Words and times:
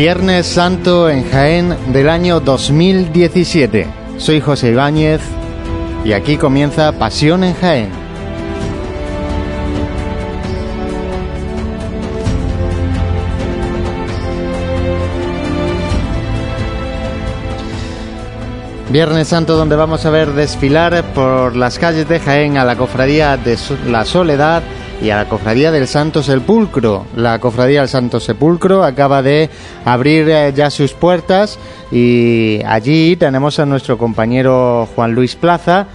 Viernes 0.00 0.46
Santo 0.46 1.10
en 1.10 1.30
Jaén 1.30 1.92
del 1.92 2.08
año 2.08 2.40
2017. 2.40 3.86
Soy 4.16 4.40
José 4.40 4.70
Ibáñez 4.70 5.20
y 6.06 6.14
aquí 6.14 6.38
comienza 6.38 6.92
Pasión 6.92 7.44
en 7.44 7.52
Jaén. 7.52 7.90
Viernes 18.88 19.28
Santo 19.28 19.54
donde 19.54 19.76
vamos 19.76 20.06
a 20.06 20.10
ver 20.10 20.32
desfilar 20.32 21.04
por 21.12 21.54
las 21.56 21.78
calles 21.78 22.08
de 22.08 22.20
Jaén 22.20 22.56
a 22.56 22.64
la 22.64 22.76
cofradía 22.76 23.36
de 23.36 23.58
la 23.86 24.06
Soledad 24.06 24.62
y 25.02 25.10
a 25.10 25.16
la 25.16 25.28
Cofradía 25.28 25.70
del 25.70 25.86
Santo 25.86 26.22
Sepulcro. 26.22 27.06
La 27.16 27.38
Cofradía 27.38 27.80
del 27.80 27.88
Santo 27.88 28.20
Sepulcro 28.20 28.84
acaba 28.84 29.22
de 29.22 29.50
abrir 29.84 30.28
eh, 30.28 30.52
ya 30.54 30.70
sus 30.70 30.92
puertas 30.92 31.58
y 31.90 32.60
allí 32.66 33.16
tenemos 33.16 33.58
a 33.58 33.66
nuestro 33.66 33.98
compañero 33.98 34.88
Juan 34.94 35.14
Luis 35.14 35.36
Plaza 35.36 35.86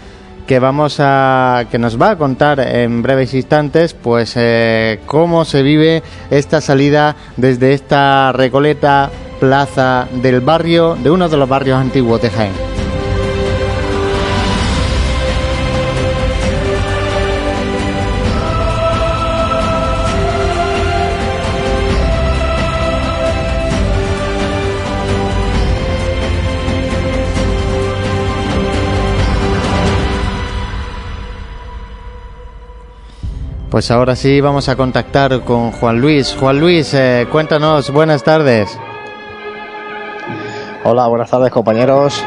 que 0.47 0.59
vamos 0.59 0.97
a 1.00 1.66
que 1.72 1.79
nos 1.79 2.00
va 2.00 2.12
a 2.12 2.18
contar 2.18 2.59
en 2.59 3.02
breves 3.02 3.34
instantes 3.34 3.94
pues 3.94 4.34
eh, 4.35 5.00
cómo 5.06 5.44
se 5.44 5.63
vive 5.63 6.03
esta 6.29 6.62
salida 6.62 7.16
desde 7.35 7.74
esta 7.74 8.31
Recoleta 8.31 9.09
Plaza 9.40 10.08
del 10.12 10.41
barrio 10.41 10.96
de 10.96 11.12
uno 11.12 11.29
de 11.29 11.38
los 11.38 11.50
barrios 11.50 11.79
antiguos 11.79 12.22
de 12.22 12.29
Jaén. 12.29 12.75
Pues 33.75 33.91
ahora 33.91 34.16
sí 34.16 34.40
vamos 34.40 34.69
a 34.69 34.78
contactar 34.78 35.41
con 35.41 35.72
Juan 35.72 36.00
Luis. 36.00 36.34
Juan 36.40 36.62
Luis, 36.62 36.94
eh, 36.94 37.28
cuéntanos, 37.30 37.91
buenas 37.91 38.24
tardes. 38.24 38.69
Hola, 40.86 41.08
buenas 41.08 41.30
tardes 41.30 41.52
compañeros. 41.52 42.24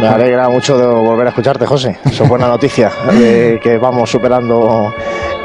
Me 0.00 0.08
alegra 0.08 0.48
mucho 0.48 0.76
de 0.76 0.84
volver 0.84 1.28
a 1.28 1.30
escucharte, 1.30 1.64
José. 1.64 2.00
Eso 2.04 2.24
es 2.24 2.28
buena 2.28 2.48
noticia, 2.48 2.90
de 3.12 3.60
que 3.62 3.78
vamos 3.78 4.10
superando 4.10 4.92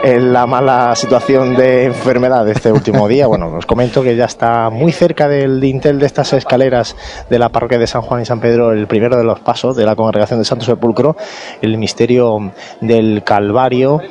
la 0.04 0.48
mala 0.48 0.96
situación 0.96 1.56
de 1.56 1.86
enfermedad 1.86 2.44
de 2.44 2.54
este 2.54 2.72
último 2.72 3.08
día. 3.08 3.28
Bueno, 3.28 3.54
os 3.56 3.68
comento 3.68 4.02
que 4.02 4.16
ya 4.16 4.26
está 4.26 4.72
muy 4.72 4.92
cerca 4.92 5.28
del 5.28 5.62
dintel 5.62 6.00
de 6.00 6.08
estas 6.08 6.34
escaleras 6.34 6.96
de 7.30 7.38
la 7.38 7.50
parroquia 7.50 7.78
de 7.78 7.86
San 7.86 8.02
Juan 8.02 8.24
y 8.24 8.26
San 8.26 8.40
Pedro, 8.40 8.72
el 8.72 8.88
primero 8.88 9.16
de 9.16 9.24
los 9.24 9.42
pasos 9.42 9.76
de 9.76 9.86
la 9.86 9.96
congregación 9.96 10.40
de 10.40 10.46
Santo 10.46 10.66
Sepulcro, 10.66 11.16
el 11.62 11.78
misterio 11.78 12.52
del 12.82 13.24
Calvario 13.24 14.02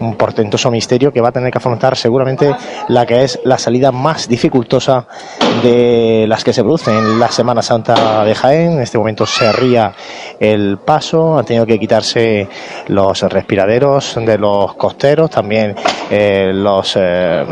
un 0.00 0.14
portentoso 0.16 0.70
misterio 0.70 1.12
que 1.12 1.20
va 1.20 1.28
a 1.28 1.32
tener 1.32 1.50
que 1.50 1.58
afrontar 1.58 1.96
seguramente 1.96 2.54
la 2.88 3.06
que 3.06 3.24
es 3.24 3.40
la 3.44 3.58
salida 3.58 3.92
más 3.92 4.28
dificultosa 4.28 5.06
de 5.62 6.26
las 6.28 6.44
que 6.44 6.52
se 6.52 6.62
producen 6.62 6.96
en 6.96 7.18
la 7.20 7.28
Semana 7.28 7.62
Santa 7.62 8.24
de 8.24 8.34
Jaén. 8.34 8.72
En 8.72 8.80
este 8.80 8.98
momento 8.98 9.26
se 9.26 9.52
ría 9.52 9.92
el 10.38 10.78
paso, 10.78 11.38
ha 11.38 11.42
tenido 11.42 11.66
que 11.66 11.78
quitarse 11.78 12.48
los 12.88 13.22
respiraderos 13.22 14.16
de 14.16 14.38
los 14.38 14.74
costeros, 14.74 15.30
también 15.30 15.74
eh, 16.10 16.52
los 16.52 16.96
eh, 16.96 17.44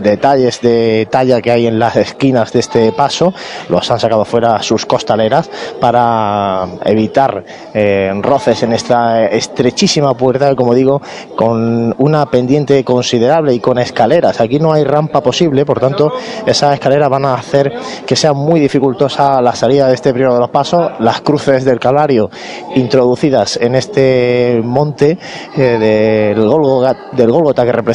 detalles 0.00 0.60
de 0.60 1.06
talla 1.10 1.40
que 1.40 1.50
hay 1.50 1.66
en 1.66 1.78
las 1.78 1.96
esquinas 1.96 2.52
de 2.52 2.60
este 2.60 2.92
paso, 2.92 3.34
los 3.68 3.90
han 3.90 4.00
sacado 4.00 4.24
fuera 4.24 4.62
sus 4.62 4.86
costaleras 4.86 5.50
para 5.80 6.66
evitar 6.84 7.44
eh, 7.74 8.10
roces 8.22 8.62
en 8.62 8.72
esta 8.72 9.26
estrechísima 9.26 10.14
puerta, 10.14 10.54
como 10.54 10.74
digo, 10.74 11.00
con 11.36 11.94
una 11.98 12.26
pendiente 12.26 12.82
considerable 12.84 13.54
y 13.54 13.60
con 13.60 13.78
escaleras. 13.78 14.40
Aquí 14.40 14.58
no 14.58 14.72
hay 14.72 14.84
rampa 14.84 15.20
posible, 15.20 15.64
por 15.64 15.80
tanto, 15.80 16.12
esas 16.46 16.74
escaleras 16.74 17.08
van 17.10 17.24
a 17.26 17.34
hacer 17.34 17.72
que 18.06 18.16
sea 18.16 18.32
muy 18.32 18.60
dificultosa 18.60 19.40
la 19.42 19.54
salida 19.54 19.88
de 19.88 19.94
este 19.94 20.12
primero 20.12 20.34
de 20.34 20.40
los 20.40 20.50
pasos. 20.50 20.92
Las 21.00 21.20
cruces 21.20 21.64
del 21.64 21.78
Calvario 21.78 22.30
introducidas 22.74 23.58
en 23.60 23.74
este 23.74 24.60
monte 24.64 25.18
eh, 25.56 26.34
del, 26.34 26.48
Golgota, 26.48 27.64
que 27.64 27.72
representa 27.72 27.89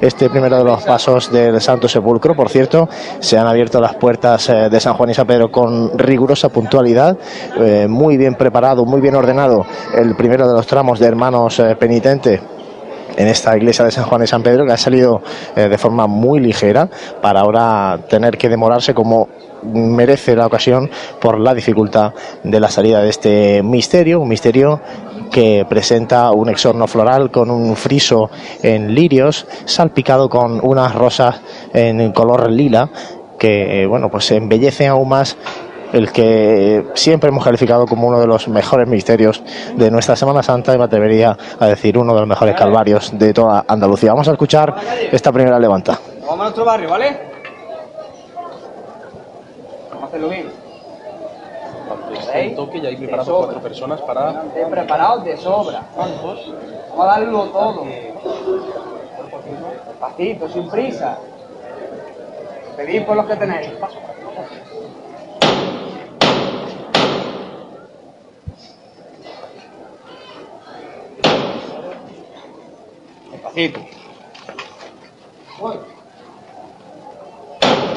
este 0.00 0.30
primero 0.30 0.58
de 0.58 0.64
los 0.64 0.82
pasos 0.82 1.30
del 1.32 1.60
Santo 1.60 1.88
Sepulcro. 1.88 2.34
Por 2.34 2.48
cierto, 2.48 2.88
se 3.20 3.38
han 3.38 3.46
abierto 3.46 3.80
las 3.80 3.94
puertas 3.94 4.48
eh, 4.48 4.68
de 4.70 4.80
San 4.80 4.94
Juan 4.94 5.10
y 5.10 5.14
San 5.14 5.26
Pedro 5.26 5.50
con 5.50 5.98
rigurosa 5.98 6.48
puntualidad, 6.48 7.16
eh, 7.58 7.86
muy 7.88 8.16
bien 8.16 8.34
preparado, 8.34 8.84
muy 8.84 9.00
bien 9.00 9.14
ordenado 9.14 9.64
el 9.94 10.14
primero 10.16 10.46
de 10.46 10.54
los 10.54 10.66
tramos 10.66 10.98
de 10.98 11.06
hermanos 11.06 11.60
penitentes 11.78 12.40
en 13.16 13.28
esta 13.28 13.56
iglesia 13.56 13.84
de 13.84 13.90
San 13.90 14.04
Juan 14.04 14.22
y 14.22 14.26
San 14.26 14.42
Pedro 14.42 14.64
que 14.64 14.72
ha 14.72 14.76
salido 14.76 15.22
eh, 15.56 15.68
de 15.68 15.78
forma 15.78 16.06
muy 16.06 16.40
ligera 16.40 16.88
para 17.20 17.40
ahora 17.40 18.00
tener 18.08 18.38
que 18.38 18.48
demorarse 18.48 18.94
como 18.94 19.28
merece 19.62 20.34
la 20.34 20.46
ocasión 20.46 20.90
por 21.20 21.38
la 21.38 21.54
dificultad 21.54 22.12
de 22.42 22.60
la 22.60 22.68
salida 22.68 23.00
de 23.00 23.10
este 23.10 23.62
misterio, 23.62 24.20
un 24.20 24.28
misterio 24.28 24.80
que 25.30 25.64
presenta 25.68 26.30
un 26.32 26.48
exorno 26.48 26.86
floral 26.86 27.30
con 27.30 27.50
un 27.50 27.74
friso 27.76 28.30
en 28.62 28.94
lirios 28.94 29.46
salpicado 29.64 30.28
con 30.28 30.60
unas 30.62 30.94
rosas 30.94 31.40
en 31.72 32.12
color 32.12 32.50
lila 32.50 32.90
que 33.38 33.82
eh, 33.82 33.86
bueno 33.86 34.10
pues 34.10 34.30
embellecen 34.30 34.88
aún 34.88 35.08
más 35.08 35.36
el 35.92 36.10
que 36.12 36.86
siempre 36.94 37.28
hemos 37.28 37.44
calificado 37.44 37.86
como 37.86 38.08
uno 38.08 38.20
de 38.20 38.26
los 38.26 38.48
mejores 38.48 38.88
misterios 38.88 39.42
de 39.76 39.90
nuestra 39.90 40.16
Semana 40.16 40.42
Santa 40.42 40.74
y 40.74 40.78
me 40.78 40.84
atrevería 40.84 41.36
a 41.58 41.66
decir 41.66 41.98
uno 41.98 42.14
de 42.14 42.20
los 42.20 42.28
mejores 42.28 42.56
calvarios 42.56 43.16
de 43.18 43.32
toda 43.32 43.64
Andalucía. 43.68 44.12
Vamos 44.12 44.28
a 44.28 44.32
escuchar 44.32 44.74
esta 45.10 45.32
primera 45.32 45.58
levanta. 45.58 45.98
Vamos 46.20 46.40
a 46.40 46.42
nuestro 46.44 46.64
barrio, 46.64 46.90
¿vale? 46.90 47.20
Vamos 49.90 50.04
a 50.04 50.06
hacerlo 50.06 50.28
bien. 50.28 50.62
Un 52.34 52.56
toque 52.56 52.78
y 52.78 52.86
ahí 52.86 52.96
preparamos 52.96 53.28
cuatro 53.28 53.60
personas 53.60 54.00
para... 54.02 54.42
Preparados 54.70 55.24
de 55.24 55.36
sobra. 55.36 55.82
Vamos 55.96 56.40
a 56.98 57.04
darlo 57.04 57.44
todo. 57.44 57.84
Despacito, 59.88 60.48
sin 60.48 60.70
prisa. 60.70 61.18
Pedid 62.76 63.04
por 63.04 63.16
los 63.16 63.26
que 63.26 63.36
tenéis. 63.36 63.68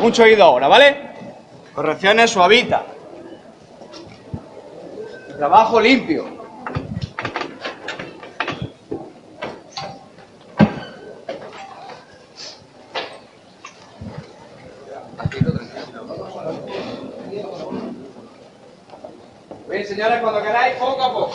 Mucho 0.02 0.24
oído 0.24 0.44
ahora, 0.44 0.68
¿vale? 0.68 0.96
Correcciones 1.74 2.32
suavita. 2.32 2.84
Trabajo 5.38 5.82
limpio. 5.82 6.36
Bien, 19.70 19.86
señores, 19.86 20.22
cuando 20.22 20.42
queráis, 20.42 20.76
poco 20.76 21.04
a 21.04 21.14
poco. 21.14 21.32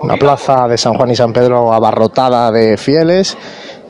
Una 0.00 0.16
plaza 0.16 0.68
de 0.68 0.76
San 0.76 0.94
Juan 0.94 1.10
y 1.10 1.16
San 1.16 1.32
Pedro 1.32 1.72
abarrotada 1.72 2.50
de 2.50 2.76
fieles. 2.76 3.36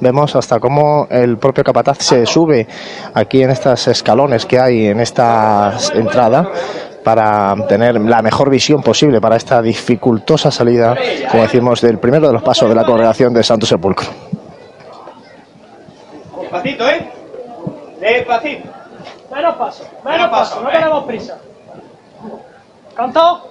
Vemos 0.00 0.36
hasta 0.36 0.60
cómo 0.60 1.06
el 1.10 1.38
propio 1.38 1.64
capataz 1.64 1.98
se 1.98 2.26
sube 2.26 2.66
aquí 3.14 3.42
en 3.42 3.50
estas 3.50 3.88
escalones 3.88 4.44
que 4.46 4.58
hay 4.58 4.86
en 4.86 5.00
esta 5.00 5.72
entrada 5.94 6.50
para 7.02 7.54
tener 7.68 8.00
la 8.00 8.22
mejor 8.22 8.50
visión 8.50 8.82
posible 8.82 9.20
para 9.20 9.36
esta 9.36 9.60
dificultosa 9.60 10.50
salida, 10.50 10.96
como 11.30 11.42
decimos, 11.42 11.80
del 11.80 11.98
primero 11.98 12.26
de 12.26 12.32
los 12.32 12.42
pasos 12.42 12.68
de 12.68 12.74
la 12.74 12.84
congregación 12.84 13.32
de 13.34 13.42
Santo 13.42 13.66
Sepulcro. 13.66 14.08
Despacito, 16.40 16.88
¿eh? 16.88 17.10
Despacito. 18.00 18.68
Menos 19.34 19.56
paso, 19.56 19.84
menos 20.04 20.30
paso, 20.30 20.60
no 20.62 20.70
tenemos 20.70 21.04
prisa. 21.04 21.38
¿Canto? 22.94 23.42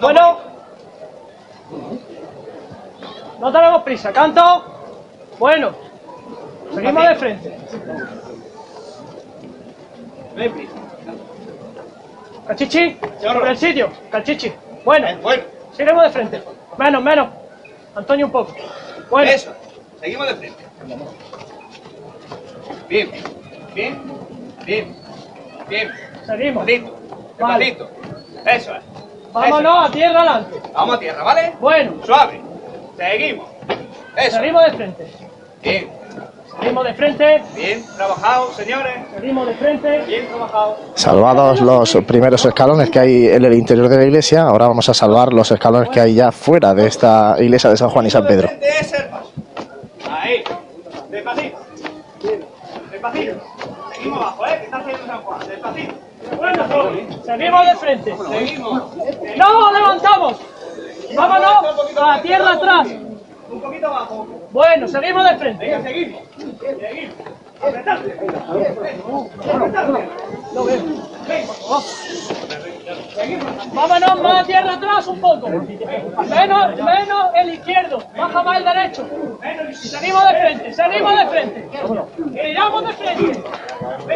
Bueno. 0.00 0.55
No 3.40 3.52
tenemos 3.52 3.82
prisa. 3.82 4.12
¿Canto? 4.12 4.64
Bueno. 5.38 5.72
Seguimos 6.74 7.08
de 7.08 7.14
frente. 7.16 7.56
Cachichi, 12.46 12.96
sobre 13.20 13.50
el 13.50 13.56
sitio. 13.58 13.90
Cachichi. 14.10 14.52
Bueno. 14.84 15.08
Bueno. 15.22 15.42
Seguimos 15.76 16.04
de 16.04 16.10
frente. 16.10 16.42
Menos, 16.78 17.02
menos. 17.02 17.28
Antonio 17.94 18.26
un 18.26 18.32
poco. 18.32 18.54
Bueno. 19.10 19.30
Eso. 19.30 19.52
Seguimos 20.00 20.26
de 20.28 20.34
frente. 20.34 20.64
Bien, 22.88 23.10
bien, 23.74 24.02
bien, 24.64 24.96
bien. 25.68 25.90
Seguimos. 26.24 26.66
Despacito, 26.66 26.98
Vale. 27.38 27.64
despacito. 27.64 27.90
Eso 28.46 28.74
es. 28.74 28.95
Vámonos 29.40 29.88
a 29.88 29.90
tierra 29.92 30.20
adelante. 30.20 30.60
Vamos 30.72 30.96
a 30.96 30.98
tierra, 30.98 31.22
¿vale? 31.22 31.52
Bueno, 31.60 31.92
Suave. 32.04 32.40
Seguimos. 32.96 33.46
Eso. 34.16 34.36
seguimos 34.38 34.64
de 34.64 34.70
frente. 34.72 35.06
Bien, 35.62 35.90
Seguimos 36.58 36.84
de 36.84 36.94
frente. 36.94 37.42
bien 37.54 37.84
trabajado, 37.96 38.52
señores. 38.54 38.94
Seguimos 39.14 39.46
de 39.46 39.54
frente. 39.56 39.98
Bien 40.06 40.26
trabajado. 40.28 40.76
Salvados 40.94 41.60
los 41.60 41.96
primeros 42.06 42.42
escalones 42.46 42.88
que 42.88 42.98
hay 42.98 43.26
en 43.28 43.44
el 43.44 43.52
interior 43.52 43.90
de 43.90 43.98
la 43.98 44.04
iglesia, 44.04 44.42
ahora 44.44 44.68
vamos 44.68 44.88
a 44.88 44.94
salvar 44.94 45.34
los 45.34 45.50
escalones 45.50 45.90
que 45.90 46.00
hay 46.00 46.14
ya 46.14 46.32
fuera 46.32 46.72
de 46.72 46.86
esta 46.86 47.36
iglesia 47.38 47.68
de 47.68 47.76
San 47.76 47.90
Juan 47.90 48.06
y 48.06 48.10
San 48.10 48.26
Pedro. 48.26 48.48
De 48.48 48.56
frente 48.56 48.68
es 48.80 48.92
el 48.94 49.04
paso. 49.10 49.32
Ahí. 50.10 50.44
Despacito. 51.10 51.58
Despacito. 52.90 53.34
Seguimos 53.94 54.18
abajo, 54.22 54.46
¿eh? 54.46 54.56
Que 54.60 54.64
está 54.64 54.76
haciendo 54.78 55.06
San 55.06 55.20
Juan. 55.20 55.40
Despacito. 55.46 55.94
Bueno, 56.38 56.65
seguimos 57.24 57.66
de 57.66 57.76
frente. 57.76 58.16
Seguimos. 58.16 58.96
¡No 59.36 59.72
levantamos! 59.72 60.40
¡Vámonos 61.14 61.98
a 62.00 62.22
tierra 62.22 62.52
atrás! 62.52 62.88
Un 63.50 63.60
poquito 63.60 63.86
abajo. 63.86 64.26
Bueno, 64.50 64.88
seguimos 64.88 65.24
de 65.30 65.36
frente. 65.36 65.64
Venga, 65.64 65.82
seguimos. 65.82 66.22
Seguimos. 66.80 67.14
Apretarte. 67.60 68.12
Apretarte. 69.52 70.08
Vámonos 73.72 74.22
más 74.22 74.42
a 74.42 74.44
tierra 74.46 74.74
atrás 74.74 75.06
un 75.08 75.20
poco. 75.20 75.48
Menos, 75.48 76.76
menos 76.76 77.30
el 77.34 77.54
izquierdo. 77.54 78.02
Baja 78.16 78.42
más 78.42 78.58
el 78.58 78.64
derecho. 78.64 79.08
Y 79.70 79.74
seguimos 79.74 80.22
de 80.24 80.34
frente, 80.34 80.72
seguimos 80.74 81.18
de 81.18 81.26
frente. 81.26 81.68
Tiramos 82.32 82.86
de 82.86 82.92
frente. 82.92 83.42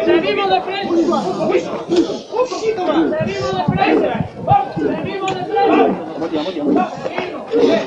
Seguimos 0.05 0.49
de 0.49 0.61
frente. 0.61 0.93
Un 0.93 1.09
poquito 2.49 2.85
más. 2.85 3.19
Seguimos 3.19 3.57
de 3.57 3.63
frente. 3.65 4.09
Vamos, 4.43 4.75
seguimos 4.75 5.35
de 5.35 5.43
frente. 5.45 5.61
Bueno, 5.67 5.93
bueno, 6.17 6.43
bueno, 6.43 6.43
bueno, 6.43 6.63
bueno, 6.63 6.91
señores. 7.03 7.81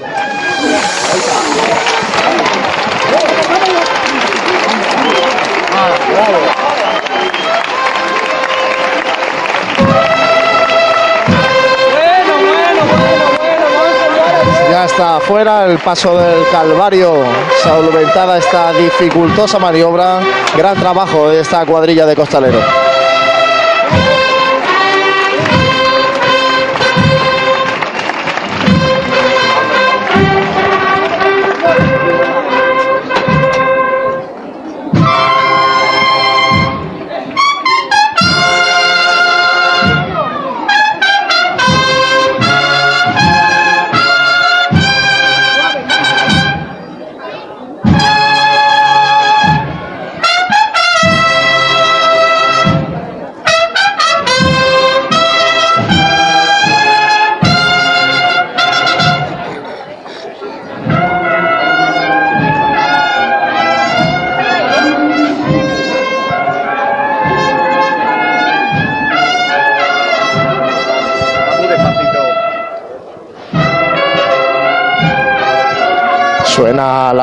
Ya 14.70 14.84
está 14.86 15.20
fuera 15.20 15.66
el 15.66 15.78
paso 15.78 16.16
del 16.18 16.46
Calvario, 16.50 17.22
solventada 17.62 18.38
esta 18.38 18.72
dificultosa 18.72 19.58
maniobra, 19.58 20.20
gran 20.56 20.76
trabajo 20.76 21.28
de 21.28 21.40
esta 21.40 21.64
cuadrilla 21.64 22.06
de 22.06 22.16
costaleros. 22.16 22.83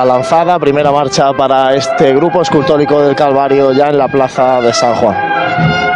La 0.06 0.14
lanzada, 0.14 0.58
primera 0.58 0.92
marcha 0.92 1.32
para 1.34 1.76
este 1.76 2.14
grupo 2.16 2.42
escultórico 2.42 3.02
del 3.02 3.16
Calvario 3.16 3.72
ya 3.72 3.90
en 3.90 3.98
la 4.00 4.08
plaza 4.08 4.60
de 4.60 4.74
San 4.74 4.96
Juan. 4.96 5.91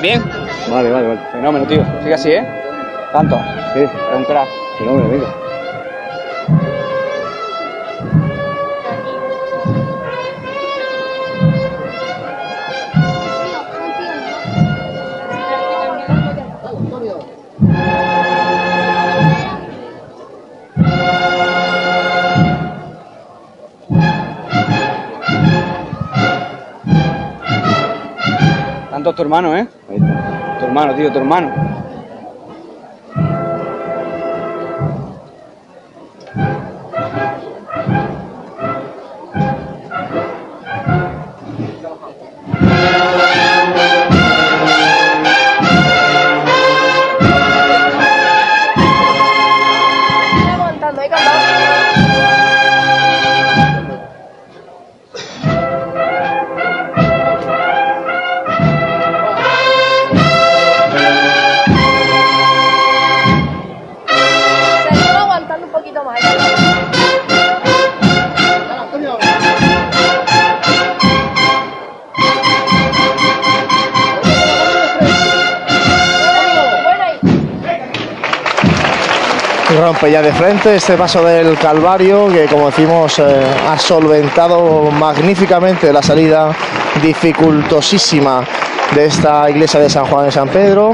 ¿Vais 0.00 0.12
bien? 0.12 0.22
Vale, 0.70 0.92
vale, 0.92 1.08
vale. 1.08 1.20
Fenómeno, 1.32 1.66
tío. 1.66 1.84
Sigue 2.02 2.14
así, 2.14 2.30
¿eh? 2.30 2.46
Tanto. 3.12 3.36
Sí, 3.74 3.80
Es 3.80 3.90
un 4.16 4.24
crack. 4.26 4.46
fenómeno, 4.78 5.08
venga. 5.08 5.26
Tanto 16.62 17.00
tu 29.14 29.22
hermano, 29.22 29.56
¿eh? 29.56 29.66
Tu 30.58 30.64
hermano, 30.64 30.94
tío, 30.94 31.10
tu 31.10 31.18
hermano. 31.18 31.77
Rompe 79.98 80.12
ya 80.12 80.22
de 80.22 80.32
frente 80.32 80.76
este 80.76 80.96
paso 80.96 81.24
del 81.24 81.58
Calvario 81.58 82.28
que 82.28 82.46
como 82.46 82.66
decimos 82.66 83.18
eh, 83.18 83.42
ha 83.68 83.76
solventado 83.78 84.90
magníficamente 84.92 85.92
la 85.92 86.02
salida 86.02 86.54
dificultosísima 87.02 88.44
de 88.94 89.06
esta 89.06 89.50
iglesia 89.50 89.80
de 89.80 89.90
San 89.90 90.06
Juan 90.06 90.26
de 90.26 90.32
San 90.32 90.48
Pedro. 90.48 90.92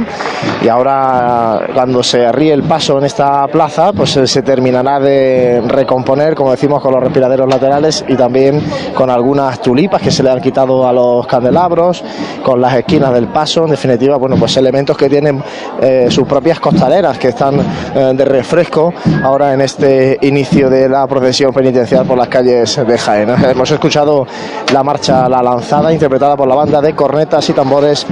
Y 0.63 0.69
ahora 0.69 1.67
cuando 1.75 2.03
se 2.03 2.27
arríe 2.27 2.53
el 2.53 2.63
paso 2.63 2.99
en 2.99 3.05
esta 3.05 3.47
plaza 3.49 3.93
pues 3.93 4.17
eh, 4.17 4.27
se 4.27 4.43
terminará 4.43 4.99
de 4.99 5.63
recomponer 5.67 6.35
como 6.35 6.51
decimos 6.51 6.83
con 6.83 6.93
los 6.93 7.03
respiraderos 7.03 7.49
laterales 7.49 8.05
y 8.09 8.17
también 8.17 8.63
con 8.95 9.11
algunas 9.11 9.61
tulipas 9.61 10.01
que 10.01 10.11
se 10.11 10.23
le 10.23 10.31
han 10.31 10.41
quitado 10.41 10.89
a 10.89 10.93
los 10.93 11.27
candelabros 11.27 12.03
con 12.45 12.61
las 12.61 12.75
esquinas 12.75 13.13
del 13.13 13.29
paso 13.29 13.65
en 13.65 13.71
definitiva 13.71 14.17
bueno 14.17 14.37
pues 14.37 14.57
elementos 14.59 14.97
que 14.97 15.09
tienen 15.09 15.43
eh, 15.81 16.07
sus 16.11 16.29
propias 16.29 16.61
costaleras 16.61 17.19
que 17.19 17.29
están 17.29 17.59
eh, 17.59 18.13
de 18.15 18.25
refresco 18.25 18.93
ahora 19.23 19.55
en 19.55 19.63
este 19.63 20.19
inicio 20.23 20.69
de 20.69 20.89
la 20.89 21.07
procesión 21.07 21.53
penitencial 21.53 22.07
por 22.07 22.19
las 22.19 22.29
calles 22.29 22.81
de 22.87 22.99
Jaén. 22.99 23.31
Hemos 23.31 23.71
escuchado 23.71 24.27
la 24.73 24.83
marcha 24.83 25.29
La 25.29 25.43
Lanzada 25.43 25.93
interpretada 25.93 26.37
por 26.37 26.47
la 26.47 26.55
banda 26.55 26.81
de 26.83 26.95
cornetas 26.95 27.49
y 27.49 27.55
tambores 27.55 28.07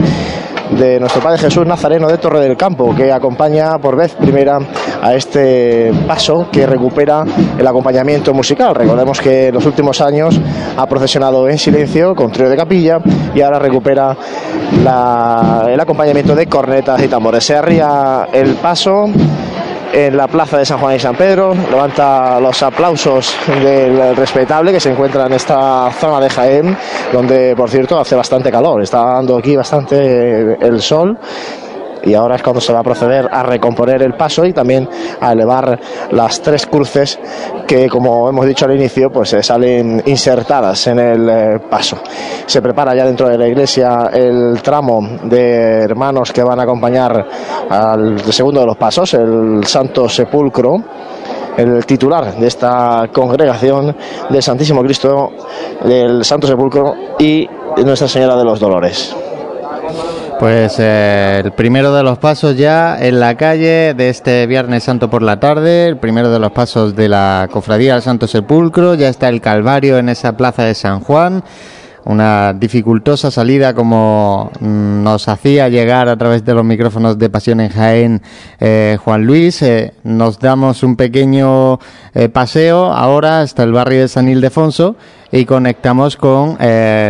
de 0.78 0.98
nuestro 1.00 1.22
Padre 1.22 1.38
Jesús 1.38 1.66
Nazareno 1.66 2.08
de 2.08 2.18
Torre 2.18 2.40
del 2.40 2.56
Campo, 2.56 2.94
que 2.94 3.12
acompaña 3.12 3.78
por 3.78 3.96
vez 3.96 4.14
primera 4.14 4.58
a 5.00 5.14
este 5.14 5.92
paso 6.06 6.48
que 6.50 6.66
recupera 6.66 7.24
el 7.58 7.66
acompañamiento 7.66 8.32
musical. 8.32 8.74
Recordemos 8.74 9.20
que 9.20 9.48
en 9.48 9.54
los 9.54 9.66
últimos 9.66 10.00
años 10.00 10.40
ha 10.76 10.86
procesionado 10.86 11.48
en 11.48 11.58
silencio 11.58 12.14
con 12.14 12.30
trío 12.30 12.48
de 12.48 12.56
capilla 12.56 12.98
y 13.34 13.40
ahora 13.40 13.58
recupera 13.58 14.16
el 15.68 15.80
acompañamiento 15.80 16.34
de 16.34 16.46
cornetas 16.46 17.02
y 17.02 17.08
tambores. 17.08 17.44
Se 17.44 17.54
arría 17.54 18.28
el 18.32 18.54
paso 18.54 19.06
en 19.92 20.16
la 20.16 20.26
plaza 20.26 20.58
de 20.58 20.64
San 20.64 20.78
Juan 20.78 20.96
y 20.96 20.98
San 20.98 21.14
Pedro, 21.14 21.54
levanta 21.70 22.40
los 22.40 22.62
aplausos 22.62 23.34
del 23.62 24.16
respetable 24.16 24.72
que 24.72 24.80
se 24.80 24.90
encuentra 24.90 25.26
en 25.26 25.34
esta 25.34 25.90
zona 25.92 26.18
de 26.18 26.30
Jaén, 26.30 26.76
donde 27.12 27.54
por 27.54 27.68
cierto 27.68 28.00
hace 28.00 28.14
bastante 28.14 28.50
calor, 28.50 28.82
está 28.82 29.04
dando 29.04 29.36
aquí 29.36 29.54
bastante 29.54 30.56
el 30.60 30.80
sol. 30.80 31.18
Y 32.04 32.14
ahora 32.14 32.36
es 32.36 32.42
cuando 32.42 32.60
se 32.60 32.72
va 32.72 32.80
a 32.80 32.82
proceder 32.82 33.28
a 33.30 33.42
recomponer 33.42 34.02
el 34.02 34.14
paso 34.14 34.44
y 34.44 34.52
también 34.52 34.88
a 35.20 35.32
elevar 35.32 35.78
las 36.10 36.40
tres 36.40 36.66
cruces 36.66 37.18
que, 37.66 37.88
como 37.88 38.28
hemos 38.28 38.46
dicho 38.46 38.64
al 38.64 38.74
inicio, 38.74 39.10
pues 39.10 39.30
se 39.30 39.42
salen 39.42 40.02
insertadas 40.06 40.86
en 40.86 40.98
el 40.98 41.28
eh, 41.28 41.58
paso. 41.70 41.98
Se 42.46 42.60
prepara 42.60 42.94
ya 42.94 43.04
dentro 43.04 43.28
de 43.28 43.38
la 43.38 43.46
iglesia 43.46 44.10
el 44.12 44.60
tramo 44.62 45.18
de 45.24 45.82
hermanos 45.82 46.32
que 46.32 46.42
van 46.42 46.58
a 46.60 46.64
acompañar 46.64 47.26
al 47.68 48.20
segundo 48.32 48.60
de 48.60 48.66
los 48.66 48.76
pasos, 48.76 49.14
el 49.14 49.64
Santo 49.64 50.08
Sepulcro 50.08 50.82
el 51.56 51.84
titular 51.84 52.34
de 52.34 52.46
esta 52.46 53.08
congregación 53.12 53.94
del 54.30 54.42
Santísimo 54.42 54.82
Cristo, 54.82 55.32
del 55.84 56.24
Santo 56.24 56.46
Sepulcro 56.46 56.94
y 57.18 57.48
Nuestra 57.84 58.08
Señora 58.08 58.36
de 58.36 58.44
los 58.44 58.60
Dolores. 58.60 59.14
Pues 60.42 60.74
eh, 60.80 61.40
el 61.44 61.52
primero 61.52 61.94
de 61.94 62.02
los 62.02 62.18
pasos 62.18 62.56
ya 62.56 62.98
en 63.00 63.20
la 63.20 63.36
calle 63.36 63.94
de 63.94 64.08
este 64.08 64.44
Viernes 64.48 64.82
Santo 64.82 65.08
por 65.08 65.22
la 65.22 65.38
tarde, 65.38 65.86
el 65.86 65.98
primero 65.98 66.32
de 66.32 66.40
los 66.40 66.50
pasos 66.50 66.96
de 66.96 67.08
la 67.08 67.48
Cofradía 67.52 67.92
del 67.92 68.02
Santo 68.02 68.26
Sepulcro, 68.26 68.96
ya 68.96 69.08
está 69.08 69.28
el 69.28 69.40
Calvario 69.40 69.98
en 69.98 70.08
esa 70.08 70.36
plaza 70.36 70.64
de 70.64 70.74
San 70.74 70.98
Juan, 70.98 71.44
una 72.04 72.52
dificultosa 72.52 73.30
salida 73.30 73.74
como 73.74 74.50
mm, 74.60 75.02
nos 75.02 75.28
hacía 75.28 75.68
llegar 75.68 76.08
a 76.08 76.16
través 76.16 76.44
de 76.44 76.54
los 76.54 76.64
micrófonos 76.64 77.18
de 77.18 77.30
Pasión 77.30 77.60
en 77.60 77.70
Jaén 77.70 78.22
eh, 78.60 78.98
Juan 79.02 79.24
Luis. 79.24 79.62
Eh, 79.62 79.94
nos 80.02 80.38
damos 80.38 80.82
un 80.82 80.96
pequeño 80.96 81.78
eh, 82.14 82.28
paseo 82.28 82.92
ahora 82.92 83.40
hasta 83.40 83.62
el 83.62 83.72
barrio 83.72 84.00
de 84.00 84.08
San 84.08 84.28
Ildefonso 84.28 84.96
y 85.30 85.46
conectamos 85.46 86.16
con 86.16 86.58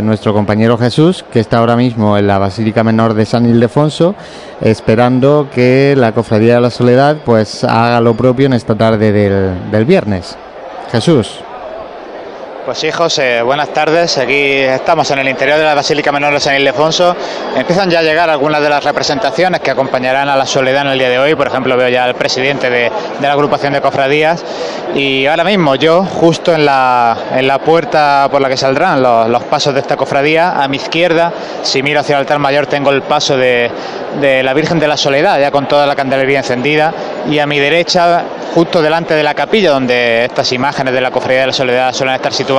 nuestro 0.07 0.33
compañero 0.33 0.79
Jesús, 0.79 1.25
que 1.33 1.41
está 1.41 1.59
ahora 1.59 1.75
mismo 1.75 2.17
en 2.17 2.29
la 2.29 2.39
Basílica 2.39 2.85
Menor 2.85 3.15
de 3.15 3.27
San 3.27 3.47
Ildefonso, 3.47 4.15
esperando 4.61 5.49
que 5.53 5.95
la 5.97 6.13
Cofradía 6.13 6.55
de 6.55 6.61
la 6.61 6.71
Soledad 6.71 7.17
pues 7.25 7.65
haga 7.65 8.01
lo 8.01 8.15
propio 8.15 8.47
en 8.47 8.53
esta 8.53 8.77
tarde 8.77 9.11
del 9.11 9.85
viernes. 9.87 10.39
Jesús. 10.93 11.43
Pues 12.65 12.79
sí, 12.79 12.93
José, 12.93 13.43
buenas 13.43 13.71
tardes. 13.71 14.19
Aquí 14.19 14.59
estamos 14.59 15.11
en 15.11 15.19
el 15.19 15.29
interior 15.29 15.59
de 15.59 15.65
la 15.65 15.75
Basílica 15.75 16.13
Menor 16.13 16.33
de 16.33 16.39
San 16.39 16.55
Ildefonso. 16.55 17.17
Empiezan 17.57 17.91
ya 17.91 17.99
a 17.99 18.03
llegar 18.03 18.31
algunas 18.31 18.63
de 18.63 18.69
las 18.69 18.85
representaciones 18.85 19.61
que 19.61 19.73
acompañarán 19.73 20.29
a 20.29 20.37
la 20.37 20.47
Soledad 20.47 20.83
en 20.83 20.93
el 20.93 20.99
día 20.99 21.09
de 21.09 21.19
hoy. 21.19 21.35
Por 21.35 21.49
ejemplo, 21.49 21.77
veo 21.77 21.89
ya 21.89 22.05
al 22.05 22.15
presidente 22.15 22.71
de, 22.71 22.83
de 23.19 23.27
la 23.27 23.33
agrupación 23.33 23.73
de 23.73 23.81
cofradías. 23.81 24.45
Y 24.95 25.27
ahora 25.27 25.43
mismo 25.43 25.75
yo, 25.75 26.05
justo 26.05 26.55
en 26.55 26.65
la, 26.65 27.17
en 27.35 27.49
la 27.49 27.59
puerta 27.59 28.29
por 28.31 28.41
la 28.41 28.49
que 28.49 28.57
saldrán 28.57 29.03
los, 29.03 29.29
los 29.29 29.43
pasos 29.43 29.75
de 29.75 29.81
esta 29.81 29.97
cofradía, 29.97 30.63
a 30.63 30.69
mi 30.69 30.77
izquierda, 30.77 31.33
si 31.63 31.83
miro 31.83 31.99
hacia 31.99 32.15
el 32.15 32.21
altar 32.21 32.39
mayor, 32.39 32.67
tengo 32.69 32.91
el 32.91 33.03
paso 33.03 33.37
de, 33.37 33.73
de 34.21 34.45
la 34.45 34.55
Virgen 34.55 34.79
de 34.79 34.87
la 34.87 34.97
Soledad, 34.97 35.41
ya 35.41 35.51
con 35.51 35.67
toda 35.67 35.85
la 35.85 35.97
candelería 35.97 36.39
encendida. 36.39 36.95
Y 37.29 37.41
a 37.41 37.47
mi 37.47 37.59
derecha, 37.59 38.23
justo 38.55 38.81
delante 38.83 39.15
de 39.15 39.23
la 39.25 39.35
capilla, 39.35 39.73
donde 39.73 40.27
estas 40.27 40.53
imágenes 40.53 40.95
de 40.95 41.01
la 41.01 41.11
cofradía 41.11 41.41
de 41.41 41.47
la 41.49 41.53
Soledad 41.53 41.93
suelen 41.93 42.15
estar 42.15 42.33
situadas, 42.33 42.52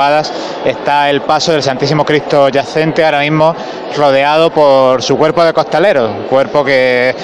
está 0.65 1.09
el 1.09 1.21
paso 1.21 1.51
del 1.51 1.63
Santísimo 1.63 2.05
Cristo 2.05 2.49
yacente, 2.49 3.03
ahora 3.03 3.19
mismo 3.19 3.55
rodeado 3.95 4.49
por 4.49 5.01
su 5.01 5.17
cuerpo 5.17 5.43
de 5.43 5.53
costalero, 5.53 6.07
un 6.07 6.23
cuerpo 6.23 6.63
que 6.63 7.15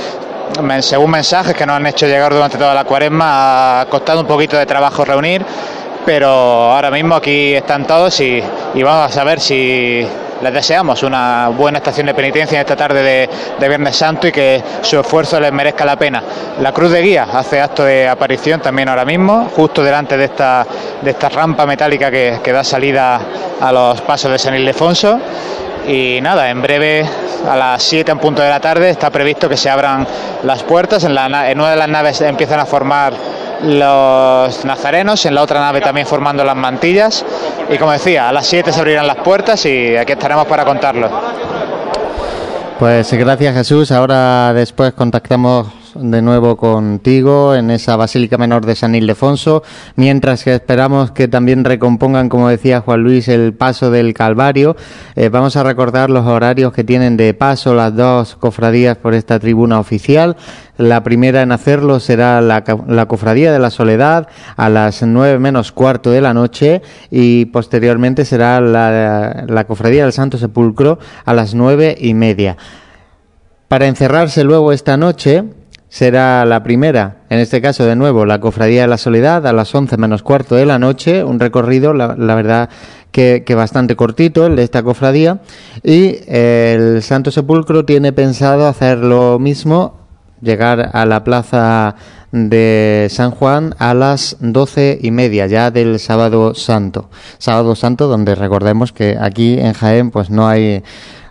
según 0.81 1.11
mensajes 1.11 1.55
que 1.55 1.65
nos 1.65 1.75
han 1.75 1.87
hecho 1.87 2.05
llegar 2.07 2.33
durante 2.33 2.57
toda 2.57 2.73
la 2.73 2.83
cuaresma, 2.83 3.81
ha 3.81 3.85
costado 3.85 4.21
un 4.21 4.27
poquito 4.27 4.57
de 4.57 4.65
trabajo 4.65 5.05
reunir, 5.05 5.45
pero 6.05 6.27
ahora 6.27 6.91
mismo 6.91 7.15
aquí 7.15 7.53
están 7.53 7.85
todos 7.85 8.19
y, 8.21 8.41
vamos 8.75 9.15
a 9.17 9.23
ver 9.23 9.39
si 9.39 10.05
les 10.41 10.53
deseamos 10.53 11.03
una 11.03 11.49
buena 11.49 11.79
estación 11.79 12.07
de 12.07 12.13
penitencia 12.13 12.55
en 12.55 12.61
esta 12.61 12.75
tarde 12.75 13.03
de, 13.03 13.29
de 13.59 13.67
Viernes 13.67 13.95
Santo 13.95 14.27
y 14.27 14.31
que 14.31 14.63
su 14.81 14.99
esfuerzo 14.99 15.39
les 15.39 15.51
merezca 15.51 15.83
la 15.85 15.97
pena. 15.97 16.23
La 16.61 16.71
Cruz 16.71 16.91
de 16.91 17.01
Guía 17.01 17.27
hace 17.33 17.59
acto 17.59 17.83
de 17.83 18.07
aparición 18.07 18.61
también 18.61 18.87
ahora 18.87 19.03
mismo, 19.03 19.49
justo 19.55 19.83
delante 19.83 20.15
de 20.15 20.25
esta, 20.25 20.65
de 21.01 21.11
esta 21.11 21.29
rampa 21.29 21.65
metálica 21.65 22.09
que, 22.09 22.39
que 22.41 22.51
da 22.53 22.63
salida 22.63 23.19
a 23.59 23.71
los 23.71 24.01
pasos 24.01 24.31
de 24.31 24.39
San 24.39 24.55
Ildefonso. 24.55 25.19
Y 25.89 26.21
nada, 26.21 26.51
en 26.51 26.61
breve, 26.61 27.03
a 27.49 27.55
las 27.55 27.81
7 27.81 28.11
en 28.11 28.19
punto 28.19 28.43
de 28.43 28.49
la 28.49 28.59
tarde, 28.59 28.91
está 28.91 29.09
previsto 29.09 29.49
que 29.49 29.57
se 29.57 29.71
abran 29.71 30.05
las 30.43 30.61
puertas. 30.61 31.03
En, 31.03 31.13
una 31.13 31.47
de 31.47 31.75
las 31.75 31.89
naves 31.89 32.21
empiezan 32.21 32.59
a 32.59 32.67
formar 32.67 33.11
los 33.63 34.65
nazarenos, 34.65 35.25
en 35.25 35.33
la 35.33 35.41
otra 35.41 35.59
nave 35.59 35.81
también 35.81 36.05
formando 36.05 36.43
las 36.43 36.55
mantillas. 36.55 37.25
Y 37.71 37.79
como 37.79 37.91
decía, 37.91 38.29
a 38.29 38.31
las 38.31 38.45
7 38.45 38.71
se 38.71 38.79
abrirán 38.79 39.07
las 39.07 39.15
puertas 39.15 39.65
y 39.65 39.97
aquí 39.97 40.11
estaremos 40.11 40.45
para 40.45 40.63
contarlo. 40.63 41.09
Pues 42.77 43.11
gracias 43.11 43.55
Jesús. 43.55 43.91
Ahora 43.91 44.53
después 44.53 44.93
contactamos 44.93 45.69
de 45.99 46.21
nuevo 46.21 46.57
contigo 46.57 47.53
en 47.53 47.71
esa 47.71 47.95
Basílica 47.95 48.37
Menor 48.37 48.65
de 48.65 48.75
San 48.75 48.95
Ildefonso, 48.95 49.63
mientras 49.95 50.43
que 50.43 50.55
esperamos 50.55 51.11
que 51.11 51.27
también 51.27 51.65
recompongan, 51.65 52.29
como 52.29 52.49
decía 52.49 52.81
Juan 52.81 53.03
Luis, 53.03 53.27
el 53.27 53.53
paso 53.53 53.91
del 53.91 54.13
Calvario. 54.13 54.75
Eh, 55.15 55.29
vamos 55.29 55.55
a 55.55 55.63
recordar 55.63 56.09
los 56.09 56.25
horarios 56.25 56.73
que 56.73 56.83
tienen 56.83 57.17
de 57.17 57.33
paso 57.33 57.73
las 57.73 57.95
dos 57.95 58.35
cofradías 58.35 58.97
por 58.97 59.13
esta 59.13 59.39
tribuna 59.39 59.79
oficial. 59.79 60.37
La 60.77 61.03
primera 61.03 61.41
en 61.41 61.51
hacerlo 61.51 61.99
será 61.99 62.41
la, 62.41 62.63
Cofradía 63.07 63.51
de 63.51 63.59
la 63.59 63.69
Soledad 63.69 64.29
a 64.55 64.69
las 64.69 65.03
nueve 65.03 65.37
menos 65.37 65.71
cuarto 65.71 66.09
de 66.11 66.21
la 66.21 66.33
noche 66.33 66.81
y 67.11 67.45
posteriormente 67.45 68.23
será 68.23 68.61
la, 68.61 69.45
la 69.47 69.63
Cofradía 69.65 70.03
del 70.03 70.13
Santo 70.13 70.37
Sepulcro 70.37 70.99
a 71.25 71.33
las 71.33 71.53
nueve 71.53 71.97
y 71.99 72.13
media. 72.13 72.55
Para 73.67 73.87
encerrarse 73.87 74.43
luego 74.43 74.71
esta 74.71 74.97
noche 74.97 75.43
será 75.89 76.45
la 76.45 76.63
primera, 76.63 77.17
en 77.29 77.39
este 77.39 77.61
caso 77.61 77.85
de 77.85 77.95
nuevo, 77.95 78.25
la 78.25 78.39
Cofradía 78.39 78.83
de 78.83 78.87
la 78.87 78.97
Soledad 78.97 79.45
a 79.47 79.53
las 79.53 79.73
11 79.73 79.97
menos 79.97 80.23
cuarto 80.23 80.55
de 80.55 80.65
la 80.65 80.79
noche, 80.79 81.23
un 81.23 81.39
recorrido, 81.39 81.93
la, 81.93 82.15
verdad 82.15 82.69
que, 83.11 83.43
que 83.45 83.55
bastante 83.55 83.95
cortito, 83.95 84.45
el 84.45 84.55
de 84.55 84.63
esta 84.63 84.83
cofradía, 84.83 85.39
y 85.83 86.17
el 86.27 87.01
Santo 87.01 87.31
Sepulcro 87.31 87.85
tiene 87.85 88.13
pensado 88.13 88.67
hacer 88.67 88.99
lo 88.99 89.39
mismo, 89.39 89.99
llegar 90.41 90.91
a 90.93 91.05
la 91.05 91.23
plaza 91.23 91.95
de 92.31 93.07
San 93.09 93.31
Juan 93.31 93.75
a 93.79 93.93
las 93.93 94.37
doce 94.39 94.99
y 95.01 95.11
media 95.11 95.47
ya 95.47 95.71
del 95.71 95.99
sábado 95.99 96.53
santo. 96.53 97.09
Sábado 97.37 97.75
santo 97.75 98.07
donde 98.07 98.35
recordemos 98.35 98.91
que 98.93 99.17
aquí 99.19 99.59
en 99.59 99.73
Jaén 99.73 100.11
pues 100.11 100.29
no 100.29 100.47
hay 100.47 100.83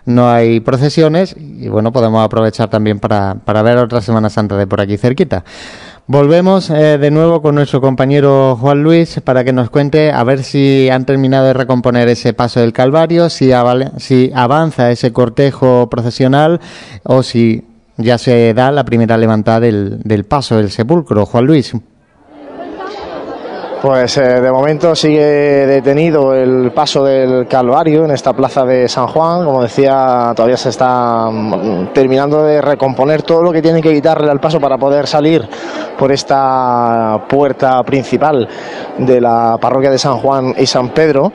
no 0.05 0.29
hay 0.29 0.59
procesiones 0.59 1.35
y 1.37 1.67
bueno 1.67 1.91
podemos 1.91 2.23
aprovechar 2.23 2.69
también 2.69 2.99
para, 2.99 3.35
para 3.45 3.61
ver 3.61 3.77
otra 3.77 4.01
Semana 4.01 4.29
Santa 4.29 4.57
de 4.57 4.67
por 4.67 4.81
aquí 4.81 4.97
cerquita. 4.97 5.43
Volvemos 6.11 6.71
eh, 6.71 6.97
de 6.97 7.11
nuevo 7.11 7.39
con 7.39 7.53
nuestro 7.53 7.81
compañero 7.81 8.57
Juan 8.59 8.81
Luis 8.81 9.21
para 9.23 9.43
que 9.43 9.53
nos 9.53 9.69
cuente 9.69 10.11
a 10.11 10.23
ver 10.23 10.43
si 10.43 10.89
han 10.89 11.05
terminado 11.05 11.45
de 11.45 11.53
recomponer 11.53 12.07
ese 12.07 12.33
paso 12.33 12.59
del 12.61 12.73
Calvario, 12.73 13.29
si, 13.29 13.51
si 13.97 14.31
avanza 14.33 14.89
ese 14.89 15.13
cortejo 15.13 15.87
procesional 15.87 16.61
o 17.03 17.21
si 17.21 17.63
ya 17.97 18.17
se 18.17 18.55
da 18.55 18.71
la 18.71 18.85
primera 18.85 19.17
levantada 19.17 19.59
del, 19.59 19.99
del 20.01 20.23
paso 20.23 20.57
del 20.57 20.71
sepulcro. 20.71 21.27
Juan 21.27 21.45
Luis. 21.45 21.75
Pues 23.81 24.17
eh, 24.17 24.41
de 24.41 24.51
momento 24.51 24.93
sigue 24.93 25.23
detenido 25.65 26.35
el 26.35 26.73
paso 26.73 27.05
del 27.05 27.47
Calvario 27.47 28.03
en 28.03 28.11
esta 28.11 28.33
plaza 28.33 28.65
de 28.65 28.89
San 28.89 29.07
Juan. 29.07 29.45
Como 29.45 29.63
decía, 29.63 30.33
todavía 30.35 30.57
se 30.57 30.67
está 30.67 31.29
mm, 31.31 31.93
terminando 31.93 32.43
de 32.43 32.59
recomponer 32.61 33.21
todo 33.23 33.41
lo 33.41 33.53
que 33.53 33.61
tienen 33.61 33.81
que 33.81 33.93
quitarle 33.93 34.29
al 34.29 34.41
paso 34.41 34.59
para 34.59 34.77
poder 34.77 35.07
salir 35.07 35.47
por 35.97 36.11
esta 36.11 37.23
puerta 37.29 37.81
principal 37.83 38.49
de 38.97 39.21
la 39.21 39.57
parroquia 39.61 39.91
de 39.91 39.97
San 39.97 40.17
Juan 40.17 40.53
y 40.57 40.65
San 40.65 40.89
Pedro. 40.89 41.31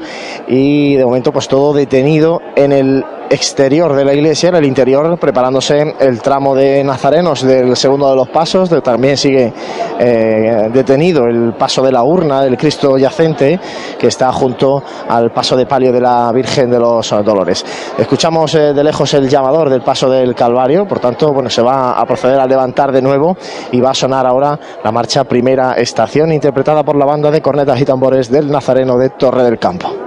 Y 0.47 0.97
de 0.97 1.05
momento, 1.07 1.33
pues 1.33 1.49
todo 1.49 1.73
detenido 1.73 2.43
en 2.57 2.73
el 2.73 3.05
exterior 3.35 3.95
de 3.95 4.05
la 4.05 4.15
iglesia, 4.15 4.49
en 4.49 4.55
el 4.57 4.65
interior, 4.65 5.19
preparándose 5.19 5.95
el 6.01 6.21
tramo 6.23 6.55
de 6.55 6.83
nazarenos 6.85 7.43
del 7.43 7.77
segundo 7.77 8.09
de 8.11 8.17
los 8.17 8.29
pasos. 8.29 8.71
De- 8.71 8.81
también 8.81 9.17
sigue 9.17 9.53
eh, 9.99 10.69
detenido 10.73 11.25
el 11.27 11.55
paso 11.59 11.83
de 11.83 11.93
la 11.93 12.03
urna 12.03 12.43
del 12.43 12.57
Cristo 12.57 12.97
yacente, 12.97 13.59
que 13.99 14.07
está 14.07 14.33
junto 14.33 14.83
al 15.09 15.33
paso 15.33 15.57
de 15.57 15.67
palio 15.67 15.93
de 15.93 16.01
la 16.01 16.31
Virgen 16.33 16.71
de 16.71 16.79
los 16.79 17.11
Dolores. 17.25 17.65
Escuchamos 17.99 18.55
eh, 18.55 18.73
de 18.73 18.85
lejos 18.85 19.13
el 19.15 19.29
llamador 19.29 19.69
del 19.69 19.83
paso 19.83 20.09
del 20.09 20.35
Calvario, 20.35 20.87
por 20.87 21.01
tanto, 21.01 21.33
bueno, 21.33 21.51
se 21.51 21.63
va 21.63 21.93
a 21.93 22.07
proceder 22.07 22.39
a 22.41 22.47
levantar 22.47 22.93
de 22.93 23.03
nuevo 23.03 23.37
y 23.73 23.81
va 23.81 23.91
a 23.91 23.95
sonar 23.95 24.27
ahora 24.27 24.59
la 24.83 24.93
marcha 24.93 25.25
Primera 25.25 25.75
Estación, 25.75 26.33
interpretada 26.33 26.83
por 26.85 26.97
la 26.97 27.05
banda 27.05 27.31
de 27.31 27.43
cornetas 27.43 27.81
y 27.81 27.85
tambores 27.85 28.31
del 28.31 28.51
Nazareno 28.51 28.97
de 28.97 29.11
Torre 29.11 29.43
del 29.43 29.59
Campo. 29.59 30.04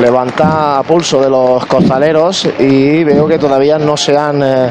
Levanta 0.00 0.78
a 0.78 0.82
pulso 0.82 1.20
de 1.20 1.28
los 1.28 1.64
costaleros 1.66 2.48
y 2.58 3.02
veo 3.04 3.26
que 3.26 3.38
todavía 3.38 3.78
no 3.78 3.96
se 3.96 4.16
han 4.16 4.42
eh, 4.42 4.70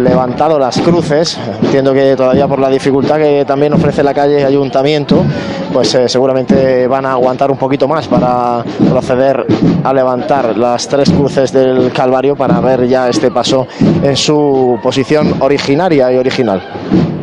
levantado 0.00 0.58
las 0.58 0.80
cruces. 0.80 1.38
Entiendo 1.62 1.92
que 1.92 2.14
todavía 2.16 2.46
por 2.46 2.58
la 2.58 2.68
dificultad 2.68 3.16
que 3.16 3.44
también 3.44 3.72
ofrece 3.72 4.02
la 4.02 4.12
calle 4.12 4.44
Ayuntamiento, 4.44 5.24
pues 5.72 5.94
eh, 5.94 6.08
seguramente 6.08 6.86
van 6.86 7.06
a 7.06 7.12
aguantar 7.12 7.50
un 7.50 7.56
poquito 7.56 7.88
más 7.88 8.08
para 8.08 8.62
proceder 8.88 9.46
a 9.82 9.92
levantar 9.92 10.56
las 10.56 10.88
tres 10.88 11.10
cruces 11.10 11.52
del 11.52 11.92
Calvario 11.92 12.36
para 12.36 12.60
ver 12.60 12.86
ya 12.86 13.08
este 13.08 13.30
paso 13.30 13.66
en 14.02 14.16
su 14.16 14.78
posición 14.82 15.36
originaria 15.40 16.12
y 16.12 16.16
original. 16.16 17.19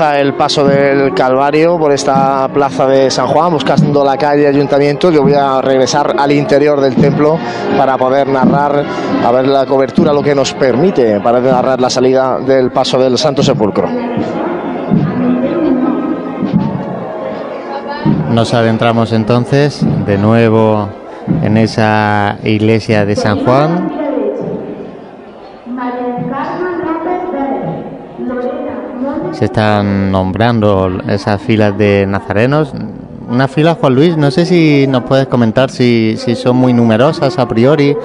El 0.00 0.32
paso 0.32 0.64
del 0.64 1.12
Calvario 1.12 1.78
por 1.78 1.92
esta 1.92 2.48
plaza 2.48 2.86
de 2.86 3.10
San 3.10 3.26
Juan, 3.26 3.52
buscando 3.52 4.02
la 4.02 4.16
calle 4.16 4.46
Ayuntamiento. 4.46 5.10
Yo 5.10 5.22
voy 5.22 5.34
a 5.34 5.60
regresar 5.60 6.14
al 6.18 6.32
interior 6.32 6.80
del 6.80 6.96
templo 6.96 7.38
para 7.76 7.98
poder 7.98 8.26
narrar, 8.26 8.84
a 9.22 9.30
ver 9.30 9.46
la 9.46 9.66
cobertura, 9.66 10.14
lo 10.14 10.22
que 10.22 10.34
nos 10.34 10.54
permite 10.54 11.20
para 11.20 11.40
narrar 11.40 11.78
la 11.78 11.90
salida 11.90 12.38
del 12.38 12.70
paso 12.70 12.98
del 12.98 13.18
Santo 13.18 13.42
Sepulcro. 13.42 13.86
Nos 18.30 18.54
adentramos 18.54 19.12
entonces 19.12 19.84
de 20.06 20.16
nuevo 20.16 20.88
en 21.42 21.58
esa 21.58 22.38
iglesia 22.42 23.04
de 23.04 23.14
San 23.14 23.44
Juan. 23.44 24.01
Se 29.42 29.46
están 29.46 30.12
nombrando 30.12 30.88
esas 31.08 31.42
filas 31.42 31.76
de 31.76 32.06
nazarenos. 32.06 32.72
Una 33.28 33.48
fila, 33.48 33.74
Juan 33.74 33.92
Luis, 33.96 34.16
no 34.16 34.30
sé 34.30 34.46
si 34.46 34.86
nos 34.86 35.02
puedes 35.02 35.26
comentar 35.26 35.68
si, 35.68 36.14
si 36.16 36.36
son 36.36 36.54
muy 36.54 36.72
numerosas 36.72 37.36
a 37.40 37.48
priori. 37.48 37.96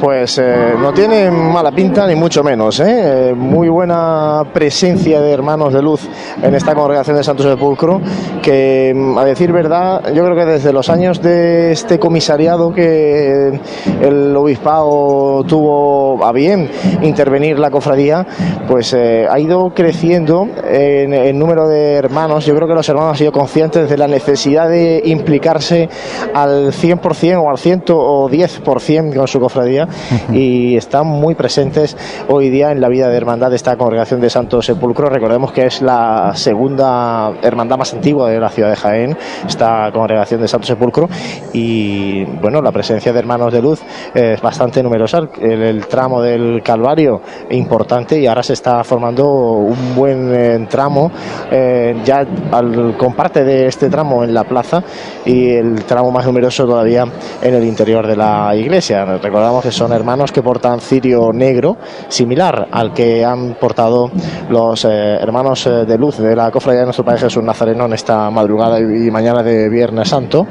Pues 0.00 0.38
eh, 0.38 0.74
no 0.80 0.92
tiene 0.92 1.28
mala 1.28 1.72
pinta 1.72 2.06
ni 2.06 2.14
mucho 2.14 2.44
menos. 2.44 2.78
¿eh? 2.78 3.30
Eh, 3.30 3.34
Muy 3.34 3.68
buena 3.68 4.44
presencia 4.52 5.20
de 5.20 5.32
hermanos 5.32 5.72
de 5.72 5.82
luz 5.82 6.08
en 6.40 6.54
esta 6.54 6.72
congregación 6.72 7.16
de 7.16 7.24
Santo 7.24 7.42
Sepulcro, 7.42 8.00
que 8.40 8.92
mm, 8.94 9.18
a 9.18 9.24
decir 9.24 9.50
verdad, 9.50 10.12
yo 10.14 10.24
creo 10.24 10.36
que 10.36 10.44
desde 10.44 10.72
los 10.72 10.88
años 10.88 11.20
de 11.20 11.72
este 11.72 11.98
comisariado 11.98 12.72
que 12.72 13.58
el 14.00 14.36
obispado 14.36 15.42
tuvo 15.48 16.24
a 16.24 16.30
bien 16.30 16.70
intervenir 17.02 17.58
la 17.58 17.70
cofradía, 17.72 18.24
pues 18.68 18.94
ha 18.94 19.38
ido 19.38 19.70
creciendo 19.74 20.46
en 20.64 21.12
el 21.12 21.36
número 21.36 21.66
de 21.66 21.94
hermanos. 21.94 22.46
Yo 22.46 22.54
creo 22.54 22.68
que 22.68 22.74
los 22.74 22.88
hermanos 22.88 23.12
han 23.12 23.18
sido 23.18 23.32
conscientes 23.32 23.90
de 23.90 23.96
la 23.96 24.06
necesidad 24.06 24.68
de 24.68 25.02
implicarse 25.06 25.88
al 26.34 26.72
100% 26.72 27.42
o 27.42 27.50
al 27.50 27.56
110% 27.56 29.16
con 29.16 29.26
su 29.26 29.40
cofradía 29.40 29.87
y 30.32 30.76
están 30.76 31.06
muy 31.06 31.34
presentes 31.34 31.96
hoy 32.28 32.50
día 32.50 32.70
en 32.70 32.80
la 32.80 32.88
vida 32.88 33.08
de 33.08 33.16
hermandad 33.16 33.50
de 33.50 33.56
esta 33.56 33.76
congregación 33.76 34.20
de 34.20 34.30
Santo 34.30 34.62
Sepulcro. 34.62 35.08
Recordemos 35.08 35.52
que 35.52 35.66
es 35.66 35.82
la 35.82 36.32
segunda 36.34 37.32
hermandad 37.42 37.78
más 37.78 37.94
antigua 37.94 38.30
de 38.30 38.40
la 38.40 38.48
ciudad 38.48 38.70
de 38.70 38.76
Jaén, 38.76 39.16
esta 39.46 39.90
congregación 39.92 40.40
de 40.40 40.48
Santo 40.48 40.66
Sepulcro 40.66 41.08
y 41.52 42.24
bueno, 42.40 42.60
la 42.62 42.72
presencia 42.72 43.12
de 43.12 43.18
hermanos 43.18 43.52
de 43.52 43.62
luz 43.62 43.82
es 44.14 44.40
bastante 44.40 44.82
numerosa. 44.82 45.18
El, 45.40 45.62
el 45.62 45.86
tramo 45.86 46.22
del 46.22 46.62
Calvario 46.62 47.20
importante 47.50 48.18
y 48.18 48.26
ahora 48.26 48.42
se 48.42 48.52
está 48.52 48.82
formando 48.84 49.26
un 49.26 49.94
buen 49.94 50.34
eh, 50.34 50.66
tramo 50.68 51.10
eh, 51.50 51.96
ya 52.04 52.24
al, 52.52 52.96
con 52.96 53.14
parte 53.14 53.44
de 53.44 53.66
este 53.66 53.88
tramo 53.88 54.24
en 54.24 54.34
la 54.34 54.44
plaza 54.44 54.82
y 55.24 55.50
el 55.50 55.84
tramo 55.84 56.10
más 56.10 56.26
numeroso 56.26 56.66
todavía 56.66 57.04
en 57.42 57.54
el 57.54 57.64
interior 57.64 58.06
de 58.06 58.16
la 58.16 58.54
iglesia. 58.54 59.04
Recordamos 59.04 59.62
que 59.62 59.70
son 59.78 59.92
hermanos 59.92 60.32
que 60.32 60.42
portan 60.42 60.80
cirio 60.80 61.32
negro, 61.32 61.76
similar 62.08 62.66
al 62.72 62.92
que 62.92 63.24
han 63.24 63.54
portado 63.54 64.10
los 64.50 64.84
eh, 64.84 64.88
hermanos 65.20 65.68
eh, 65.68 65.84
de 65.86 65.96
luz 65.96 66.18
de 66.18 66.34
la 66.34 66.50
cofradía 66.50 66.80
de 66.80 66.86
nuestro 66.86 67.04
Padre 67.04 67.20
Jesús 67.20 67.44
Nazareno 67.44 67.84
en 67.84 67.92
esta 67.92 68.28
madrugada 68.28 68.80
y 68.80 69.08
mañana 69.12 69.40
de 69.40 69.68
Viernes 69.68 70.08
Santo. 70.08 70.48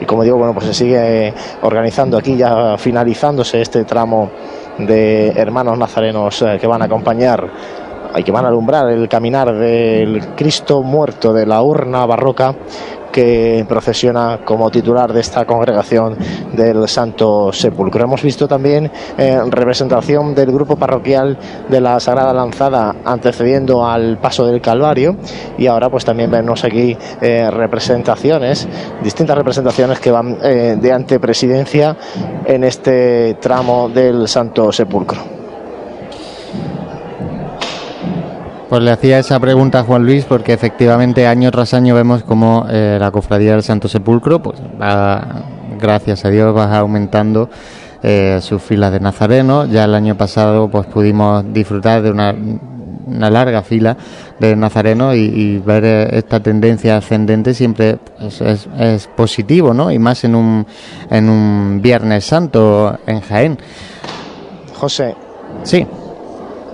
Y 0.00 0.06
como 0.06 0.22
digo, 0.22 0.38
bueno, 0.38 0.54
pues 0.54 0.64
se 0.64 0.72
sigue 0.72 1.34
organizando 1.60 2.16
aquí 2.16 2.38
ya 2.38 2.78
finalizándose 2.78 3.60
este 3.60 3.84
tramo 3.84 4.30
de 4.78 5.28
hermanos 5.32 5.76
nazarenos 5.76 6.40
eh, 6.40 6.56
que 6.58 6.66
van 6.66 6.80
a 6.80 6.86
acompañar 6.86 7.50
y 8.16 8.22
que 8.22 8.32
van 8.32 8.46
a 8.46 8.48
alumbrar 8.48 8.88
el 8.88 9.10
caminar 9.10 9.54
del 9.54 10.34
Cristo 10.34 10.82
muerto 10.82 11.34
de 11.34 11.44
la 11.44 11.62
urna 11.62 12.06
barroca 12.06 12.54
que 13.10 13.64
procesiona 13.68 14.40
como 14.44 14.70
titular 14.70 15.12
de 15.12 15.20
esta 15.20 15.44
congregación 15.44 16.16
del 16.52 16.88
Santo 16.88 17.52
Sepulcro. 17.52 18.04
Hemos 18.04 18.22
visto 18.22 18.48
también 18.48 18.90
eh, 19.18 19.40
representación 19.48 20.34
del 20.34 20.52
grupo 20.52 20.76
parroquial 20.76 21.38
de 21.68 21.80
la 21.80 22.00
Sagrada 22.00 22.32
Lanzada 22.32 22.96
antecediendo 23.04 23.86
al 23.86 24.18
paso 24.18 24.46
del 24.46 24.60
Calvario 24.60 25.16
y 25.58 25.66
ahora 25.66 25.88
pues 25.88 26.04
también 26.04 26.30
vemos 26.30 26.64
aquí 26.64 26.96
eh, 27.20 27.50
representaciones, 27.50 28.68
distintas 29.02 29.36
representaciones 29.36 30.00
que 30.00 30.10
van 30.10 30.38
eh, 30.42 30.76
de 30.80 30.92
antepresidencia 30.92 31.96
en 32.46 32.64
este 32.64 33.34
tramo 33.40 33.88
del 33.88 34.28
Santo 34.28 34.72
Sepulcro. 34.72 35.39
Pues 38.70 38.82
le 38.84 38.92
hacía 38.92 39.18
esa 39.18 39.40
pregunta 39.40 39.80
a 39.80 39.82
Juan 39.82 40.06
Luis 40.06 40.24
porque 40.24 40.52
efectivamente 40.52 41.26
año 41.26 41.50
tras 41.50 41.74
año 41.74 41.96
vemos 41.96 42.22
como 42.22 42.66
eh, 42.70 42.98
la 43.00 43.10
cofradía 43.10 43.50
del 43.50 43.64
Santo 43.64 43.88
Sepulcro, 43.88 44.40
pues 44.40 44.60
va, 44.80 45.42
gracias 45.76 46.24
a 46.24 46.30
Dios, 46.30 46.56
va 46.56 46.78
aumentando 46.78 47.50
eh, 48.00 48.38
sus 48.40 48.62
filas 48.62 48.92
de 48.92 49.00
Nazareno. 49.00 49.66
Ya 49.66 49.86
el 49.86 49.94
año 49.96 50.16
pasado 50.16 50.70
pues 50.70 50.86
pudimos 50.86 51.44
disfrutar 51.52 52.00
de 52.02 52.12
una, 52.12 52.32
una 53.06 53.28
larga 53.28 53.62
fila 53.62 53.96
de 54.38 54.54
Nazareno 54.54 55.16
y, 55.16 55.18
y 55.18 55.58
ver 55.58 55.84
eh, 55.84 56.08
esta 56.12 56.38
tendencia 56.38 56.96
ascendente 56.96 57.54
siempre 57.54 57.98
pues, 58.20 58.40
es, 58.40 58.68
es 58.78 59.08
positivo, 59.08 59.74
¿no? 59.74 59.90
Y 59.90 59.98
más 59.98 60.22
en 60.22 60.36
un, 60.36 60.64
en 61.10 61.28
un 61.28 61.80
Viernes 61.82 62.24
Santo 62.24 62.96
en 63.04 63.20
Jaén. 63.20 63.58
José. 64.78 65.16
Sí. 65.64 65.84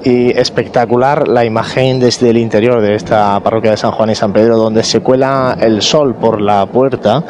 Y 0.07 0.31
espectacular 0.39 1.27
la 1.27 1.45
imagen 1.45 1.99
desde 1.99 2.31
el 2.31 2.39
interior 2.39 2.81
de 2.81 2.95
esta 2.95 3.41
parroquia 3.41 3.73
de 3.73 3.77
San 3.77 3.91
Juan 3.91 4.11
y 4.11 4.15
San 4.15 4.33
Pedro, 4.33 4.57
donde 4.57 4.85
se 4.85 5.01
cuela 5.01 5.59
el 5.61 5.83
sol 5.83 6.15
por 6.15 6.41
la 6.41 6.65
puerta. 6.67 7.25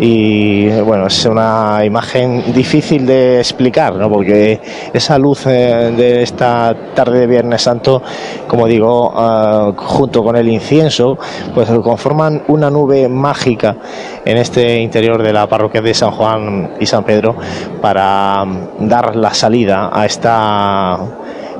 Y 0.00 0.70
bueno, 0.80 1.08
es 1.08 1.26
una 1.26 1.84
imagen 1.84 2.50
difícil 2.54 3.04
de 3.04 3.40
explicar, 3.40 3.96
¿no? 3.96 4.10
porque 4.10 4.58
esa 4.94 5.18
luz 5.18 5.44
eh, 5.48 5.92
de 5.94 6.22
esta 6.22 6.74
tarde 6.94 7.20
de 7.20 7.26
Viernes 7.26 7.60
Santo, 7.60 8.02
como 8.46 8.66
digo, 8.66 9.10
uh, 9.10 9.74
junto 9.76 10.24
con 10.24 10.34
el 10.36 10.48
incienso, 10.48 11.18
pues 11.54 11.68
conforman 11.68 12.42
una 12.48 12.70
nube 12.70 13.06
mágica 13.06 13.76
en 14.24 14.38
este 14.38 14.80
interior 14.80 15.22
de 15.22 15.34
la 15.34 15.46
parroquia 15.46 15.82
de 15.82 15.92
San 15.92 16.12
Juan 16.12 16.70
y 16.80 16.86
San 16.86 17.04
Pedro 17.04 17.36
para 17.82 18.46
dar 18.78 19.14
la 19.14 19.34
salida 19.34 19.90
a 19.92 20.06
esta 20.06 20.98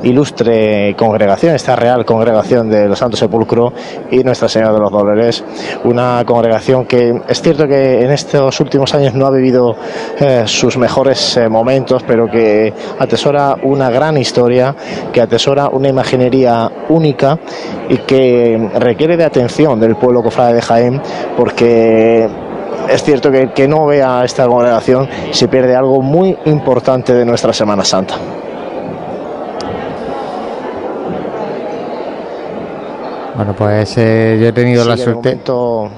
ilustre 0.03 0.95
congregación, 0.97 1.55
esta 1.55 1.77
real 1.77 2.05
congregación 2.05 2.69
de 2.69 2.89
los 2.89 2.99
Santos 2.99 3.21
Sepulcro 3.21 3.73
y 4.11 4.23
Nuestra 4.25 4.49
Señora 4.49 4.73
de 4.73 4.81
los 4.81 4.91
Dolores, 4.91 5.45
una 5.85 6.23
congregación 6.27 6.87
que 6.87 7.21
es 7.29 7.43
cierto 7.43 7.67
que 7.67 8.03
en 8.03 8.11
estos 8.11 8.61
últimos 8.61 8.95
años 8.95 9.15
no 9.15 9.27
ha 9.27 9.31
vivido 9.31 9.77
eh, 10.21 10.45
sus 10.47 10.77
mejores 10.77 11.37
eh, 11.37 11.49
momentos, 11.49 12.03
pero 12.07 12.27
que 12.27 12.73
atesora 12.99 13.57
una 13.63 13.91
gran 13.91 14.17
historia, 14.17 14.75
que 15.13 15.21
atesora 15.21 15.69
una 15.69 15.89
imaginería 15.89 16.71
única 16.89 17.39
y 17.89 17.99
que 17.99 18.71
requiere 18.79 19.17
de 19.17 19.25
atención 19.25 19.81
del 19.81 19.97
pueblo 19.97 20.23
cofrade 20.23 20.55
de 20.55 20.63
Jaén, 20.63 21.03
porque 21.37 22.29
es 22.89 23.03
cierto 23.03 23.31
que 23.31 23.53
que 23.53 23.67
no 23.67 23.87
vea 23.87 24.25
esta 24.25 24.47
congregación 24.47 25.09
se 25.33 25.49
pierde 25.49 25.75
algo 25.75 26.01
muy 26.01 26.37
importante 26.45 27.13
de 27.13 27.25
nuestra 27.25 27.53
Semana 27.53 27.85
Santa. 27.85 28.15
Bueno, 33.39 33.55
pues 33.57 33.97
eh, 33.99 34.37
yo 34.41 34.49
he 34.49 34.53
tenido 34.53 34.85
la 34.85 34.97
de 34.97 35.03
suerte. 35.03 35.29
momento- 35.31 35.91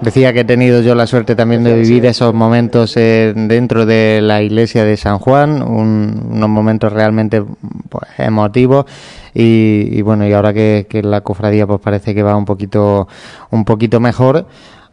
Decía 0.00 0.32
que 0.32 0.40
he 0.40 0.44
tenido 0.44 0.80
yo 0.80 0.94
la 0.96 1.06
suerte 1.06 1.36
también 1.36 1.62
de 1.62 1.74
vivir 1.74 2.06
esos 2.06 2.32
momentos 2.34 2.96
eh, 2.96 3.32
dentro 3.36 3.84
de 3.86 4.20
la 4.20 4.42
iglesia 4.42 4.84
de 4.84 4.96
San 4.96 5.18
Juan, 5.18 5.62
un- 5.62 6.28
unos 6.32 6.48
momentos 6.48 6.92
realmente 6.92 7.40
pues, 7.88 8.08
emotivos 8.18 8.84
y, 9.32 9.88
y 9.92 10.02
bueno, 10.02 10.26
y 10.26 10.32
ahora 10.32 10.52
que, 10.52 10.86
que 10.90 11.02
la 11.04 11.20
cofradía 11.20 11.68
pues 11.68 11.80
parece 11.80 12.14
que 12.16 12.22
va 12.24 12.34
un 12.36 12.44
poquito, 12.44 13.06
un 13.50 13.64
poquito 13.64 14.00
mejor, 14.00 14.46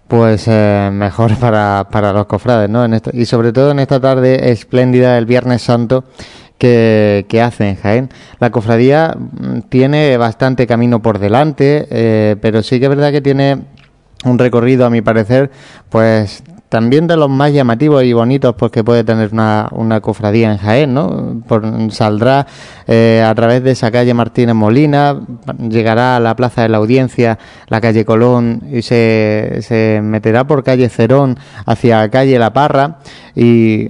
pues 0.08 0.46
eh, 0.48 0.90
mejor 0.94 1.36
para, 1.40 1.88
para 1.92 2.14
los 2.14 2.28
cofrades, 2.28 2.70
¿no? 2.70 2.86
En 2.86 2.94
esta- 2.94 3.12
y 3.12 3.26
sobre 3.26 3.52
todo 3.52 3.72
en 3.72 3.80
esta 3.80 4.00
tarde 4.00 4.52
espléndida 4.52 5.16
del 5.16 5.26
Viernes 5.26 5.64
Santo 5.64 6.04
que, 6.60 7.26
que 7.28 7.42
hace 7.42 7.70
en 7.70 7.76
Jaén. 7.78 8.10
La 8.40 8.52
cofradía 8.52 9.16
mm, 9.18 9.62
tiene 9.70 10.18
bastante 10.18 10.68
camino 10.68 11.02
por 11.02 11.18
delante, 11.18 11.88
eh, 11.90 12.36
pero 12.40 12.62
sí 12.62 12.80
que 12.80 12.86
es 12.86 12.90
verdad 12.90 13.12
que 13.12 13.22
tiene 13.22 13.64
un 14.26 14.38
recorrido, 14.38 14.86
a 14.86 14.90
mi 14.90 15.02
parecer, 15.02 15.50
pues 15.90 16.44
también 16.68 17.08
de 17.08 17.18
los 17.18 17.30
más 17.30 17.52
llamativos 17.52 18.04
y 18.04 18.14
bonitos 18.14 18.54
pues 18.56 18.72
que 18.72 18.84
puede 18.84 19.04
tener 19.04 19.32
una, 19.32 20.00
cofradía 20.02 20.52
en 20.52 20.58
Jaén, 20.60 20.94
¿no? 20.94 21.42
Por, 21.48 21.64
saldrá 21.92 22.46
eh, 22.86 23.26
a 23.26 23.34
través 23.34 23.64
de 23.64 23.72
esa 23.72 23.90
calle 23.90 24.14
Martínez 24.14 24.54
Molina, 24.54 25.20
llegará 25.58 26.18
a 26.18 26.20
la 26.20 26.36
Plaza 26.36 26.62
de 26.62 26.70
la 26.70 26.78
Audiencia, 26.78 27.40
la 27.68 27.82
calle 27.82 28.06
Colón 28.06 28.62
y 28.72 28.84
se, 28.84 29.60
se 29.62 30.02
meterá 30.04 30.46
por 30.46 30.64
calle 30.64 30.90
Cerón 30.90 31.40
hacia 31.66 32.08
calle 32.10 32.38
La 32.38 32.54
Parra 32.54 33.00
y 33.36 33.88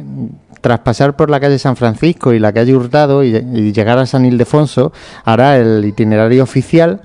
tras 0.62 0.80
pasar 0.80 1.15
por 1.15 1.30
la 1.30 1.39
calle 1.39 1.60
San 1.60 1.76
Francisco 1.76 2.34
y 2.34 2.39
la 2.39 2.54
calle 2.54 2.76
Hurtado 2.76 3.24
y, 3.24 3.36
y 3.36 3.72
llegar 3.72 3.98
a 3.98 4.06
San 4.06 4.26
Ildefonso, 4.26 4.91
hará 5.26 5.58
el 5.58 5.84
itinerario 5.86 6.43
oficial. 6.43 7.02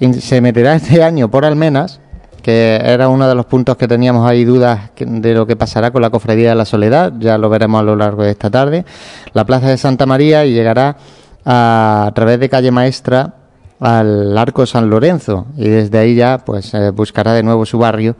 Y 0.00 0.12
se 0.14 0.40
meterá 0.40 0.74
este 0.74 1.02
año 1.02 1.30
por 1.30 1.44
Almenas, 1.44 2.00
que 2.42 2.78
era 2.84 3.08
uno 3.08 3.26
de 3.26 3.34
los 3.34 3.46
puntos 3.46 3.76
que 3.76 3.88
teníamos 3.88 4.28
ahí 4.28 4.44
dudas 4.44 4.90
de 4.96 5.32
lo 5.32 5.46
que 5.46 5.56
pasará 5.56 5.90
con 5.90 6.02
la 6.02 6.10
Cofradía 6.10 6.50
de 6.50 6.54
la 6.54 6.66
Soledad, 6.66 7.14
ya 7.18 7.38
lo 7.38 7.48
veremos 7.48 7.80
a 7.80 7.84
lo 7.84 7.96
largo 7.96 8.22
de 8.22 8.32
esta 8.32 8.50
tarde, 8.50 8.84
la 9.32 9.46
Plaza 9.46 9.68
de 9.68 9.78
Santa 9.78 10.04
María 10.04 10.44
y 10.44 10.52
llegará 10.52 10.98
a, 11.44 12.04
a 12.06 12.12
través 12.12 12.38
de 12.38 12.50
calle 12.50 12.70
Maestra 12.70 13.34
al 13.80 14.36
Arco 14.36 14.66
San 14.66 14.88
Lorenzo. 14.90 15.46
Y 15.56 15.68
desde 15.68 15.98
ahí 15.98 16.14
ya 16.14 16.38
pues 16.38 16.74
eh, 16.74 16.90
buscará 16.90 17.32
de 17.32 17.42
nuevo 17.42 17.66
su 17.66 17.78
barrio 17.78 18.16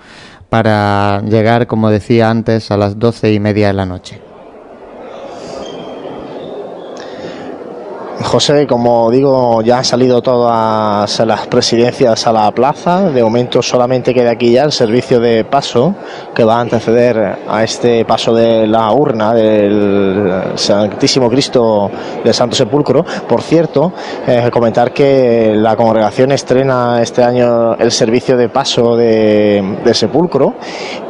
para 0.54 1.20
llegar, 1.22 1.66
como 1.66 1.90
decía 1.90 2.30
antes, 2.30 2.70
a 2.70 2.76
las 2.76 2.96
doce 2.96 3.32
y 3.32 3.40
media 3.40 3.66
de 3.66 3.72
la 3.72 3.86
noche. 3.86 4.23
José, 8.22 8.66
como 8.66 9.10
digo, 9.10 9.60
ya 9.62 9.78
han 9.78 9.84
salido 9.84 10.22
todas 10.22 11.18
las 11.20 11.46
presidencias 11.46 12.26
a 12.26 12.32
la 12.32 12.50
plaza. 12.52 13.10
De 13.10 13.22
momento 13.22 13.60
solamente 13.62 14.14
queda 14.14 14.32
aquí 14.32 14.52
ya 14.52 14.64
el 14.64 14.72
servicio 14.72 15.20
de 15.20 15.44
paso 15.44 15.94
que 16.34 16.44
va 16.44 16.58
a 16.58 16.60
anteceder 16.60 17.38
a 17.48 17.64
este 17.64 18.04
paso 18.04 18.34
de 18.34 18.66
la 18.66 18.90
urna 18.92 19.34
del 19.34 20.52
Santísimo 20.54 21.28
Cristo 21.28 21.90
del 22.22 22.34
Santo 22.34 22.54
Sepulcro. 22.54 23.04
Por 23.28 23.42
cierto, 23.42 23.92
eh, 24.26 24.48
comentar 24.52 24.92
que 24.92 25.52
la 25.54 25.76
congregación 25.76 26.32
estrena 26.32 27.02
este 27.02 27.22
año 27.22 27.74
el 27.74 27.90
servicio 27.90 28.36
de 28.36 28.48
paso 28.48 28.96
de, 28.96 29.92
Sepulcro 29.94 30.54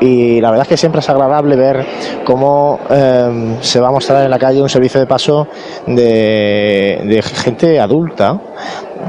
y 0.00 0.40
la 0.42 0.50
verdad 0.50 0.64
es 0.64 0.68
que 0.68 0.76
siempre 0.76 1.00
es 1.00 1.08
agradable 1.08 1.56
ver 1.56 1.86
cómo 2.24 2.78
eh, 2.90 3.56
se 3.60 3.80
va 3.80 3.88
a 3.88 3.90
mostrar 3.90 4.24
en 4.24 4.30
la 4.30 4.38
calle 4.38 4.60
un 4.60 4.68
servicio 4.68 5.00
de 5.00 5.06
paso 5.06 5.48
de, 5.86 6.93
de 7.02 7.22
gente 7.22 7.80
adulta 7.80 8.40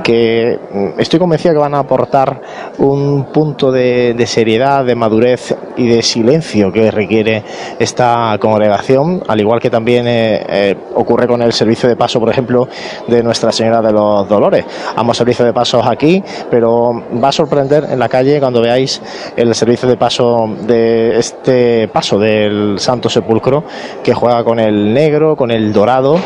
que 0.03 0.59
mm, 0.71 0.99
estoy 0.99 1.19
convencido 1.19 1.53
que 1.53 1.59
van 1.59 1.73
a 1.73 1.79
aportar 1.79 2.41
un 2.77 3.25
punto 3.25 3.71
de, 3.71 4.13
de 4.13 4.27
seriedad, 4.27 4.85
de 4.85 4.95
madurez 4.95 5.55
y 5.77 5.87
de 5.87 6.01
silencio 6.01 6.71
que 6.71 6.91
requiere 6.91 7.43
esta 7.79 8.37
congregación, 8.39 9.23
al 9.27 9.39
igual 9.39 9.59
que 9.59 9.69
también 9.69 10.07
eh, 10.07 10.45
eh, 10.47 10.75
ocurre 10.95 11.27
con 11.27 11.41
el 11.41 11.53
servicio 11.53 11.87
de 11.87 11.95
paso, 11.95 12.19
por 12.19 12.29
ejemplo, 12.29 12.67
de 13.07 13.23
Nuestra 13.23 13.51
Señora 13.51 13.81
de 13.81 13.91
los 13.91 14.27
Dolores. 14.27 14.65
Ambos 14.95 15.17
servicios 15.17 15.45
de 15.45 15.53
pasos 15.53 15.85
aquí, 15.87 16.23
pero 16.49 17.03
va 17.23 17.29
a 17.29 17.31
sorprender 17.31 17.85
en 17.89 17.99
la 17.99 18.09
calle 18.09 18.39
cuando 18.39 18.61
veáis 18.61 19.01
el 19.35 19.53
servicio 19.55 19.87
de 19.87 19.97
paso 19.97 20.49
de 20.67 21.17
este 21.17 21.87
paso 21.87 22.17
del 22.19 22.79
Santo 22.79 23.09
Sepulcro 23.09 23.63
que 24.03 24.13
juega 24.13 24.43
con 24.43 24.59
el 24.59 24.93
negro, 24.93 25.35
con 25.35 25.51
el 25.51 25.71
dorado 25.73 26.17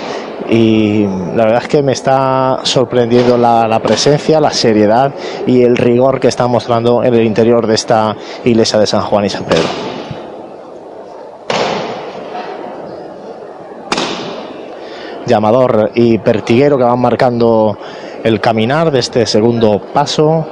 y 0.50 1.06
la 1.36 1.46
verdad 1.46 1.62
es 1.64 1.68
que 1.68 1.84
me 1.84 1.92
está 1.92 2.60
sorprendiendo 2.64 3.38
la, 3.38 3.80
presencia, 3.84 4.40
la 4.40 4.52
seriedad 4.52 5.14
y 5.46 5.62
el 5.62 5.78
rigor 5.78 6.20
que 6.20 6.28
está 6.28 6.48
mostrando 6.48 7.04
en 7.04 7.14
el 7.14 7.24
interior 7.24 7.68
de 7.68 7.76
esta 7.76 8.16
iglesia 8.44 8.80
de 8.80 8.88
San 8.88 9.02
Juan 9.02 9.26
y 9.26 9.30
San 9.30 9.44
Pedro. 9.44 9.68
Llamador 15.28 15.92
y 15.94 16.18
pertiguero 16.18 16.78
que 16.78 16.84
van 16.84 17.00
marcando 17.00 17.78
el 18.24 18.42
caminar 18.42 18.90
de 18.90 19.00
este 19.00 19.28
segundo 19.28 19.80
paso 19.94 20.48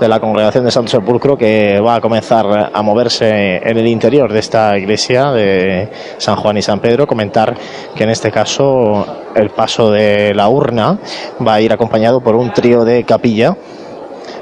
de 0.00 0.08
la 0.08 0.18
congregación 0.18 0.64
de 0.64 0.70
Santo 0.70 0.90
Sepulcro 0.90 1.36
que 1.36 1.78
va 1.78 1.96
a 1.96 2.00
comenzar 2.00 2.70
a 2.72 2.82
moverse 2.82 3.58
en 3.58 3.76
el 3.76 3.86
interior 3.86 4.32
de 4.32 4.38
esta 4.38 4.76
iglesia 4.78 5.30
de 5.30 5.90
San 6.16 6.36
Juan 6.36 6.56
y 6.56 6.62
San 6.62 6.80
Pedro. 6.80 7.06
Comentar 7.06 7.54
que 7.94 8.04
en 8.04 8.10
este 8.10 8.32
caso 8.32 9.06
el 9.34 9.50
paso 9.50 9.90
de 9.90 10.34
la 10.34 10.48
urna 10.48 10.98
va 11.46 11.54
a 11.54 11.60
ir 11.60 11.72
acompañado 11.72 12.20
por 12.20 12.34
un 12.34 12.50
trío 12.52 12.84
de 12.84 13.04
capilla 13.04 13.54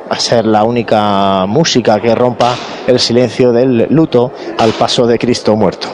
a 0.09 0.19
ser 0.21 0.47
la 0.47 0.63
única 0.63 1.45
música 1.47 2.01
que 2.01 2.15
rompa 2.15 2.55
el 2.87 3.01
silencio 3.01 3.53
del 3.53 3.89
luto 3.91 4.33
al 4.59 4.71
paso 4.71 5.07
de 5.07 5.19
Cristo 5.19 5.57
muerto. 5.57 5.89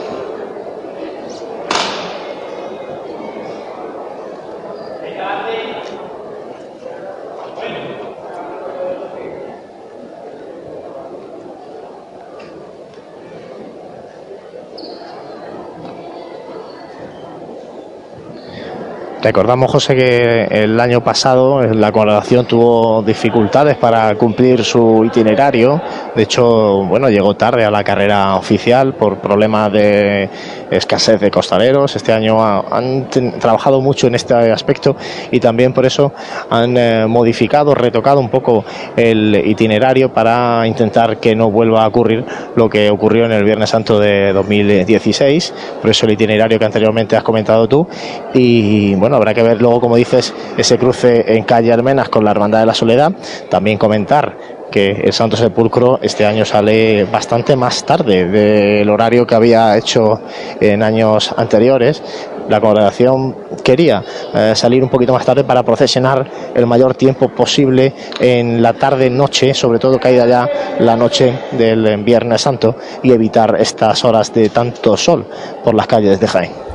Recordamos, 19.24 19.70
José, 19.70 19.94
que 19.96 20.44
el 20.50 20.78
año 20.78 21.02
pasado 21.02 21.62
la 21.62 21.90
congregación 21.92 22.44
tuvo 22.44 23.02
dificultades 23.02 23.74
para 23.74 24.14
cumplir 24.16 24.62
su 24.62 25.02
itinerario. 25.02 25.80
De 26.14 26.24
hecho, 26.24 26.84
bueno, 26.84 27.08
llegó 27.08 27.34
tarde 27.34 27.64
a 27.64 27.70
la 27.70 27.82
carrera 27.82 28.36
oficial 28.36 28.92
por 28.92 29.16
problemas 29.20 29.72
de 29.72 30.28
escasez 30.76 31.20
de 31.20 31.30
costaleros. 31.30 31.94
Este 31.96 32.12
año 32.12 32.42
ha- 32.42 32.64
han 32.70 33.08
trabajado 33.40 33.80
mucho 33.80 34.06
en 34.06 34.14
este 34.14 34.34
aspecto 34.34 34.96
y 35.30 35.40
también 35.40 35.72
por 35.72 35.86
eso 35.86 36.12
han 36.50 36.76
eh, 36.76 37.06
modificado, 37.06 37.74
retocado 37.74 38.20
un 38.20 38.28
poco 38.28 38.64
el 38.96 39.34
itinerario 39.46 40.12
para 40.12 40.66
intentar 40.66 41.18
que 41.18 41.34
no 41.34 41.50
vuelva 41.50 41.84
a 41.84 41.88
ocurrir 41.88 42.24
lo 42.56 42.68
que 42.68 42.90
ocurrió 42.90 43.24
en 43.26 43.32
el 43.32 43.44
Viernes 43.44 43.70
Santo 43.70 43.98
de 43.98 44.32
2016. 44.32 45.54
Por 45.80 45.90
eso 45.90 46.06
el 46.06 46.12
itinerario 46.12 46.58
que 46.58 46.64
anteriormente 46.64 47.16
has 47.16 47.22
comentado 47.22 47.68
tú. 47.68 47.86
Y 48.32 48.94
bueno, 48.94 49.16
habrá 49.16 49.34
que 49.34 49.42
ver 49.42 49.60
luego, 49.60 49.80
como 49.80 49.96
dices, 49.96 50.34
ese 50.56 50.78
cruce 50.78 51.36
en 51.36 51.44
calle 51.44 51.72
Almenas 51.72 52.08
con 52.08 52.24
la 52.24 52.30
Hermandad 52.30 52.60
de 52.60 52.66
la 52.66 52.74
Soledad. 52.74 53.12
También 53.48 53.78
comentar 53.78 54.36
que 54.74 54.90
el 54.90 55.12
Santo 55.12 55.36
Sepulcro 55.36 56.00
este 56.02 56.26
año 56.26 56.44
sale 56.44 57.04
bastante 57.04 57.54
más 57.54 57.86
tarde 57.86 58.26
del 58.26 58.90
horario 58.90 59.24
que 59.24 59.36
había 59.36 59.78
hecho 59.78 60.20
en 60.60 60.82
años 60.82 61.32
anteriores. 61.36 62.02
La 62.48 62.60
congregación 62.60 63.36
quería 63.62 64.02
eh, 64.34 64.52
salir 64.56 64.82
un 64.82 64.88
poquito 64.88 65.12
más 65.12 65.24
tarde 65.24 65.44
para 65.44 65.62
procesionar 65.62 66.28
el 66.56 66.66
mayor 66.66 66.96
tiempo 66.96 67.28
posible 67.28 67.94
en 68.18 68.60
la 68.60 68.72
tarde-noche, 68.72 69.54
sobre 69.54 69.78
todo 69.78 70.00
caída 70.00 70.26
ya 70.26 70.50
la 70.80 70.96
noche 70.96 71.32
del 71.52 72.02
Viernes 72.02 72.40
Santo, 72.40 72.74
y 73.04 73.12
evitar 73.12 73.54
estas 73.60 74.04
horas 74.04 74.34
de 74.34 74.48
tanto 74.48 74.96
sol 74.96 75.24
por 75.62 75.76
las 75.76 75.86
calles 75.86 76.18
de 76.18 76.26
Jaén. 76.26 76.73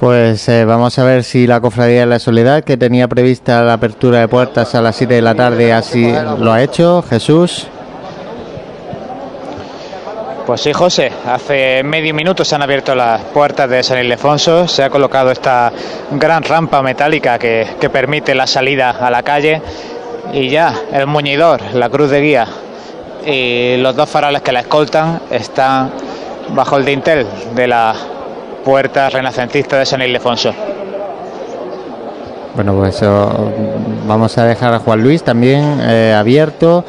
Pues 0.00 0.48
eh, 0.48 0.64
vamos 0.64 0.98
a 0.98 1.04
ver 1.04 1.24
si 1.24 1.46
la 1.46 1.60
Cofradía 1.60 2.00
de 2.00 2.06
la 2.06 2.18
Soledad, 2.18 2.64
que 2.64 2.78
tenía 2.78 3.06
prevista 3.06 3.60
la 3.60 3.74
apertura 3.74 4.20
de 4.20 4.28
puertas 4.28 4.74
a 4.74 4.80
las 4.80 4.96
7 4.96 5.12
de 5.12 5.20
la 5.20 5.34
tarde, 5.34 5.74
así 5.74 6.10
lo 6.38 6.50
ha 6.54 6.62
hecho. 6.62 7.02
Jesús. 7.02 7.66
Pues 10.46 10.62
sí, 10.62 10.72
José, 10.72 11.12
hace 11.26 11.82
medio 11.82 12.14
minuto 12.14 12.46
se 12.46 12.54
han 12.54 12.62
abierto 12.62 12.94
las 12.94 13.20
puertas 13.24 13.68
de 13.68 13.82
San 13.82 14.02
Ildefonso, 14.02 14.66
se 14.66 14.82
ha 14.82 14.88
colocado 14.88 15.30
esta 15.32 15.70
gran 16.12 16.44
rampa 16.44 16.80
metálica 16.80 17.38
que, 17.38 17.66
que 17.78 17.90
permite 17.90 18.34
la 18.34 18.46
salida 18.46 18.92
a 18.92 19.10
la 19.10 19.22
calle 19.22 19.60
y 20.32 20.48
ya 20.48 20.74
el 20.94 21.08
muñidor, 21.08 21.60
la 21.74 21.90
cruz 21.90 22.08
de 22.08 22.22
guía 22.22 22.46
y 23.26 23.76
los 23.76 23.94
dos 23.94 24.08
faroles 24.08 24.40
que 24.40 24.50
la 24.50 24.60
escoltan 24.60 25.20
están 25.30 25.92
bajo 26.54 26.78
el 26.78 26.86
dintel 26.86 27.26
de 27.54 27.66
la 27.66 27.94
puerta 28.64 29.08
renacentista 29.10 29.78
de 29.78 29.86
San 29.86 30.02
Ildefonso. 30.02 30.52
Bueno, 32.54 32.74
pues 32.74 32.96
eso, 32.96 33.52
vamos 34.06 34.36
a 34.36 34.44
dejar 34.44 34.74
a 34.74 34.80
Juan 34.80 35.02
Luis 35.02 35.22
también 35.22 35.80
eh, 35.82 36.14
abierto 36.16 36.84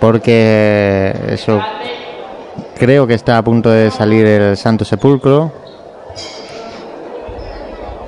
porque 0.00 1.14
eso 1.28 1.60
creo 2.76 3.06
que 3.06 3.14
está 3.14 3.38
a 3.38 3.42
punto 3.42 3.70
de 3.70 3.90
salir 3.90 4.26
el 4.26 4.56
Santo 4.56 4.84
Sepulcro. 4.84 5.52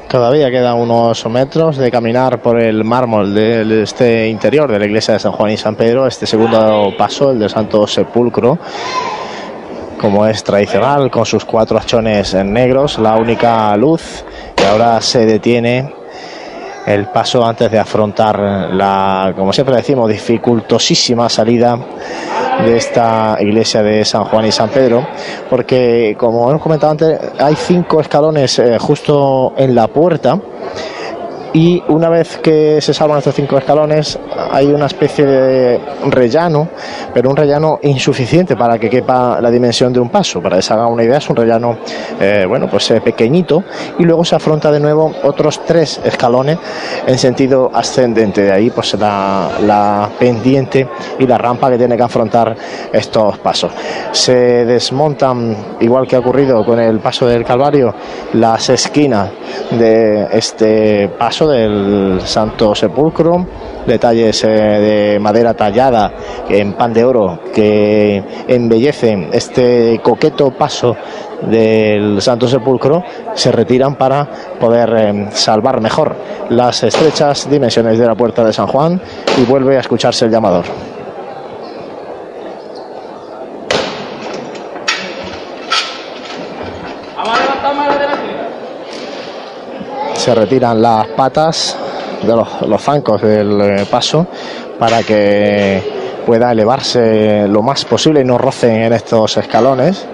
Todavía 0.09 0.51
quedan 0.51 0.77
unos 0.77 1.27
metros 1.27 1.77
de 1.77 1.91
caminar 1.91 2.41
por 2.41 2.61
el 2.61 2.85
mármol 2.85 3.35
de 3.35 3.83
este 3.83 4.29
interior 4.29 4.71
de 4.71 4.79
la 4.79 4.87
iglesia 4.87 5.15
de 5.15 5.21
San 5.21 5.33
Juan 5.33 5.53
y 5.53 5.57
San 5.57 5.77
Pedro, 5.77 6.07
este 6.07 6.27
segundo 6.27 6.93
paso, 6.97 7.33
el 7.33 7.39
del 7.39 7.51
Santo 7.51 7.87
Sepulcro, 7.87 8.59
como 10.05 10.27
es 10.27 10.45
tradicional, 10.45 11.11
con 11.11 11.25
sus 11.25 11.47
cuatro 11.47 11.79
hachones 11.79 12.35
negros, 12.35 12.99
la 12.99 13.17
única 13.17 13.75
luz 13.75 14.23
que 14.55 14.67
ahora 14.67 15.01
se 15.01 15.25
detiene 15.25 15.95
el 16.85 17.07
paso 17.07 17.43
antes 17.43 17.71
de 17.71 17.79
afrontar 17.79 18.39
la, 18.39 19.33
como 19.35 19.51
siempre 19.51 19.75
decimos, 19.77 20.11
dificultosísima 20.11 21.31
salida 21.31 21.79
de 22.67 22.77
esta 22.77 23.39
iglesia 23.41 23.83
de 23.83 24.05
San 24.05 24.25
Juan 24.25 24.45
y 24.45 24.53
San 24.53 24.69
Pedro, 24.69 25.07
porque 25.49 26.15
como 26.19 26.51
hemos 26.51 26.61
comentado 26.61 26.93
antes, 26.93 27.19
hay 27.39 27.55
cinco 27.57 28.03
escalones 28.03 28.59
eh, 28.59 28.77
justo 28.79 29.55
en 29.57 29.75
la 29.75 29.89
puerta. 29.89 30.39
Y 31.57 31.81
una 31.87 32.09
vez 32.09 32.39
que 32.39 32.81
se 32.81 32.93
salvan 32.93 33.19
estos 33.19 33.37
cinco 33.37 33.57
escalones, 33.57 34.19
hay 34.51 34.67
una 34.67 34.87
especie 34.87 35.25
de 35.25 35.81
rellano, 36.11 36.69
pero 37.15 37.31
un 37.31 37.37
rellano 37.37 37.79
insuficiente 37.83 38.57
para 38.57 38.77
que 38.77 38.91
quepa 38.91 39.41
la 39.41 39.53
dimensión 39.53 39.93
de 39.93 40.01
un 40.01 40.09
paso. 40.09 40.43
Para 40.43 40.57
que 40.57 40.63
se 40.63 40.73
haga 40.73 40.89
una 40.89 41.05
idea, 41.05 41.19
es 41.19 41.31
un 41.31 41.37
rellano, 41.37 41.79
eh, 42.21 42.45
bueno, 42.49 42.67
pues 42.69 42.91
eh, 42.91 43.01
pequeñito. 43.01 43.63
Y 44.01 44.03
luego 44.03 44.25
se 44.25 44.35
afronta 44.35 44.73
de 44.73 44.81
nuevo 44.81 45.13
otros 45.23 45.65
tres 45.65 46.01
escalones 46.05 46.59
en 47.07 47.17
sentido 47.17 47.71
ascendente. 47.73 48.43
De 48.43 48.51
ahí, 48.51 48.71
pues 48.71 48.95
la, 48.95 49.51
la 49.65 50.11
pendiente 50.19 50.89
y 51.21 51.27
la 51.29 51.39
rampa 51.39 51.71
que 51.71 51.79
tiene 51.79 51.97
que 51.97 52.03
afrontar 52.03 52.57
estos 52.93 53.39
pasos. 53.39 53.71
Se 54.11 54.65
desmontan, 54.65 55.57
igual 55.79 56.09
que 56.09 56.17
ha 56.17 56.19
ocurrido 56.19 56.65
con 56.65 56.81
el 56.81 56.99
paso 56.99 57.29
del 57.29 57.45
Calvario, 57.45 57.95
las 58.33 58.71
esquinas 58.71 59.31
de 59.71 60.27
este 60.33 61.09
paso 61.17 61.44
del 61.49 62.21
Santo 62.23 62.75
Sepulcro, 62.75 63.47
detalles 63.87 64.45
eh, 64.45 64.49
de 64.49 65.19
madera 65.21 65.55
tallada 65.55 66.13
en 66.49 66.73
pan 66.75 66.93
de 66.93 67.05
oro 67.05 67.41
que 67.53 68.23
embellecen 68.49 69.31
este 69.33 70.01
coqueto 70.03 70.51
paso 70.51 70.97
del 71.43 72.21
Santo 72.21 72.49
Sepulcro 72.49 73.03
se 73.35 73.53
retiran 73.53 73.97
para 73.97 74.27
poder 74.59 74.95
eh, 74.97 75.27
salvar 75.31 75.81
mejor 75.81 76.17
las 76.51 76.83
estrechas 76.83 77.49
dimensiones 77.51 77.99
de 77.99 78.07
la 78.07 78.15
puerta 78.15 78.45
de 78.45 78.53
San 78.53 78.67
Juan 78.67 79.01
y 79.39 79.45
vuelve 79.45 79.77
a 79.77 79.81
escucharse 79.81 80.27
el 80.27 80.31
llamador. 80.31 80.65
Vamos 87.17 87.39
a 87.39 87.43
levantar 87.43 87.75
más 87.75 87.97
adelante. 87.97 88.35
Se 90.25 90.35
retiran 90.35 90.81
las 90.81 91.07
patas 91.09 91.77
de 92.23 92.35
los, 92.35 92.83
zancos 92.83 93.21
del 93.21 93.61
eh, 93.61 93.87
paso 93.91 94.27
para 94.79 95.03
que 95.03 96.23
pueda 96.25 96.51
elevarse 96.51 97.47
lo 97.47 97.61
más 97.61 97.85
posible 97.85 98.23
y 98.23 98.25
no 98.25 98.39
rocen 98.39 98.85
en 98.85 98.95
estos 98.95 99.37
escalones. 99.37 100.07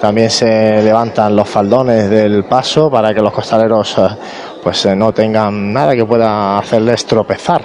También 0.00 0.30
se 0.30 0.82
levantan 0.82 1.36
los 1.36 1.46
faldones 1.46 2.08
del 2.08 2.44
paso 2.44 2.90
para 2.90 3.12
que 3.12 3.20
los 3.20 3.30
costaleros 3.30 3.98
eh, 3.98 4.08
pues 4.62 4.86
eh, 4.86 4.96
no 4.96 5.12
tengan 5.12 5.70
nada 5.70 5.94
que 5.94 6.06
pueda 6.06 6.56
hacerles 6.56 7.04
tropezar 7.04 7.60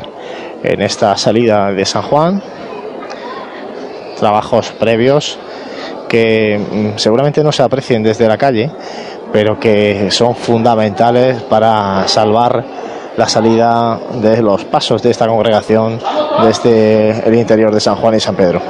en 0.63 0.81
esta 0.81 1.15
salida 1.15 1.71
de 1.71 1.85
San 1.85 2.01
Juan. 2.01 2.43
Trabajos 4.19 4.73
previos 4.73 5.39
que 6.09 6.59
mm, 6.59 6.97
seguramente 6.97 7.41
no 7.45 7.53
se 7.53 7.63
aprecien 7.63 8.03
desde 8.03 8.27
la 8.27 8.37
calle, 8.37 8.69
pero 9.31 9.59
que 9.59 10.09
son 10.11 10.35
fundamentales 10.35 11.41
para 11.43 12.07
salvar 12.07 12.63
la 13.17 13.27
salida 13.27 13.99
de 14.21 14.41
los 14.41 14.65
pasos 14.65 15.01
de 15.03 15.11
esta 15.11 15.27
congregación 15.27 15.99
desde 16.43 17.27
el 17.27 17.35
interior 17.35 17.73
de 17.73 17.79
San 17.79 17.95
Juan 17.95 18.15
y 18.15 18.19
San 18.19 18.35
Pedro. 18.35 18.61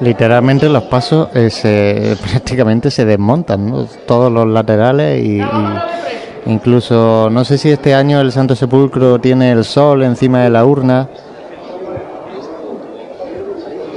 Literalmente 0.00 0.68
los 0.68 0.84
pasos 0.84 1.28
eh, 1.34 1.48
se, 1.48 2.16
prácticamente 2.30 2.90
se 2.90 3.04
desmontan, 3.04 3.88
todos 4.06 4.30
los 4.30 4.46
laterales 4.46 5.24
y, 5.24 5.40
y 5.40 5.72
incluso 6.46 7.28
no 7.30 7.44
sé 7.44 7.56
si 7.56 7.70
este 7.70 7.94
año 7.94 8.20
el 8.20 8.30
Santo 8.30 8.54
Sepulcro 8.54 9.18
tiene 9.18 9.52
el 9.52 9.64
sol 9.64 10.02
encima 10.02 10.42
de 10.42 10.50
la 10.50 10.66
urna. 10.66 11.08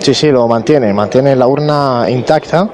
Sí, 0.09 0.15
sí, 0.15 0.31
lo 0.31 0.47
mantiene, 0.47 0.91
mantiene 0.91 1.35
la 1.35 1.45
urna 1.45 2.07
intacta. 2.09 2.67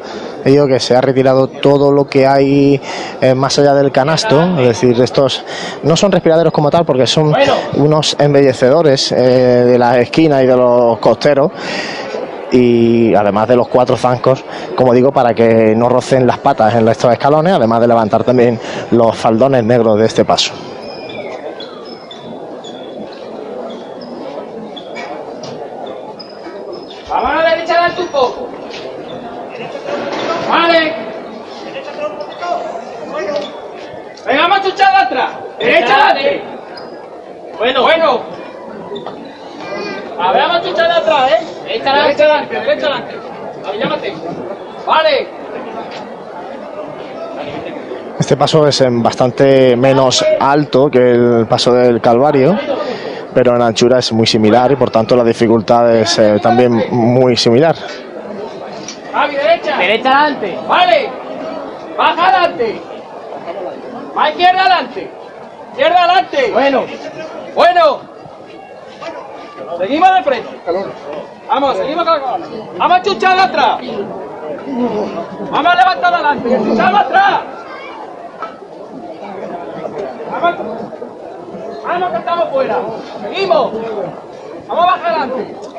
Digo 0.45 0.67
que 0.67 0.79
se 0.79 0.95
ha 0.95 1.01
retirado 1.01 1.47
todo 1.47 1.91
lo 1.91 2.07
que 2.07 2.25
hay 2.25 2.79
eh, 3.19 3.35
más 3.35 3.59
allá 3.59 3.73
del 3.73 3.91
canasto, 3.91 4.41
es 4.57 4.67
decir, 4.69 5.01
estos 5.01 5.43
no 5.83 5.97
son 5.97 6.13
respiraderos 6.13 6.53
como 6.53 6.71
tal 6.71 6.85
porque 6.85 7.05
son 7.05 7.35
unos 7.73 8.15
embellecedores 8.17 9.11
eh, 9.11 9.15
de 9.17 9.77
la 9.77 9.99
esquina 9.99 10.41
y 10.43 10.47
de 10.47 10.55
los 10.55 10.97
costeros 10.99 11.51
y 12.53 13.13
además 13.13 13.49
de 13.49 13.57
los 13.57 13.67
cuatro 13.67 13.97
zancos, 13.97 14.41
como 14.73 14.93
digo, 14.93 15.11
para 15.11 15.33
que 15.33 15.75
no 15.75 15.89
rocen 15.89 16.25
las 16.25 16.37
patas 16.37 16.73
en 16.73 16.87
estos 16.87 17.11
escalones, 17.11 17.51
además 17.51 17.81
de 17.81 17.87
levantar 17.89 18.23
también 18.23 18.57
los 18.91 19.13
faldones 19.17 19.61
negros 19.61 19.99
de 19.99 20.05
este 20.05 20.23
paso. 20.23 20.53
Vamos 27.15 27.31
a 27.31 27.43
la 27.43 27.49
derecha 27.51 27.73
adelante 27.73 28.01
un 28.01 28.07
poco. 28.09 28.49
Vale. 30.49 30.95
Venga, 34.25 34.41
vamos 34.41 34.57
a 34.57 34.61
chuchar 34.61 34.91
de 34.91 34.97
atrás. 34.97 35.31
Derecha 35.57 35.95
adelante. 35.95 36.43
Bueno. 37.57 37.83
Bueno. 37.83 38.21
A 40.19 40.31
ver, 40.33 40.41
vamos 40.41 40.57
a 40.57 40.61
chuchar 40.61 40.87
de 40.87 40.93
atrás, 40.93 41.31
¿eh? 41.31 41.45
Derecha 42.03 42.23
adelante, 42.23 42.59
derecha 42.59 42.85
adelante. 42.87 43.15
A 43.65 43.71
ver, 43.71 43.79
llámate. 43.79 44.13
Vale. 44.85 45.27
Este 48.19 48.37
paso 48.37 48.67
es 48.67 48.83
bastante 48.89 49.75
menos 49.75 50.25
alto 50.39 50.89
que 50.89 51.11
el 51.11 51.45
paso 51.47 51.73
del 51.73 51.99
Calvario, 51.99 52.57
pero 53.33 53.55
en 53.55 53.61
anchura 53.61 53.99
es 53.99 54.11
muy 54.13 54.25
similar 54.25 54.71
y 54.71 54.75
por 54.75 54.89
tanto 54.89 55.15
la 55.15 55.23
dificultad 55.23 55.93
es 55.95 56.17
eh, 56.19 56.39
también 56.41 56.85
muy 56.91 57.35
similar. 57.35 57.75
Javi, 59.13 59.35
derecha. 59.35 59.77
Derecha 59.77 60.09
adelante. 60.09 60.57
Vale. 60.67 61.09
Baja 61.97 62.27
adelante. 62.27 62.81
Va 64.17 64.29
izquierda 64.29 64.61
adelante. 64.61 65.11
Izquierda 65.71 66.03
adelante. 66.03 66.51
Bueno. 66.53 66.85
Bueno. 67.53 68.14
Seguimos 69.77 70.13
de 70.15 70.23
frente. 70.23 70.61
Vamos, 71.47 71.77
seguimos 71.77 72.05
con 72.05 72.13
la. 72.13 72.37
Vamos 72.77 72.97
a 72.97 73.01
chuchar 73.01 73.39
atrás. 73.39 73.79
Vamos 75.51 75.71
a 75.71 75.75
levantar 75.75 76.13
adelante. 76.13 76.57
Chuchamos 76.57 77.01
atrás. 77.01 77.39
Vamos. 80.31 80.55
Vamos 81.85 82.11
que 82.11 82.17
estamos 82.17 82.49
fuera. 82.49 82.77
Seguimos. 83.21 83.71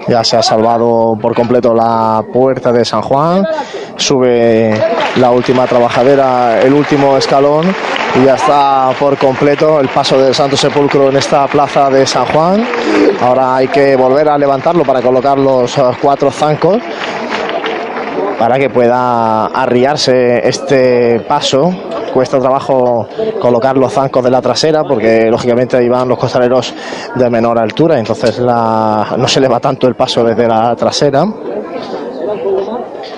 Ya 0.08 0.22
se 0.22 0.36
ha 0.36 0.42
salvado 0.42 1.18
por 1.20 1.34
completo 1.34 1.74
la 1.74 2.24
puerta 2.32 2.72
de 2.72 2.84
San 2.84 3.02
Juan. 3.02 3.44
Sube 3.96 4.72
la 5.16 5.30
última 5.30 5.66
trabajadera, 5.66 6.60
el 6.60 6.72
último 6.72 7.16
escalón. 7.16 7.74
Y 8.20 8.24
ya 8.24 8.34
está 8.34 8.90
por 8.98 9.18
completo 9.18 9.80
el 9.80 9.88
paso 9.88 10.18
del 10.18 10.34
Santo 10.34 10.56
Sepulcro 10.56 11.08
en 11.08 11.16
esta 11.16 11.46
plaza 11.48 11.90
de 11.90 12.06
San 12.06 12.26
Juan. 12.26 12.64
Ahora 13.20 13.56
hay 13.56 13.68
que 13.68 13.96
volver 13.96 14.28
a 14.28 14.38
levantarlo 14.38 14.84
para 14.84 15.02
colocar 15.02 15.38
los 15.38 15.76
eh, 15.76 15.82
cuatro 16.00 16.30
zancos 16.30 16.78
para 18.38 18.58
que 18.58 18.70
pueda 18.70 19.46
arriarse 19.46 20.46
este 20.46 21.20
paso. 21.20 21.74
Cuesta 22.16 22.40
trabajo 22.40 23.06
colocar 23.38 23.76
los 23.76 23.92
zancos 23.92 24.24
de 24.24 24.30
la 24.30 24.40
trasera 24.40 24.82
porque 24.84 25.30
lógicamente 25.30 25.76
ahí 25.76 25.86
van 25.86 26.08
los 26.08 26.16
costaleros 26.18 26.72
de 27.14 27.28
menor 27.28 27.58
altura, 27.58 27.98
entonces 27.98 28.38
la- 28.38 29.06
no 29.18 29.28
se 29.28 29.38
le 29.38 29.48
va 29.48 29.60
tanto 29.60 29.86
el 29.86 29.94
paso 29.96 30.24
desde 30.24 30.48
la 30.48 30.74
trasera. 30.74 31.26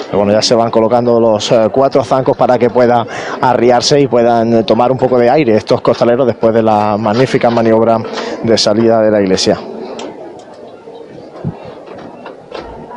Pero 0.07 0.19
bueno, 0.19 0.33
ya 0.33 0.43
se 0.43 0.57
van 0.57 0.73
colocando 0.73 1.21
los 1.21 1.53
eh, 1.53 1.69
cuatro 1.71 2.03
zancos 2.03 2.37
para 2.37 2.59
que 2.59 2.71
pueda 2.71 3.07
arriarse 3.41 4.01
y 4.01 4.09
puedan 4.09 4.65
tomar 4.65 4.91
un 4.91 4.99
poco 4.99 5.17
de 5.17 5.31
aire 5.31 5.55
estos 5.57 5.81
costaleros 5.81 6.27
después 6.27 6.53
de 6.53 6.65
la 6.65 6.97
magnífica 6.99 7.51
maniobra 7.51 7.99
de 8.43 8.59
salida 8.59 9.01
de 9.01 9.13
la 9.13 9.21
iglesia. 9.21 9.61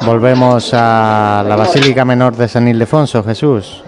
Volvemos 0.04 0.72
a 0.74 1.46
la 1.48 1.56
Basílica 1.56 2.04
Menor 2.06 2.36
de 2.36 2.48
San 2.48 2.68
Ildefonso, 2.68 3.24
Jesús. 3.24 3.84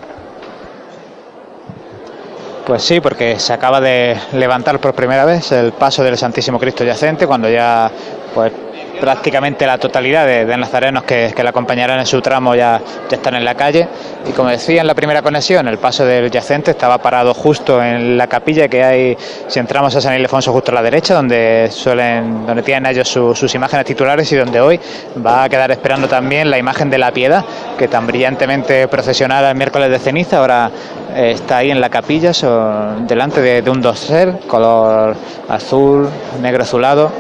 Pues 2.66 2.82
sí, 2.82 3.02
porque 3.02 3.40
se 3.40 3.52
acaba 3.52 3.82
de 3.82 4.18
levantar 4.34 4.80
por 4.80 4.94
primera 4.94 5.26
vez 5.26 5.52
el 5.52 5.74
paso 5.74 6.02
del 6.02 6.18
Santísimo 6.18 6.60
Cristo 6.60 6.86
yacente, 6.86 7.28
cuando 7.28 7.50
ya 7.50 7.92
pues 8.34 8.54
prácticamente 9.00 9.66
la 9.66 9.78
totalidad 9.78 10.26
de, 10.26 10.46
de 10.46 10.58
nazarenos 10.58 11.04
que, 11.04 11.34
que 11.36 11.44
le 11.44 11.50
acompañarán 11.50 12.00
en 12.00 12.06
su 12.06 12.22
tramo 12.22 12.56
ya, 12.56 12.82
están 13.12 13.36
en 13.36 13.46
la 13.46 13.56
calle. 13.56 13.88
Y 14.28 14.32
como 14.32 14.50
decía 14.50 14.82
en 14.82 14.88
la 14.88 14.96
primera 14.96 15.22
conexión, 15.22 15.68
el 15.68 15.78
paso 15.78 16.06
del 16.06 16.32
yacente 16.32 16.72
estaba 16.72 16.98
parado 16.98 17.34
justo 17.34 17.82
en 17.84 18.18
la 18.18 18.28
capilla 18.28 18.68
que 18.68 18.84
hay, 18.84 19.18
si 19.48 19.60
entramos 19.60 19.96
a 19.96 20.02
San 20.02 20.16
Ildefonso, 20.16 20.52
justo 20.52 20.72
a 20.72 20.76
la 20.76 20.82
derecha, 20.82 21.14
donde 21.14 21.68
suelen, 21.72 22.46
donde 22.46 22.64
tienen 22.64 22.86
ellos 22.92 23.08
su- 23.08 23.36
sus 23.36 23.54
imágenes 23.56 23.86
titulares 23.86 24.32
y 24.32 24.36
donde 24.36 24.62
hoy 24.62 24.80
va 25.26 25.44
a 25.44 25.50
quedar 25.50 25.70
esperando 25.72 26.08
también 26.08 26.50
la 26.50 26.58
imagen 26.58 26.90
de 26.90 26.98
la 26.98 27.12
piedad, 27.12 27.44
que 27.78 27.88
tan 27.88 28.08
brillantemente 28.08 28.88
procesionada 28.88 29.52
el 29.52 29.58
miércoles 29.58 29.90
de 29.90 30.00
ceniza, 30.00 30.38
ahora 30.40 30.72
eh, 31.16 31.32
está 31.36 31.58
ahí 31.58 31.72
en 31.72 31.82
la 31.82 31.90
capilla, 31.90 32.34
so- 32.34 32.96
delante 33.02 33.42
de, 33.42 33.62
de 33.62 33.70
un 33.70 33.82
dosel, 33.82 34.40
color 34.48 35.16
azul, 35.50 36.10
negro 36.42 36.64
azulado 36.64 37.12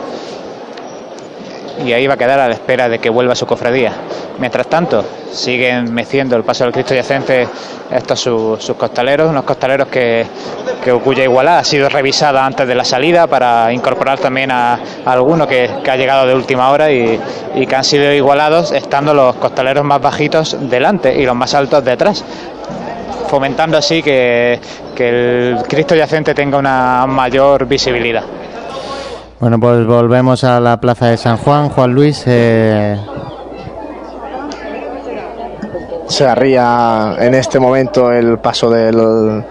y 1.86 1.94
ahí 1.94 2.08
va 2.08 2.16
a 2.16 2.18
quedar 2.18 2.40
a 2.40 2.48
la 2.48 2.54
espera 2.54 2.90
de 2.90 3.00
que 3.00 3.10
vuelva 3.10 3.36
su 3.36 3.46
cofradía. 3.46 3.94
Mientras 4.40 4.68
tanto, 4.68 5.04
siguen 5.32 5.94
meciendo 5.94 6.36
el 6.36 6.44
paso 6.44 6.64
del 6.64 6.74
Cristo 6.74 6.94
yacente 6.94 7.48
estos 7.92 8.20
sus, 8.20 8.74
costaleros, 8.78 9.30
unos 9.30 9.44
costaleros 9.44 9.88
que, 9.88 10.26
que 10.84 10.92
cuya 10.94 11.24
igualdad 11.24 11.60
ha 11.60 11.64
sido 11.64 11.90
revisada 11.90 12.46
antes 12.46 12.68
de 12.68 12.76
la 12.76 12.84
salida 12.84 13.28
para 13.28 13.72
incorporar 13.72 14.20
también 14.20 14.52
a, 14.52 14.74
a 15.06 15.12
alguno 15.12 15.48
que, 15.48 15.70
que 15.84 15.92
ha 15.92 15.96
llegado 15.96 16.26
de 16.26 16.34
última 16.34 16.72
hora 16.72 16.92
y, 16.92 17.20
y 17.56 17.66
que 17.68 17.76
han 17.76 17.84
sido 17.84 18.12
igualados 18.14 18.72
estando 18.72 19.14
los 19.14 19.36
costaleros 19.36 19.84
más 19.84 20.02
bajitos 20.02 20.58
delante 20.60 21.16
y 21.16 21.26
los 21.26 21.36
más 21.36 21.54
altos 21.54 21.84
detrás 21.84 22.24
fomentando 23.34 23.78
así 23.80 24.04
que, 24.04 24.60
que 24.96 25.10
el 25.10 25.58
Cristo 25.68 25.96
yacente 25.96 26.36
tenga 26.36 26.60
una 26.60 27.08
mayor 27.08 27.66
visibilidad. 27.66 28.24
Bueno, 29.44 29.60
pues 29.60 29.86
volvemos 29.86 30.46
a 30.46 30.62
la 30.62 30.80
Plaza 30.80 31.08
de 31.08 31.18
San 31.18 31.36
Juan. 31.36 31.68
Juan 31.68 31.94
Luis, 31.94 32.24
eh, 32.28 32.98
Se 36.08 36.26
arría 36.26 37.18
en 37.20 37.34
este 37.34 37.60
momento 37.60 38.10
el 38.10 38.40
paso 38.40 38.70
del 38.70 39.44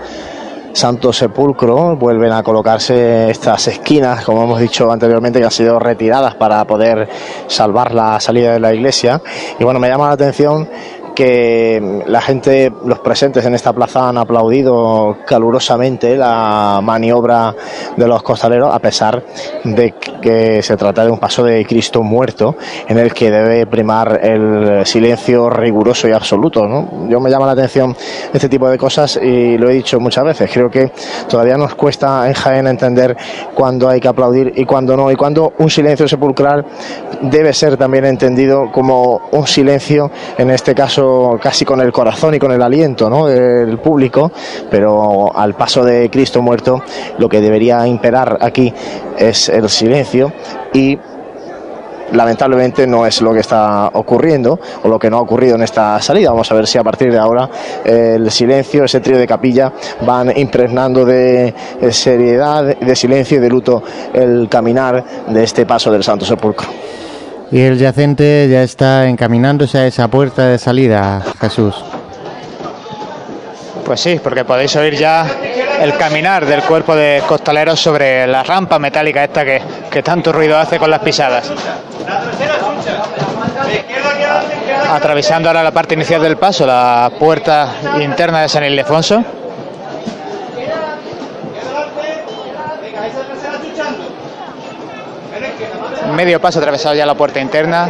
Santo 0.72 1.12
Sepulcro. 1.12 1.94
Vuelven 1.96 2.32
a 2.32 2.42
colocarse 2.42 3.28
estas 3.28 3.68
esquinas, 3.68 4.24
como 4.24 4.44
hemos 4.44 4.60
dicho 4.60 4.90
anteriormente, 4.90 5.40
que 5.40 5.44
han 5.44 5.50
sido 5.50 5.78
retiradas 5.78 6.36
para 6.36 6.64
poder 6.64 7.06
salvar 7.46 7.92
la 7.92 8.18
salida 8.18 8.54
de 8.54 8.60
la 8.60 8.72
iglesia. 8.72 9.20
Y 9.58 9.64
bueno, 9.64 9.78
me 9.78 9.88
llama 9.88 10.06
la 10.06 10.14
atención 10.14 10.70
que 11.14 12.02
la 12.06 12.20
gente, 12.20 12.72
los 12.84 12.98
presentes 13.00 13.44
en 13.44 13.54
esta 13.54 13.72
plaza 13.72 14.08
han 14.08 14.18
aplaudido 14.18 15.16
calurosamente 15.26 16.16
la 16.16 16.80
maniobra 16.82 17.54
de 17.96 18.06
los 18.06 18.22
costaleros, 18.22 18.74
a 18.74 18.78
pesar 18.78 19.22
de 19.64 19.94
que 20.20 20.62
se 20.62 20.76
trata 20.76 21.04
de 21.04 21.10
un 21.10 21.18
paso 21.18 21.44
de 21.44 21.64
Cristo 21.66 22.02
muerto, 22.02 22.56
en 22.88 22.98
el 22.98 23.12
que 23.12 23.30
debe 23.30 23.66
primar 23.66 24.20
el 24.22 24.86
silencio 24.86 25.50
riguroso 25.50 26.08
y 26.08 26.12
absoluto. 26.12 26.62
Yo 27.08 27.20
me 27.20 27.30
llama 27.30 27.46
la 27.46 27.52
atención 27.52 27.96
este 28.32 28.48
tipo 28.48 28.68
de 28.68 28.78
cosas 28.78 29.18
y 29.22 29.58
lo 29.58 29.68
he 29.70 29.74
dicho 29.74 30.00
muchas 30.00 30.24
veces. 30.24 30.50
Creo 30.52 30.70
que 30.70 30.92
todavía 31.28 31.56
nos 31.56 31.74
cuesta 31.74 32.26
en 32.26 32.34
Jaén 32.34 32.66
entender 32.66 33.16
cuándo 33.54 33.88
hay 33.88 34.00
que 34.00 34.08
aplaudir 34.08 34.52
y 34.56 34.64
cuándo 34.64 34.96
no, 34.96 35.10
y 35.10 35.16
cuándo 35.16 35.52
un 35.58 35.70
silencio 35.70 36.08
sepulcral 36.08 36.64
debe 37.22 37.52
ser 37.52 37.76
también 37.76 38.04
entendido 38.04 38.70
como 38.72 39.28
un 39.32 39.46
silencio, 39.46 40.10
en 40.38 40.50
este 40.50 40.74
caso 40.74 41.01
casi 41.40 41.64
con 41.64 41.80
el 41.80 41.92
corazón 41.92 42.34
y 42.34 42.38
con 42.38 42.52
el 42.52 42.62
aliento 42.62 43.08
¿no? 43.08 43.26
del 43.26 43.78
público, 43.78 44.32
pero 44.70 45.34
al 45.34 45.54
paso 45.54 45.84
de 45.84 46.10
Cristo 46.10 46.42
muerto 46.42 46.82
lo 47.18 47.28
que 47.28 47.40
debería 47.40 47.86
imperar 47.86 48.38
aquí 48.40 48.72
es 49.18 49.48
el 49.48 49.68
silencio 49.68 50.32
y 50.72 50.98
lamentablemente 52.12 52.86
no 52.86 53.06
es 53.06 53.20
lo 53.20 53.32
que 53.32 53.40
está 53.40 53.88
ocurriendo 53.92 54.58
o 54.82 54.88
lo 54.88 54.98
que 54.98 55.10
no 55.10 55.18
ha 55.18 55.20
ocurrido 55.20 55.56
en 55.56 55.62
esta 55.62 56.00
salida. 56.00 56.30
Vamos 56.30 56.50
a 56.50 56.54
ver 56.54 56.66
si 56.66 56.78
a 56.78 56.82
partir 56.82 57.10
de 57.10 57.18
ahora 57.18 57.48
el 57.84 58.30
silencio, 58.30 58.84
ese 58.84 59.00
trío 59.00 59.18
de 59.18 59.26
capilla, 59.26 59.72
van 60.06 60.36
impregnando 60.36 61.04
de 61.04 61.54
eh, 61.80 61.92
seriedad, 61.92 62.76
de 62.76 62.96
silencio 62.96 63.38
y 63.38 63.40
de 63.40 63.48
luto 63.48 63.82
el 64.12 64.48
caminar 64.48 65.04
de 65.28 65.42
este 65.42 65.66
paso 65.66 65.90
del 65.90 66.04
Santo 66.04 66.24
Sepulcro. 66.24 66.68
Y 67.52 67.60
el 67.60 67.78
yacente 67.78 68.48
ya 68.50 68.62
está 68.62 69.06
encaminándose 69.06 69.78
a 69.78 69.86
esa 69.86 70.08
puerta 70.08 70.46
de 70.46 70.58
salida, 70.58 71.22
Jesús. 71.38 71.74
Pues 73.84 74.00
sí, 74.00 74.18
porque 74.22 74.44
podéis 74.44 74.74
oír 74.76 74.94
ya 74.94 75.26
el 75.80 75.94
caminar 75.98 76.46
del 76.46 76.62
cuerpo 76.62 76.96
de 76.96 77.22
costaleros 77.28 77.78
sobre 77.78 78.26
la 78.26 78.42
rampa 78.42 78.78
metálica 78.78 79.22
esta 79.22 79.44
que, 79.44 79.60
que 79.90 80.02
tanto 80.02 80.32
ruido 80.32 80.56
hace 80.56 80.78
con 80.78 80.90
las 80.90 81.00
pisadas. 81.00 81.52
Atravesando 84.90 85.48
ahora 85.48 85.62
la 85.62 85.72
parte 85.72 85.94
inicial 85.94 86.22
del 86.22 86.38
paso, 86.38 86.66
la 86.66 87.10
puerta 87.18 87.68
interna 88.00 88.40
de 88.40 88.48
San 88.48 88.64
Ildefonso. 88.64 89.22
Medio 96.14 96.40
paso 96.40 96.58
atravesado 96.58 96.94
ya 96.94 97.06
la 97.06 97.14
puerta 97.14 97.40
interna 97.40 97.88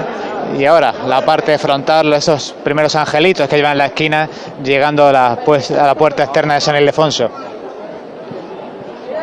y 0.57 0.65
ahora 0.65 0.95
la 1.07 1.23
parte 1.23 1.59
frontal, 1.59 2.13
esos 2.13 2.55
primeros 2.65 2.95
angelitos 2.95 3.49
que 3.49 3.57
llevan 3.57 3.73
en 3.73 3.79
la 3.79 3.87
esquina, 3.87 4.29
llegando 4.63 5.07
a 5.07 5.13
la, 5.13 5.39
pues, 5.45 5.73
puerta 5.99 6.25
externa 6.25 6.55
de 6.55 6.61
San 6.61 6.77
Ildefonso. 6.77 7.31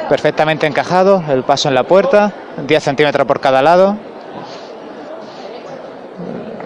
Perfectamente 0.10 0.66
encajado 0.68 1.24
el 1.30 1.44
paso 1.44 1.70
en 1.70 1.76
la 1.76 1.84
puerta, 1.84 2.34
10 2.66 2.84
centímetros 2.84 3.28
por 3.28 3.40
cada 3.40 3.62
lado. 3.62 3.96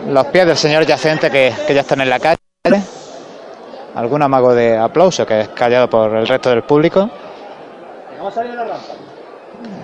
Los 0.09 0.25
pies 0.27 0.45
del 0.45 0.57
señor 0.57 0.85
yacente 0.85 1.29
que, 1.29 1.53
que 1.67 1.73
ya 1.73 1.81
están 1.81 2.01
en 2.01 2.09
la 2.09 2.19
calle. 2.19 2.37
Algún 3.95 4.21
amago 4.21 4.55
de 4.55 4.77
aplauso 4.77 5.25
que 5.25 5.41
es 5.41 5.49
callado 5.49 5.89
por 5.89 6.15
el 6.15 6.27
resto 6.27 6.49
del 6.49 6.63
público. 6.63 7.09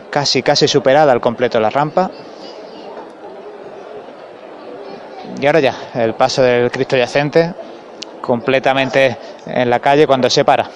Casi, 0.10 0.42
casi 0.42 0.68
superada 0.68 1.12
al 1.12 1.22
completo 1.22 1.60
la 1.60 1.70
rampa. 1.70 2.10
Y 5.40 5.46
ahora 5.46 5.60
ya, 5.60 5.76
el 5.96 6.14
paso 6.14 6.42
del 6.42 6.72
Cristo 6.72 6.96
yacente, 6.96 7.54
completamente 8.22 9.18
en 9.46 9.70
la 9.70 9.80
calle 9.80 10.08
cuando 10.08 10.30
se 10.30 10.46
para. 10.46 10.70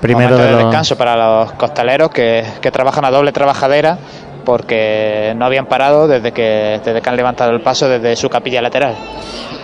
Primero 0.00 0.38
de 0.38 0.56
descanso 0.56 0.96
para 0.96 1.16
los 1.16 1.52
costaleros 1.52 2.10
que 2.10 2.70
trabajan 2.72 3.04
a 3.04 3.10
doble 3.10 3.32
trabajadera 3.32 3.98
porque 4.48 5.34
no 5.36 5.44
habían 5.44 5.66
parado 5.66 6.08
desde 6.08 6.32
que, 6.32 6.80
desde 6.82 7.02
que 7.02 7.10
han 7.10 7.16
levantado 7.18 7.50
el 7.50 7.60
paso 7.60 7.86
desde 7.86 8.16
su 8.16 8.30
capilla 8.30 8.62
lateral. 8.62 8.94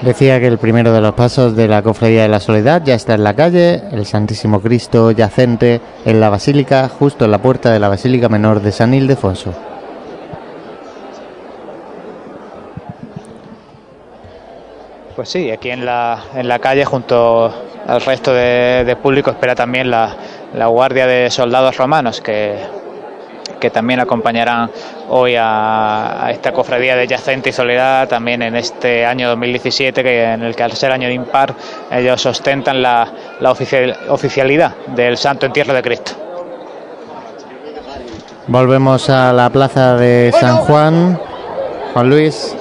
Decía 0.03 0.39
que 0.41 0.47
el 0.47 0.59
primero 0.59 0.93
de 0.93 1.01
los 1.01 1.15
pasos 1.15 1.57
de 1.57 1.69
la 1.69 1.81
Cofradía 1.81 2.21
de 2.21 2.29
la 2.29 2.39
Soledad 2.39 2.83
ya 2.85 2.95
está 2.95 3.15
en 3.15 3.25
la 3.25 3.33
calle, 3.33 3.83
el 3.93 4.05
Santísimo 4.05 4.61
Cristo 4.61 5.11
yacente 5.11 5.81
en 6.05 6.21
la 6.21 6.29
Basílica, 6.29 6.87
justo 6.91 7.25
en 7.25 7.31
la 7.31 7.39
puerta 7.39 7.73
de 7.73 7.79
la 7.79 7.89
Basílica 7.89 8.29
Menor 8.29 8.61
de 8.61 8.73
San 8.73 8.93
Ildefonso. 8.93 9.55
Pues 15.17 15.31
sí, 15.31 15.51
aquí 15.51 15.71
en 15.71 15.87
la, 15.87 16.25
en 16.35 16.47
la 16.47 16.59
calle 16.59 16.85
junto 16.85 17.55
al 17.87 18.03
resto 18.03 18.35
de, 18.35 18.85
de 18.85 18.97
público 18.97 19.31
espera 19.31 19.55
también 19.55 19.91
la, 19.91 20.15
la 20.53 20.67
guardia 20.67 21.07
de 21.07 21.31
soldados 21.31 21.79
romanos 21.79 22.21
que, 22.21 22.84
que 23.65 23.71
también 23.71 23.99
acompañarán 23.99 24.71
hoy 25.09 25.37
a, 25.41 26.29
esta 26.31 26.53
cofradía 26.53 26.97
de 26.97 27.07
Yacente 27.07 27.49
y 27.49 27.53
Soledad 27.53 28.07
también 28.07 28.43
en 28.43 28.57
este 28.57 29.07
año 29.07 29.31
2017 29.31 30.03
que 30.03 30.23
en 30.25 30.43
el 30.43 30.55
que 30.55 30.63
al 30.65 30.73
ser 30.73 30.93
año 30.93 31.09
de 31.09 31.15
impar 31.15 31.55
ellos 31.91 32.27
ostentan 32.27 32.83
la, 32.83 33.09
la 33.41 33.51
oficial- 33.51 33.97
oficialidad 34.11 34.75
del 34.89 35.17
Santo 35.17 35.47
Entierro 35.47 35.73
de 35.73 35.81
Cristo. 35.81 36.13
Volvemos 38.49 39.09
a 39.09 39.33
la 39.33 39.49
plaza 39.49 39.97
de 39.97 40.31
San 40.39 40.59
Juan. 40.59 41.19
Juan 41.95 42.11
Luis. 42.11 42.55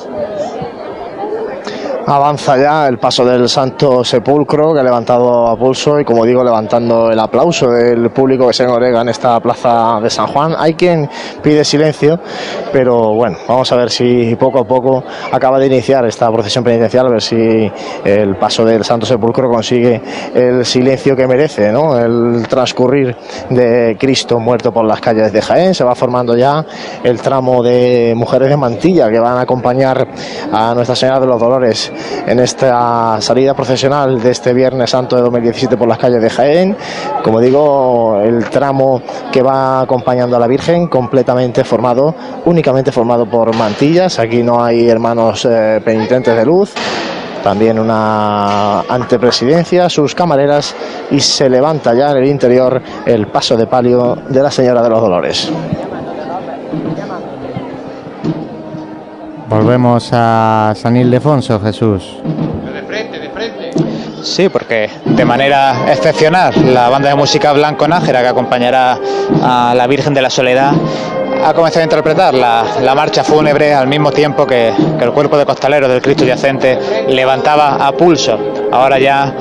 Avanza 2.05 2.57
ya 2.57 2.87
el 2.87 2.97
paso 2.97 3.23
del 3.23 3.47
Santo 3.47 4.03
Sepulcro 4.03 4.73
que 4.73 4.81
ha 4.81 4.83
levantado 4.83 5.47
a 5.47 5.57
pulso 5.57 6.01
y 6.01 6.03
como 6.03 6.25
digo 6.25 6.43
levantando 6.43 7.09
el 7.09 7.17
aplauso 7.17 7.69
del 7.69 8.09
público 8.11 8.47
que 8.47 8.53
se 8.53 8.65
congrega 8.65 9.01
en 9.01 9.09
esta 9.09 9.39
plaza 9.39 10.01
de 10.01 10.09
San 10.09 10.27
Juan. 10.27 10.53
Hay 10.57 10.73
quien 10.73 11.09
pide 11.41 11.63
silencio, 11.63 12.19
pero 12.73 13.13
bueno, 13.13 13.37
vamos 13.47 13.71
a 13.71 13.77
ver 13.77 13.89
si 13.89 14.35
poco 14.35 14.59
a 14.59 14.63
poco 14.65 15.01
acaba 15.31 15.57
de 15.59 15.67
iniciar 15.67 16.05
esta 16.05 16.29
procesión 16.29 16.65
penitencial, 16.65 17.07
a 17.07 17.09
ver 17.09 17.21
si 17.21 17.71
el 18.03 18.35
paso 18.35 18.65
del 18.65 18.83
Santo 18.83 19.05
Sepulcro 19.05 19.49
consigue 19.49 20.01
el 20.35 20.65
silencio 20.65 21.15
que 21.15 21.25
merece, 21.25 21.71
¿no? 21.71 21.97
El 21.97 22.45
transcurrir 22.49 23.15
de 23.49 23.95
Cristo 23.97 24.41
muerto 24.41 24.73
por 24.73 24.83
las 24.83 24.99
calles 24.99 25.31
de 25.31 25.41
Jaén. 25.41 25.73
Se 25.73 25.85
va 25.85 25.95
formando 25.95 26.35
ya 26.35 26.65
el 27.01 27.21
tramo 27.21 27.63
de 27.63 28.13
mujeres 28.13 28.49
de 28.49 28.57
mantilla 28.57 29.09
que 29.09 29.19
van 29.19 29.37
a 29.37 29.41
acompañar 29.41 30.05
a 30.51 30.73
Nuestra 30.75 30.97
Señora 30.97 31.21
de 31.21 31.27
los 31.27 31.39
Dolores 31.39 31.92
en 32.25 32.39
esta 32.39 33.19
salida 33.21 33.53
procesional 33.53 34.21
de 34.21 34.31
este 34.31 34.53
Viernes 34.53 34.89
Santo 34.89 35.15
de 35.15 35.21
2017 35.23 35.77
por 35.77 35.87
las 35.87 35.97
calles 35.97 36.21
de 36.21 36.29
Jaén. 36.29 36.77
Como 37.23 37.39
digo, 37.39 38.19
el 38.23 38.49
tramo 38.49 39.01
que 39.31 39.41
va 39.41 39.81
acompañando 39.81 40.35
a 40.35 40.39
la 40.39 40.47
Virgen 40.47 40.87
completamente 40.87 41.63
formado, 41.63 42.15
únicamente 42.45 42.91
formado 42.91 43.25
por 43.25 43.55
mantillas. 43.55 44.19
Aquí 44.19 44.43
no 44.43 44.63
hay 44.63 44.89
hermanos 44.89 45.45
eh, 45.45 45.81
penitentes 45.83 46.35
de 46.35 46.45
luz. 46.45 46.73
También 47.43 47.77
una 47.77 48.81
antepresidencia, 48.81 49.89
sus 49.89 50.15
camareras 50.15 50.73
y 51.11 51.19
se 51.19 51.49
levanta 51.49 51.93
ya 51.93 52.11
en 52.11 52.17
el 52.17 52.27
interior 52.27 52.81
el 53.05 53.27
paso 53.27 53.57
de 53.57 53.67
palio 53.67 54.17
de 54.29 54.41
la 54.41 54.49
Señora 54.49 54.81
de 54.81 54.89
los 54.89 55.01
Dolores. 55.01 55.51
Volvemos 59.47 60.09
a 60.13 60.73
San 60.75 60.97
Ildefonso, 60.97 61.59
Jesús. 61.59 62.17
Sí, 64.23 64.47
porque 64.49 64.89
de 65.05 65.25
manera 65.25 65.91
excepcional 65.91 66.53
la 66.73 66.89
banda 66.89 67.09
de 67.09 67.15
música 67.15 67.51
Blanco 67.51 67.87
Nájera 67.87 68.21
que 68.21 68.29
acompañará 68.29 68.97
a 69.43 69.73
la 69.75 69.85
Virgen 69.85 70.13
de 70.13 70.21
la 70.21 70.29
Soledad 70.29 70.71
ha 71.43 71.53
comenzado 71.53 71.81
a 71.81 71.83
interpretar 71.83 72.33
la, 72.33 72.63
la 72.81 72.95
marcha 72.95 73.23
fúnebre 73.23 73.73
al 73.73 73.87
mismo 73.87 74.11
tiempo 74.11 74.47
que, 74.47 74.73
que 74.97 75.03
el 75.03 75.11
cuerpo 75.11 75.37
de 75.37 75.45
costaleros 75.45 75.89
del 75.89 76.01
Cristo 76.01 76.23
yacente 76.23 76.79
levantaba 77.09 77.85
a 77.85 77.91
pulso. 77.91 78.39
Ahora 78.71 78.97
ya 78.97 79.33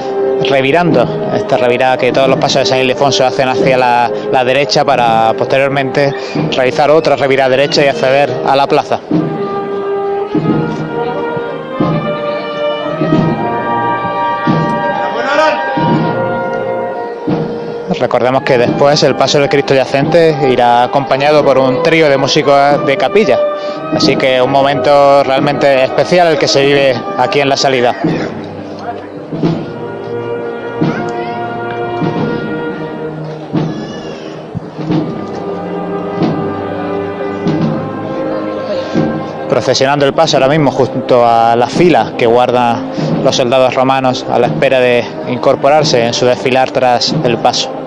revirando, 0.50 1.30
esta 1.32 1.56
revirada 1.56 1.96
que 1.96 2.10
todos 2.10 2.28
los 2.28 2.38
pasos 2.38 2.62
de 2.62 2.66
San 2.66 2.80
Ildefonso 2.80 3.24
hacen 3.24 3.48
hacia 3.48 3.78
la, 3.78 4.10
la 4.32 4.44
derecha 4.44 4.84
para 4.84 5.32
posteriormente 5.38 6.12
realizar 6.50 6.90
otra 6.90 7.14
revirada 7.14 7.50
derecha 7.50 7.84
y 7.84 7.88
acceder 7.88 8.32
a 8.46 8.56
la 8.56 8.66
plaza. 8.66 8.98
Recordemos 18.02 18.42
que 18.42 18.58
después 18.58 19.00
el 19.04 19.14
paso 19.14 19.38
del 19.38 19.48
Cristo 19.48 19.76
yacente 19.76 20.36
irá 20.50 20.82
acompañado 20.82 21.44
por 21.44 21.56
un 21.56 21.84
trío 21.84 22.08
de 22.08 22.16
músicos 22.16 22.84
de 22.84 22.96
capilla. 22.96 23.38
Así 23.94 24.16
que 24.16 24.42
un 24.42 24.50
momento 24.50 25.22
realmente 25.22 25.84
especial 25.84 26.26
el 26.26 26.36
que 26.36 26.48
se 26.48 26.66
vive 26.66 27.00
aquí 27.16 27.38
en 27.38 27.48
la 27.48 27.56
salida. 27.56 27.94
Procesionando 39.48 40.06
el 40.06 40.12
paso 40.12 40.38
ahora 40.38 40.48
mismo 40.48 40.72
junto 40.72 41.24
a 41.24 41.54
la 41.54 41.68
fila 41.68 42.14
que 42.18 42.26
guardan 42.26 42.90
los 43.22 43.36
soldados 43.36 43.72
romanos 43.76 44.26
a 44.28 44.40
la 44.40 44.48
espera 44.48 44.80
de 44.80 45.04
incorporarse 45.28 46.04
en 46.04 46.12
su 46.12 46.26
desfilar 46.26 46.72
tras 46.72 47.14
el 47.22 47.38
paso. 47.38 47.81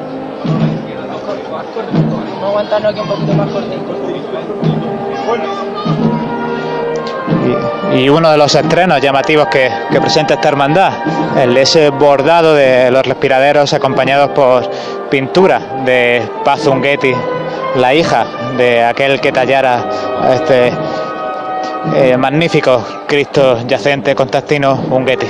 Vamos 2.56 2.72
a 2.72 2.78
aguantarnos 2.78 2.92
aquí 2.92 3.00
un 3.02 3.08
poquito 3.08 3.34
más 3.34 3.50
cortito. 3.52 3.82
Y, 7.94 7.98
y 7.98 8.10
uno 8.10 8.32
de 8.32 8.38
los 8.38 8.56
estrenos 8.56 9.02
llamativos 9.02 9.48
que, 9.48 9.70
que 9.92 10.00
presenta 10.00 10.36
esta 10.36 10.48
hermandad, 10.48 10.94
el 11.38 11.58
ese 11.58 11.90
bordado 11.90 12.54
de 12.54 12.90
los 12.92 13.06
respiraderos 13.06 13.74
acompañados 13.74 14.30
por 14.30 14.70
pintura 15.10 15.60
de 15.84 16.24
Paz 16.46 16.66
Unguetti, 16.66 17.14
la 17.76 17.94
hija 17.94 18.26
de 18.58 18.86
aquel 18.86 19.20
que 19.20 19.34
tallara 19.34 19.90
a 20.22 20.36
este 20.36 20.72
eh, 21.94 22.16
magnífico 22.16 22.82
Cristo 23.06 23.68
yacente 23.68 24.16
Constantino 24.16 24.76
Unguetti. 24.92 25.28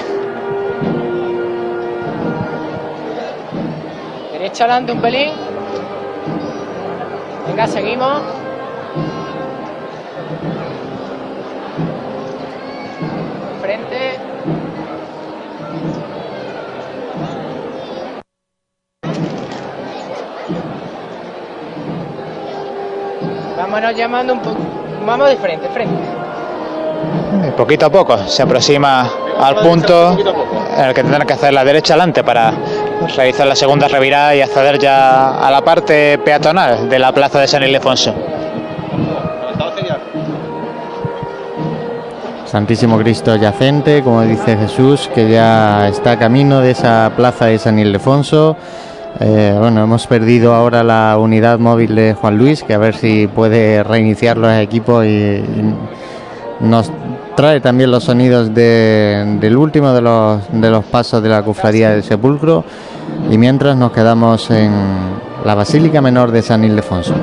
Derecha 4.31 4.65
adelante 4.65 4.91
un 4.91 5.01
pelín. 5.01 5.54
Venga, 7.47 7.67
seguimos. 7.67 8.21
Frente. 13.61 14.19
Vámonos 23.57 23.95
llamando 23.95 24.33
un 24.33 24.39
poco. 24.39 24.57
Vamos 25.05 25.29
de 25.29 25.37
frente, 25.37 25.67
frente. 25.69 26.03
Eh, 27.43 27.51
Poquito 27.55 27.85
a 27.85 27.89
poco 27.89 28.17
se 28.27 28.41
aproxima 28.41 29.09
al 29.39 29.55
punto 29.57 30.17
en 30.77 30.85
el 30.85 30.93
que 30.93 31.01
tendrán 31.01 31.27
que 31.27 31.33
hacer 31.33 31.53
la 31.53 31.63
derecha 31.63 31.93
adelante 31.93 32.23
para 32.23 32.53
realizar 33.15 33.47
la 33.47 33.55
segunda 33.55 33.87
revirada 33.87 34.35
y 34.35 34.41
acceder 34.41 34.79
ya 34.79 35.35
a 35.37 35.51
la 35.51 35.61
parte 35.61 36.17
peatonal 36.19 36.89
de 36.89 36.99
la 36.99 37.11
plaza 37.11 37.39
de 37.39 37.47
San 37.47 37.63
Ildefonso. 37.63 38.13
Santísimo 42.45 42.97
Cristo 42.97 43.35
yacente, 43.35 44.01
como 44.01 44.21
dice 44.21 44.55
Jesús, 44.55 45.09
que 45.13 45.29
ya 45.29 45.89
está 45.89 46.17
camino 46.17 46.61
de 46.61 46.71
esa 46.71 47.11
plaza 47.15 47.47
de 47.47 47.57
San 47.57 47.77
Ildefonso. 47.79 48.55
Eh, 49.19 49.55
bueno, 49.59 49.83
hemos 49.83 50.07
perdido 50.07 50.53
ahora 50.53 50.83
la 50.83 51.17
unidad 51.17 51.59
móvil 51.59 51.95
de 51.95 52.13
Juan 52.13 52.37
Luis, 52.37 52.63
que 52.63 52.73
a 52.73 52.77
ver 52.77 52.95
si 52.95 53.27
puede 53.27 53.83
reiniciar 53.83 54.37
los 54.37 54.53
equipos 54.53 55.05
y, 55.05 55.09
y 55.09 55.75
nos 56.61 56.91
trae 57.35 57.59
también 57.61 57.91
los 57.91 58.03
sonidos 58.05 58.53
de- 58.53 59.37
del 59.39 59.57
último 59.57 59.91
de 59.93 60.01
los, 60.01 60.41
de 60.51 60.69
los 60.69 60.85
pasos 60.85 61.21
de 61.21 61.29
la 61.29 61.43
cofradía 61.43 61.89
del 61.91 62.03
sepulcro. 62.03 62.63
Y 63.29 63.37
mientras 63.37 63.75
nos 63.77 63.91
quedamos 63.91 64.49
en 64.51 64.71
la 65.43 65.55
Basílica 65.55 66.01
Menor 66.01 66.31
de 66.31 66.41
San 66.41 66.63
Ildefonso. 66.63 67.13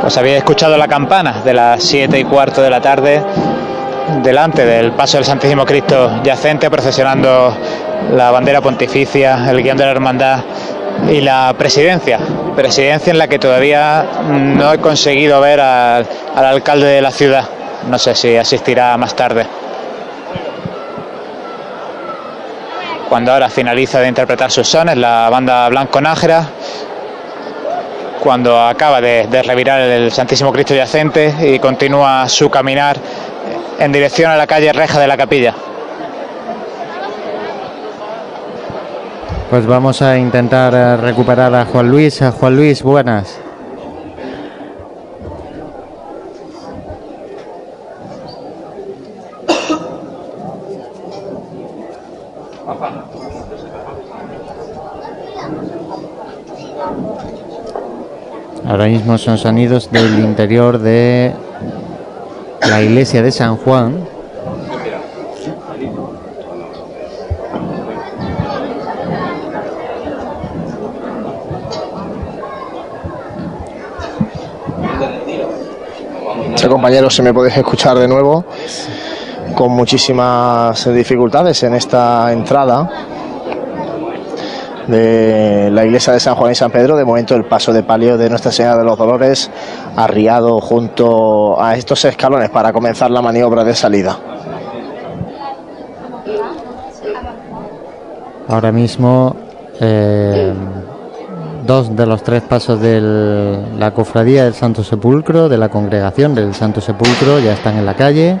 Pues 0.00 0.16
había 0.18 0.36
escuchado 0.36 0.76
la 0.76 0.88
campana 0.88 1.42
de 1.44 1.54
las 1.54 1.82
siete 1.84 2.18
y 2.18 2.24
cuarto 2.24 2.60
de 2.60 2.70
la 2.70 2.80
tarde 2.80 3.22
delante 4.22 4.64
del 4.64 4.92
paso 4.92 5.16
del 5.16 5.24
Santísimo 5.24 5.64
Cristo 5.64 6.20
yacente 6.22 6.70
procesionando 6.70 7.56
la 8.12 8.30
bandera 8.30 8.60
pontificia, 8.60 9.48
el 9.50 9.62
guion 9.62 9.76
de 9.76 9.84
la 9.84 9.90
hermandad 9.90 10.40
y 11.10 11.20
la 11.20 11.54
presidencia, 11.56 12.18
presidencia 12.54 13.10
en 13.10 13.18
la 13.18 13.28
que 13.28 13.38
todavía 13.38 14.04
no 14.28 14.72
he 14.72 14.78
conseguido 14.78 15.40
ver 15.40 15.60
al, 15.60 16.06
al 16.34 16.44
alcalde 16.44 16.86
de 16.86 17.02
la 17.02 17.10
ciudad. 17.10 17.44
No 17.88 17.98
sé 17.98 18.14
si 18.14 18.36
asistirá 18.36 18.96
más 18.96 19.14
tarde. 19.14 19.46
Cuando 23.08 23.32
ahora 23.32 23.48
finaliza 23.50 24.00
de 24.00 24.08
interpretar 24.08 24.50
sus 24.50 24.66
sones 24.68 24.96
la 24.96 25.28
banda 25.30 25.68
Blanco 25.68 26.00
Nájera, 26.00 26.46
cuando 28.22 28.58
acaba 28.60 29.00
de, 29.00 29.26
de 29.26 29.42
revirar 29.42 29.80
el 29.80 30.12
Santísimo 30.12 30.52
Cristo 30.52 30.74
yacente 30.74 31.34
y 31.42 31.58
continúa 31.58 32.28
su 32.28 32.48
caminar 32.48 32.96
en 33.82 33.90
dirección 33.90 34.30
a 34.30 34.36
la 34.36 34.46
calle 34.46 34.72
Reja 34.72 35.00
de 35.00 35.08
la 35.08 35.16
Capilla. 35.16 35.54
Pues 39.50 39.66
vamos 39.66 40.00
a 40.00 40.16
intentar 40.16 40.72
eh, 40.72 40.96
recuperar 40.96 41.52
a 41.54 41.64
Juan 41.64 41.90
Luis. 41.90 42.22
A 42.22 42.30
Juan 42.30 42.56
Luis, 42.56 42.82
buenas. 42.82 43.40
Ahora 58.64 58.86
mismo 58.86 59.18
son 59.18 59.36
sonidos 59.38 59.90
del 59.90 60.20
interior 60.20 60.78
de 60.78 61.34
la 62.68 62.80
iglesia 62.80 63.22
de 63.22 63.30
San 63.30 63.56
Juan. 63.56 64.06
Sí, 76.54 76.68
compañeros, 76.68 77.14
si 77.14 77.22
me 77.22 77.34
podéis 77.34 77.56
escuchar 77.56 77.98
de 77.98 78.06
nuevo, 78.06 78.44
con 79.54 79.72
muchísimas 79.72 80.92
dificultades 80.94 81.62
en 81.64 81.74
esta 81.74 82.32
entrada 82.32 82.88
de 84.86 85.70
la 85.70 85.84
iglesia 85.84 86.12
de 86.12 86.20
San 86.20 86.34
Juan 86.34 86.52
y 86.52 86.54
San 86.54 86.70
Pedro. 86.70 86.96
De 86.96 87.04
momento, 87.04 87.34
el 87.34 87.44
paso 87.44 87.72
de 87.72 87.82
palio 87.82 88.16
de 88.16 88.28
Nuestra 88.28 88.52
Señora 88.52 88.78
de 88.78 88.84
los 88.84 88.96
Dolores 88.96 89.50
arriado 89.96 90.60
junto 90.60 91.62
a 91.62 91.76
estos 91.76 92.04
escalones 92.04 92.50
para 92.50 92.72
comenzar 92.72 93.10
la 93.10 93.22
maniobra 93.22 93.64
de 93.64 93.74
salida. 93.74 94.18
Ahora 98.48 98.72
mismo 98.72 99.36
eh, 99.80 100.52
dos 101.66 101.94
de 101.94 102.06
los 102.06 102.22
tres 102.22 102.42
pasos 102.42 102.80
de 102.80 103.00
la 103.78 103.92
cofradía 103.92 104.44
del 104.44 104.54
Santo 104.54 104.84
Sepulcro, 104.84 105.48
de 105.48 105.58
la 105.58 105.68
congregación 105.68 106.34
del 106.34 106.54
Santo 106.54 106.80
Sepulcro, 106.80 107.38
ya 107.38 107.52
están 107.52 107.78
en 107.78 107.86
la 107.86 107.94
calle. 107.94 108.40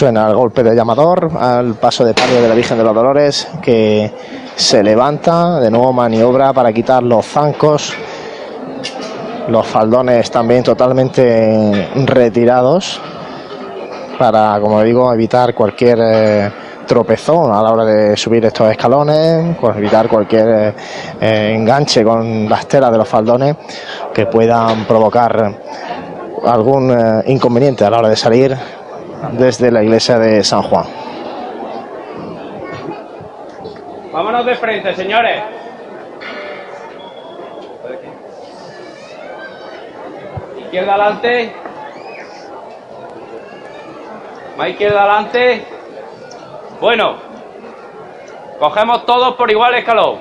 Suena 0.00 0.28
el 0.28 0.34
golpe 0.34 0.62
de 0.62 0.74
llamador 0.74 1.30
al 1.38 1.74
paso 1.74 2.06
de 2.06 2.14
palio 2.14 2.40
de 2.40 2.48
la 2.48 2.54
Virgen 2.54 2.78
de 2.78 2.84
los 2.84 2.94
Dolores 2.94 3.46
que 3.60 4.10
se 4.56 4.82
levanta, 4.82 5.60
de 5.60 5.70
nuevo 5.70 5.92
maniobra 5.92 6.54
para 6.54 6.72
quitar 6.72 7.02
los 7.02 7.26
zancos, 7.26 7.92
los 9.48 9.66
faldones 9.66 10.30
también 10.30 10.62
totalmente 10.62 11.90
retirados 12.06 12.98
para, 14.18 14.58
como 14.58 14.82
digo, 14.82 15.12
evitar 15.12 15.54
cualquier 15.54 15.98
eh, 16.00 16.50
tropezón 16.86 17.52
a 17.52 17.62
la 17.62 17.70
hora 17.70 17.84
de 17.84 18.16
subir 18.16 18.42
estos 18.46 18.70
escalones, 18.70 19.54
pues 19.60 19.76
evitar 19.76 20.08
cualquier 20.08 20.74
eh, 21.20 21.52
enganche 21.54 22.02
con 22.02 22.48
las 22.48 22.66
telas 22.66 22.90
de 22.90 22.96
los 22.96 23.06
faldones 23.06 23.54
que 24.14 24.24
puedan 24.24 24.86
provocar 24.86 25.54
algún 26.46 26.90
eh, 26.90 27.22
inconveniente 27.26 27.84
a 27.84 27.90
la 27.90 27.98
hora 27.98 28.08
de 28.08 28.16
salir 28.16 28.79
desde 29.32 29.70
la 29.70 29.82
iglesia 29.82 30.18
de 30.18 30.42
San 30.42 30.62
Juan. 30.62 30.84
Vámonos 34.12 34.44
de 34.44 34.54
frente, 34.56 34.94
señores. 34.94 35.42
Izquierda 40.58 40.94
adelante. 40.94 41.52
Más 44.56 44.68
izquierda 44.68 45.02
adelante. 45.02 45.64
Bueno. 46.80 47.30
Cogemos 48.58 49.06
todos 49.06 49.36
por 49.36 49.50
igual 49.50 49.74
escalón. 49.74 50.18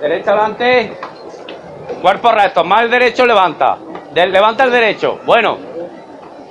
Derecha 0.00 0.30
adelante. 0.30 0.96
Cuerpo 2.02 2.30
recto. 2.30 2.64
Más 2.64 2.82
el 2.82 2.90
derecho 2.90 3.26
levanta. 3.26 3.76
Levanta 4.14 4.64
el 4.64 4.70
derecho. 4.70 5.20
Bueno. 5.24 5.58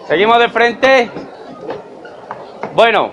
Seguimos 0.07 0.39
de 0.39 0.49
frente. 0.49 1.11
Bueno. 2.73 3.11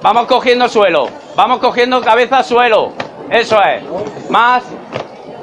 Vamos 0.00 0.26
cogiendo 0.26 0.68
suelo. 0.68 1.08
Vamos 1.36 1.58
cogiendo 1.58 2.00
cabeza 2.00 2.42
suelo. 2.42 2.92
Eso 3.30 3.60
es. 3.62 3.82
Más. 4.30 4.64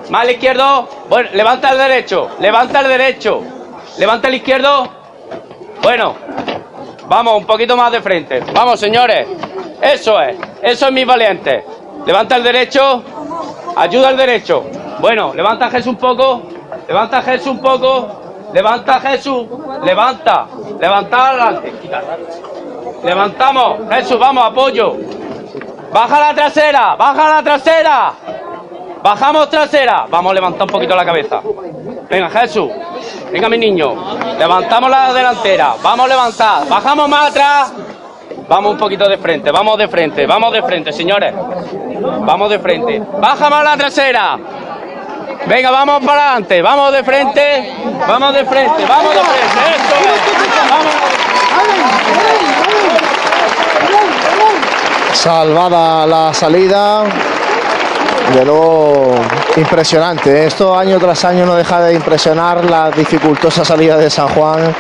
Más 0.10 0.22
al 0.22 0.32
izquierdo. 0.32 0.88
Bueno, 1.10 1.30
levanta 1.34 1.70
el 1.72 1.78
derecho. 1.78 2.30
Levanta 2.40 2.82
el 2.82 2.88
derecho. 2.88 3.42
Levanta 3.98 4.28
el 4.28 4.36
izquierdo. 4.36 4.90
Bueno. 5.82 6.16
Vamos, 7.08 7.38
un 7.38 7.46
poquito 7.46 7.76
más 7.76 7.92
de 7.92 8.02
frente. 8.02 8.42
Vamos, 8.54 8.80
señores. 8.80 9.28
Eso 9.82 10.22
es. 10.22 10.38
Eso 10.62 10.88
es 10.88 10.92
mis 10.92 11.06
valientes. 11.06 11.64
Levanta 12.06 12.36
el 12.36 12.44
derecho. 12.44 13.04
Ayuda 13.76 14.10
al 14.10 14.18
derecho. 14.18 14.66
Bueno, 15.00 15.34
levanta 15.34 15.70
Jesús 15.70 15.88
un 15.88 15.98
poco. 15.98 16.44
Levanta 16.88 17.22
Jesús 17.22 17.48
un 17.48 17.62
poco. 17.62 18.50
Levanta 18.54 19.00
Jesús. 19.00 19.48
Levanta. 19.84 20.48
Levanta 20.80 21.30
adelante. 21.30 21.74
Levantamos. 23.04 23.90
Jesús, 23.90 24.20
vamos, 24.20 24.46
apoyo. 24.46 24.98
Baja 25.94 26.20
la 26.20 26.34
trasera. 26.34 26.96
Baja 26.96 27.30
la 27.30 27.44
trasera. 27.44 28.14
Bajamos 29.02 29.50
trasera. 29.50 30.06
Vamos 30.10 30.32
a 30.32 30.36
levantar 30.36 30.64
un 30.64 30.74
poquito 30.74 30.96
la 30.96 31.06
cabeza. 31.06 31.42
Venga, 32.10 32.30
Jesús. 32.30 32.70
Venga, 33.32 33.48
mi 33.48 33.58
niño. 33.58 34.18
Levantamos 34.38 34.90
la 34.90 35.14
delantera. 35.14 35.76
Vamos 35.82 36.06
a 36.06 36.10
levantar. 36.10 36.68
Bajamos 36.68 37.08
más 37.08 37.30
atrás. 37.30 37.74
Vamos 38.50 38.74
un 38.74 38.78
poquito 38.78 39.08
de 39.08 39.18
frente. 39.18 39.52
Vamos 39.52 39.78
de 39.78 39.88
frente. 39.88 40.26
Vamos 40.26 40.52
de 40.52 40.62
frente, 40.62 40.92
señores. 40.92 41.34
Vamos 42.22 42.50
de 42.50 42.60
frente. 42.60 43.02
Baja 43.20 43.50
más 43.50 43.64
la 43.64 43.78
trasera. 43.78 44.38
Venga, 45.48 45.72
vamos 45.72 46.06
para 46.06 46.24
adelante. 46.24 46.62
Vamos 46.62 46.92
de 46.94 47.04
frente. 47.04 47.74
Vamos 48.08 48.34
de 48.34 48.46
frente. 48.46 48.86
Vamos 48.86 49.14
de 49.14 49.22
frente. 49.22 49.50
Salvada 55.14 56.06
la 56.06 56.34
salida. 56.34 57.04
De 58.34 58.46
nuevo, 58.46 59.16
impresionante. 59.56 60.46
Esto 60.46 60.78
año 60.78 61.00
tras 61.00 61.26
año 61.26 61.46
no 61.46 61.56
deja 61.56 61.82
de 61.82 61.96
impresionar 61.96 62.64
la 62.70 62.92
dificultosa 62.92 63.66
salida 63.66 63.98
de 63.98 64.10
San 64.10 64.28
Juan. 64.30 64.76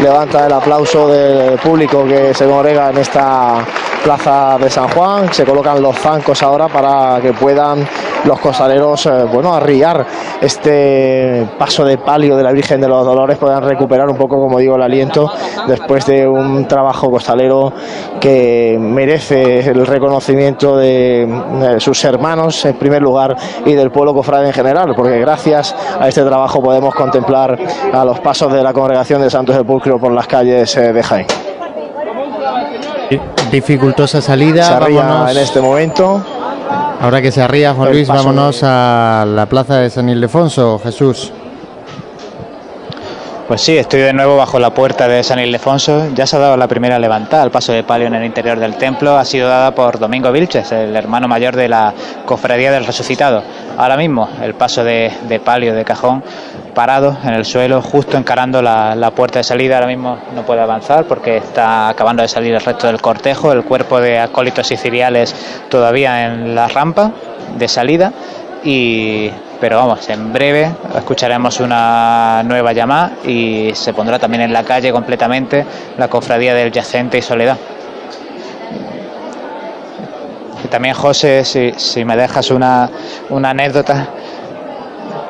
Levanta 0.00 0.46
el 0.46 0.52
aplauso 0.52 1.08
del 1.08 1.58
público 1.58 2.04
que 2.06 2.32
se 2.32 2.46
congrega 2.46 2.90
en 2.90 2.98
esta 2.98 3.64
plaza 4.04 4.58
de 4.60 4.68
San 4.68 4.88
Juan. 4.88 5.32
Se 5.32 5.44
colocan 5.44 5.80
los 5.80 5.96
zancos 5.96 6.42
ahora 6.42 6.68
para 6.68 7.20
que 7.22 7.32
puedan 7.32 7.84
los 8.24 8.38
costaleros, 8.38 9.06
eh, 9.06 9.24
bueno, 9.32 9.54
arriar 9.54 10.06
este 10.40 11.46
paso 11.58 11.84
de 11.84 11.98
palio 11.98 12.36
de 12.36 12.42
la 12.42 12.52
Virgen 12.52 12.80
de 12.80 12.88
los 12.88 13.04
Dolores, 13.04 13.38
puedan 13.38 13.62
recuperar 13.62 14.08
un 14.08 14.16
poco, 14.16 14.38
como 14.38 14.58
digo, 14.58 14.76
el 14.76 14.82
aliento 14.82 15.30
después 15.66 16.06
de 16.06 16.28
un 16.28 16.66
trabajo 16.68 17.10
costalero 17.10 17.72
que 18.20 18.76
merece 18.78 19.60
el 19.60 19.86
reconocimiento 19.86 20.76
de, 20.76 21.76
sus 21.78 22.04
hermanos 22.04 22.64
en 22.66 22.76
primer 22.76 23.02
lugar 23.02 23.36
y 23.64 23.72
del 23.72 23.90
pueblo 23.90 24.14
cofrade 24.14 24.46
en 24.48 24.52
general, 24.52 24.94
porque 24.94 25.18
gracias 25.18 25.74
a 25.98 26.08
este 26.08 26.22
trabajo 26.22 26.62
podemos 26.62 26.94
contemplar 26.94 27.58
a 27.92 28.04
los 28.04 28.20
pasos 28.20 28.52
de 28.52 28.62
la 28.62 28.72
congregación 28.72 29.22
de 29.22 29.30
Santos 29.30 29.56
Sepulcro 29.56 29.98
por 29.98 30.12
las 30.12 30.26
calles 30.26 30.76
eh, 30.76 30.92
de 30.92 31.02
Jaén. 31.02 31.43
Dificultosa 33.54 34.20
salida. 34.20 34.64
Se 34.64 34.74
arría 34.74 35.02
vámonos. 35.04 35.30
en 35.30 35.38
este 35.38 35.60
momento. 35.60 36.20
Ahora 37.00 37.22
que 37.22 37.30
se 37.30 37.40
arría 37.40 37.72
Juan 37.72 37.92
Luis, 37.92 38.08
vámonos 38.08 38.60
a 38.64 39.24
la 39.28 39.46
plaza 39.46 39.76
de 39.76 39.90
San 39.90 40.08
Ildefonso, 40.08 40.80
Jesús. 40.82 41.32
Pues 43.46 43.60
sí, 43.60 43.76
estoy 43.76 44.00
de 44.00 44.14
nuevo 44.14 44.38
bajo 44.38 44.58
la 44.58 44.70
puerta 44.70 45.06
de 45.06 45.22
San 45.22 45.38
Ildefonso. 45.38 46.08
Ya 46.14 46.26
se 46.26 46.36
ha 46.36 46.38
dado 46.38 46.56
la 46.56 46.66
primera 46.66 46.98
levantada 46.98 47.42
al 47.42 47.50
paso 47.50 47.74
de 47.74 47.84
palio 47.84 48.06
en 48.06 48.14
el 48.14 48.24
interior 48.24 48.58
del 48.58 48.76
templo. 48.76 49.18
Ha 49.18 49.24
sido 49.26 49.48
dada 49.48 49.74
por 49.74 49.98
Domingo 49.98 50.32
Vilches, 50.32 50.72
el 50.72 50.96
hermano 50.96 51.28
mayor 51.28 51.54
de 51.54 51.68
la 51.68 51.92
Cofradía 52.24 52.72
del 52.72 52.86
Resucitado. 52.86 53.42
Ahora 53.76 53.98
mismo 53.98 54.30
el 54.42 54.54
paso 54.54 54.82
de, 54.82 55.12
palio 55.44 55.74
de 55.74 55.84
cajón 55.84 56.24
parado 56.74 57.18
en 57.22 57.34
el 57.34 57.44
suelo, 57.44 57.82
justo 57.82 58.16
encarando 58.16 58.62
la, 58.62 58.94
la, 58.94 59.10
puerta 59.10 59.40
de 59.40 59.44
salida. 59.44 59.74
Ahora 59.74 59.88
mismo 59.88 60.16
no 60.34 60.46
puede 60.46 60.62
avanzar 60.62 61.04
porque 61.04 61.36
está 61.36 61.90
acabando 61.90 62.22
de 62.22 62.28
salir 62.28 62.54
el 62.54 62.62
resto 62.62 62.86
del 62.86 63.02
cortejo. 63.02 63.52
El 63.52 63.64
cuerpo 63.64 64.00
de 64.00 64.20
acólitos 64.20 64.66
siciliales 64.66 65.34
todavía 65.68 66.28
en 66.28 66.54
la 66.54 66.66
rampa 66.68 67.12
de 67.58 67.68
salida. 67.68 68.10
Y 68.64 69.30
pero 69.64 69.78
vamos, 69.78 70.06
en 70.10 70.30
breve 70.30 70.70
escucharemos 70.94 71.58
una 71.58 72.42
nueva 72.44 72.74
llamada 72.74 73.12
y 73.24 73.70
se 73.72 73.94
pondrá 73.94 74.18
también 74.18 74.42
en 74.42 74.52
la 74.52 74.62
calle 74.62 74.92
completamente 74.92 75.64
la 75.96 76.08
cofradía 76.08 76.52
del 76.52 76.70
Yacente 76.70 77.16
y 77.16 77.22
Soledad. 77.22 77.56
Y 80.62 80.68
también, 80.68 80.94
José, 80.94 81.46
si, 81.46 81.72
si 81.78 82.04
me 82.04 82.14
dejas 82.14 82.50
una, 82.50 82.90
una 83.30 83.48
anécdota, 83.48 84.08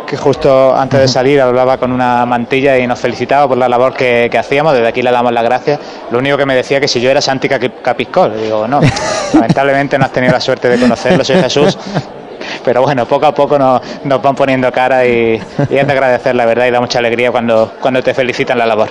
que 0.04 0.16
justo 0.16 0.74
antes 0.74 0.98
de 0.98 1.06
salir 1.06 1.40
hablaba 1.40 1.76
con 1.78 1.92
una 1.92 2.26
mantilla 2.26 2.76
y 2.76 2.88
nos 2.88 2.98
felicitaba 2.98 3.46
por 3.46 3.56
la 3.56 3.68
labor 3.68 3.94
que, 3.94 4.26
que, 4.32 4.38
hacíamos, 4.38 4.72
desde 4.72 4.88
aquí 4.88 5.00
le 5.00 5.12
damos 5.12 5.30
las 5.30 5.44
gracias. 5.44 5.78
Lo 6.10 6.18
único 6.18 6.36
que 6.36 6.44
me 6.44 6.56
decía 6.56 6.80
que 6.80 6.88
si 6.88 7.00
yo 7.00 7.08
era 7.08 7.20
Santi 7.20 7.48
Capiscol, 7.48 8.36
digo, 8.42 8.66
no, 8.66 8.80
lamentablemente 9.34 9.96
no 9.96 10.06
has 10.06 10.12
tenido 10.12 10.32
la 10.32 10.40
suerte 10.40 10.68
de 10.68 10.80
conocerlo, 10.80 11.22
soy 11.22 11.36
Jesús, 11.36 11.78
pero 12.64 12.82
bueno, 12.82 13.06
poco 13.06 13.26
a 13.26 13.34
poco 13.34 13.58
nos, 13.58 13.80
nos 14.04 14.22
van 14.22 14.34
poniendo 14.34 14.70
cara 14.72 15.06
y, 15.06 15.34
es 15.34 15.68
de 15.68 15.92
agradecer 15.92 16.34
la 16.34 16.46
verdad 16.46 16.66
y 16.66 16.70
da 16.70 16.80
mucha 16.80 16.98
alegría 16.98 17.30
cuando, 17.30 17.72
cuando 17.80 18.02
te 18.02 18.14
felicitan 18.14 18.58
la 18.58 18.66
labor. 18.66 18.88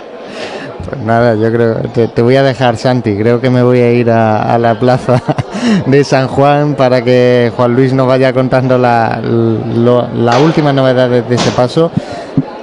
Pues 0.88 1.02
nada, 1.02 1.36
yo 1.36 1.52
creo, 1.52 1.76
te, 1.94 2.10
te, 2.10 2.22
voy 2.22 2.36
a 2.36 2.44
dejar 2.44 2.76
Santi, 2.76 3.16
creo 3.18 3.40
que 3.40 3.50
me 3.50 3.64
voy 3.64 3.80
a 3.80 3.92
ir 3.92 4.12
a, 4.12 4.58
la 4.58 4.78
plaza 4.78 5.22
de 5.86 6.04
San 6.04 6.28
Juan 6.28 6.76
para 6.76 7.02
que 7.04 7.52
Juan 7.56 7.74
Luis 7.74 7.94
nos 7.94 8.06
vaya 8.06 8.34
contando 8.34 8.78
la, 8.78 9.22
lo, 9.24 10.08
la 10.14 10.40
última 10.40 10.74
novedad 10.74 11.10
de 11.10 11.36
ese 11.36 11.52
paso 11.52 11.90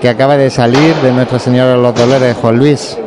que 0.01 0.09
acaba 0.09 0.37
de 0.37 0.51
salir 0.51 0.95
de 0.97 1.13
Nuestra 1.13 1.39
Señora 1.39 1.73
de 1.73 1.77
los 1.77 1.95
Dolores, 1.95 2.37
Juan 2.41 2.57
Luis. 2.57 2.99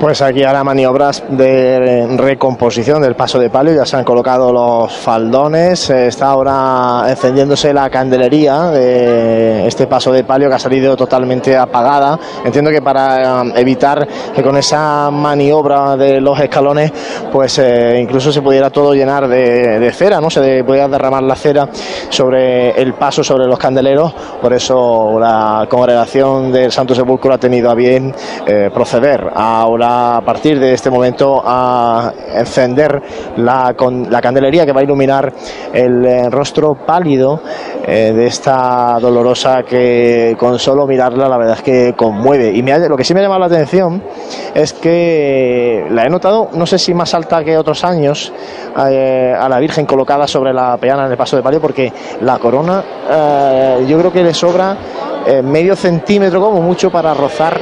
Pues 0.00 0.20
aquí 0.20 0.42
ahora 0.42 0.64
maniobras 0.64 1.22
de 1.28 2.06
recomposición 2.18 3.00
del 3.00 3.14
paso 3.14 3.38
de 3.38 3.48
palio, 3.48 3.74
ya 3.74 3.86
se 3.86 3.96
han 3.96 4.04
colocado 4.04 4.52
los 4.52 4.92
faldones, 4.92 5.88
está 5.88 6.26
ahora 6.26 7.04
encendiéndose 7.08 7.72
la 7.72 7.88
candelería 7.88 8.70
de 8.70 9.66
este 9.66 9.86
paso 9.86 10.12
de 10.12 10.24
palio 10.24 10.48
que 10.48 10.56
ha 10.56 10.58
salido 10.58 10.96
totalmente 10.96 11.56
apagada. 11.56 12.18
Entiendo 12.44 12.70
que 12.70 12.82
para 12.82 13.44
evitar 13.56 14.06
que 14.34 14.42
con 14.42 14.56
esa 14.56 15.10
maniobra 15.10 15.96
de 15.96 16.20
los 16.20 16.38
escalones, 16.40 16.92
pues 17.32 17.58
eh, 17.58 17.98
incluso 18.02 18.32
se 18.32 18.42
pudiera 18.42 18.70
todo 18.70 18.94
llenar 18.94 19.28
de, 19.28 19.90
cera, 19.94 20.20
¿no? 20.20 20.28
Se 20.28 20.64
pudiera 20.64 20.88
derramar 20.88 21.22
la 21.22 21.36
cera 21.36 21.68
sobre 22.10 22.70
el 22.72 22.94
paso, 22.94 23.22
sobre 23.22 23.46
los 23.46 23.58
candeleros, 23.58 24.12
por 24.42 24.52
eso 24.52 25.18
la 25.18 25.66
congregación 25.70 26.52
del 26.52 26.72
Santo 26.72 26.94
Sepulcro 26.94 27.32
ha 27.32 27.38
tenido 27.38 27.70
a 27.70 27.74
bien 27.74 28.14
eh, 28.46 28.70
proceder 28.74 29.30
a 29.84 30.22
partir 30.24 30.58
de 30.58 30.72
este 30.72 30.90
momento 30.90 31.42
a 31.44 32.12
encender 32.34 33.02
la, 33.36 33.74
con, 33.74 34.10
la 34.10 34.20
candelería 34.20 34.64
que 34.64 34.72
va 34.72 34.80
a 34.80 34.84
iluminar 34.84 35.32
el 35.72 36.04
eh, 36.04 36.30
rostro 36.30 36.74
pálido 36.74 37.40
eh, 37.86 38.12
de 38.14 38.26
esta 38.26 38.98
dolorosa 39.00 39.62
que 39.62 40.36
con 40.38 40.58
solo 40.58 40.86
mirarla 40.86 41.28
la 41.28 41.36
verdad 41.36 41.56
es 41.56 41.62
que 41.62 41.94
conmueve. 41.96 42.52
Y 42.54 42.62
me, 42.62 42.78
lo 42.88 42.96
que 42.96 43.04
sí 43.04 43.12
me 43.12 43.20
ha 43.20 43.24
llamado 43.24 43.40
la 43.40 43.46
atención 43.46 44.02
es 44.54 44.72
que 44.72 45.86
la 45.90 46.04
he 46.04 46.10
notado, 46.10 46.48
no 46.54 46.66
sé 46.66 46.78
si 46.78 46.94
más 46.94 47.12
alta 47.14 47.44
que 47.44 47.58
otros 47.58 47.84
años, 47.84 48.32
eh, 48.88 49.34
a 49.38 49.48
la 49.48 49.58
Virgen 49.58 49.86
colocada 49.86 50.26
sobre 50.26 50.52
la 50.52 50.76
peana 50.78 51.06
en 51.06 51.12
el 51.12 51.16
paso 51.16 51.36
de 51.36 51.42
palio, 51.42 51.60
porque 51.60 51.92
la 52.22 52.38
corona 52.38 52.82
yo 53.86 53.98
creo 53.98 54.12
que 54.12 54.22
le 54.22 54.32
sobra 54.32 54.76
medio 55.42 55.76
centímetro 55.76 56.40
como 56.40 56.60
mucho 56.60 56.90
para 56.90 57.12
rozar 57.14 57.58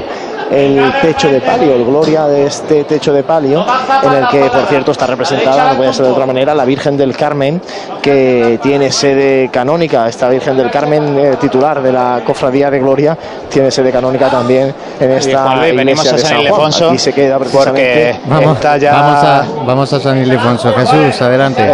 el 0.53 0.93
techo 1.01 1.31
de 1.31 1.41
palio, 1.41 1.75
el 1.75 1.85
gloria 1.85 2.12
de 2.21 2.47
este 2.47 2.85
techo 2.85 3.13
de 3.13 3.23
palio, 3.23 3.65
en 4.03 4.13
el 4.13 4.29
que 4.29 4.41
por 4.51 4.67
cierto 4.67 4.93
está 4.93 5.07
representada, 5.07 5.73
no 5.73 5.79
puede 5.79 5.93
ser 5.95 6.07
de 6.07 6.13
otra 6.13 6.27
manera, 6.27 6.55
la 6.55 6.65
Virgen 6.65 6.97
del 6.97 7.17
Carmen, 7.17 7.61
que 8.03 8.61
tiene 8.63 8.93
sede 8.93 9.49
canónica, 9.51 10.07
esta 10.09 10.29
Virgen 10.29 10.57
del 10.57 10.71
Carmen 10.71 11.19
eh, 11.19 11.37
titular 11.41 11.83
de 11.83 11.91
la 11.91 12.21
Cofradía 12.25 12.71
de 12.71 12.81
Gloria, 12.81 13.17
tiene 13.49 13.71
sede 13.71 13.91
canónica 13.91 14.29
también 14.29 14.75
en 15.01 15.11
esta 15.11 15.57
Luis, 15.57 15.75
venimos 15.75 16.13
a 16.13 16.19
San 16.19 16.41
Ildefonso 16.41 16.89
Aquí 16.89 16.99
se 16.99 17.13
queda 17.13 17.39
porque 17.39 18.17
vamos, 18.27 18.57
está 18.57 18.77
ya... 18.77 18.93
vamos, 18.93 19.25
a, 19.25 19.45
vamos 19.65 19.93
a 19.93 20.01
San 20.01 20.19
Ildefonso. 20.19 20.73
Jesús, 20.75 21.23
adelante. 21.23 21.73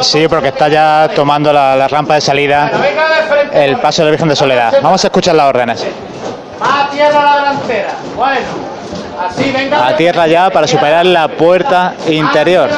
Sí, 0.00 0.26
porque 0.28 0.48
está 0.48 0.68
ya 0.68 1.10
tomando 1.14 1.52
la, 1.52 1.76
la 1.76 1.88
rampa 1.88 2.14
de 2.14 2.20
salida 2.20 2.70
el 3.52 3.76
paso 3.78 4.02
de 4.02 4.06
la 4.06 4.10
Virgen 4.12 4.28
de 4.28 4.36
Soledad. 4.36 4.74
Vamos 4.82 5.02
a 5.04 5.08
escuchar 5.08 5.34
las 5.34 5.48
órdenes. 5.48 5.84
Más 6.60 6.90
tierra 6.90 7.20
a 7.20 7.24
la 7.24 7.36
delantera. 7.36 7.90
Bueno. 8.16 8.77
A 9.20 9.96
tierra 9.96 10.26
ya 10.26 10.50
para 10.50 10.66
superar 10.66 11.04
la 11.06 11.28
puerta 11.28 11.94
interior. 12.08 12.70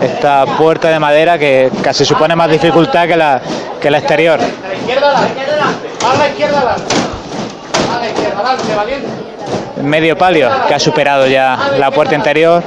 Esta 0.00 0.46
puerta 0.46 0.88
de 0.88 0.98
madera 0.98 1.38
que 1.38 1.70
casi 1.82 2.04
supone 2.04 2.36
más 2.36 2.50
dificultad 2.50 3.06
que 3.06 3.16
la, 3.16 3.40
que 3.80 3.90
la 3.90 3.98
exterior. 3.98 4.38
Medio 9.82 10.16
palio 10.16 10.50
que 10.68 10.74
ha 10.74 10.78
superado 10.78 11.26
ya 11.26 11.58
la 11.78 11.90
puerta 11.90 12.14
interior. 12.14 12.62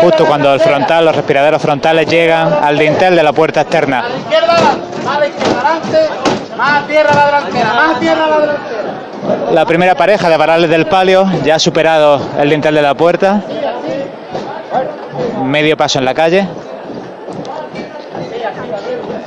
Justo 0.00 0.26
cuando 0.26 0.54
el 0.54 0.60
frontal, 0.60 1.04
los 1.04 1.14
respiraderos 1.14 1.60
frontales 1.60 2.06
llegan 2.06 2.52
al 2.62 2.78
dintel 2.78 3.16
de 3.16 3.22
la 3.22 3.32
puerta 3.32 3.62
externa. 3.62 4.00
A 4.00 4.08
la 4.08 4.16
izquierda 4.16 4.56
a 5.06 5.18
la 5.18 5.26
izquierda 5.26 5.60
adelante. 5.60 6.08
Más 6.56 6.86
tierra 6.86 7.10
a 7.10 7.14
la 7.14 7.26
delantera, 7.26 7.74
más 7.74 8.00
tierra 8.00 8.24
a 8.24 8.28
la 8.28 8.38
delantera. 8.38 8.89
La 9.52 9.66
primera 9.66 9.94
pareja 9.94 10.28
de 10.28 10.36
varales 10.36 10.70
del 10.70 10.86
palio 10.86 11.28
ya 11.44 11.56
ha 11.56 11.58
superado 11.58 12.20
el 12.38 12.48
dintel 12.48 12.74
de 12.74 12.82
la 12.82 12.94
puerta. 12.94 13.42
Medio 15.44 15.76
paso 15.76 15.98
en 15.98 16.04
la 16.04 16.14
calle. 16.14 16.46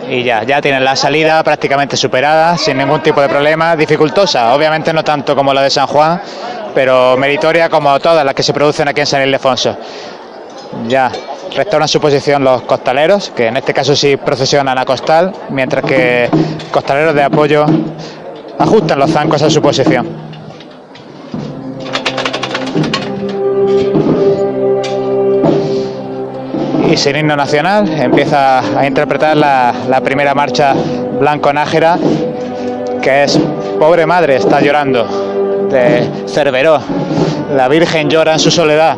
Y 0.09 0.23
ya, 0.23 0.43
ya 0.43 0.61
tienen 0.61 0.85
la 0.85 0.95
salida 0.95 1.43
prácticamente 1.43 1.97
superada, 1.97 2.57
sin 2.57 2.77
ningún 2.77 3.01
tipo 3.01 3.21
de 3.21 3.27
problema. 3.27 3.75
Dificultosa, 3.75 4.53
obviamente 4.53 4.93
no 4.93 5.03
tanto 5.03 5.35
como 5.35 5.53
la 5.53 5.61
de 5.61 5.69
San 5.69 5.87
Juan, 5.87 6.21
pero 6.73 7.17
meritoria 7.17 7.69
como 7.69 7.99
todas 7.99 8.25
las 8.25 8.33
que 8.33 8.43
se 8.43 8.53
producen 8.53 8.87
aquí 8.87 9.01
en 9.01 9.07
San 9.07 9.23
Ildefonso. 9.23 9.75
Ya 10.87 11.11
restauran 11.55 11.87
su 11.87 11.99
posición 11.99 12.43
los 12.43 12.63
costaleros, 12.63 13.31
que 13.35 13.47
en 13.47 13.57
este 13.57 13.73
caso 13.73 13.95
sí 13.95 14.17
procesionan 14.17 14.77
a 14.77 14.85
costal, 14.85 15.33
mientras 15.49 15.83
que 15.83 16.29
costaleros 16.71 17.13
de 17.13 17.23
apoyo 17.23 17.65
ajustan 18.63 18.97
los 18.97 19.11
zancos 19.11 19.41
a 19.41 19.49
su 19.49 19.61
posición. 19.61 20.07
Y 26.89 26.97
sin 26.97 27.15
himno 27.15 27.35
nacional 27.35 27.89
empieza 27.89 28.59
a 28.79 28.85
interpretar 28.85 29.35
la, 29.35 30.01
primera 30.03 30.33
marcha 30.33 30.73
blanco-nájera, 31.19 31.97
que 33.01 33.23
es 33.23 33.37
Pobre 33.79 34.05
Madre 34.05 34.37
está 34.37 34.61
llorando, 34.61 35.67
de 35.69 36.27
Cerveró. 36.27 36.79
La 37.55 37.67
Virgen 37.67 38.09
llora 38.09 38.33
en 38.33 38.39
su 38.39 38.51
soledad. 38.51 38.95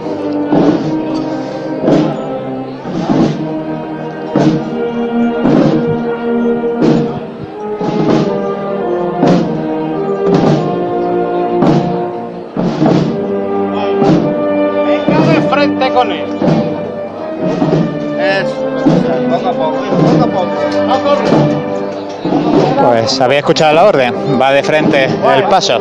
Pues 22.86 23.20
había 23.20 23.40
escuchado 23.40 23.74
la 23.74 23.86
orden, 23.86 24.40
va 24.40 24.52
de 24.52 24.62
frente 24.62 25.06
el 25.06 25.44
paso. 25.50 25.80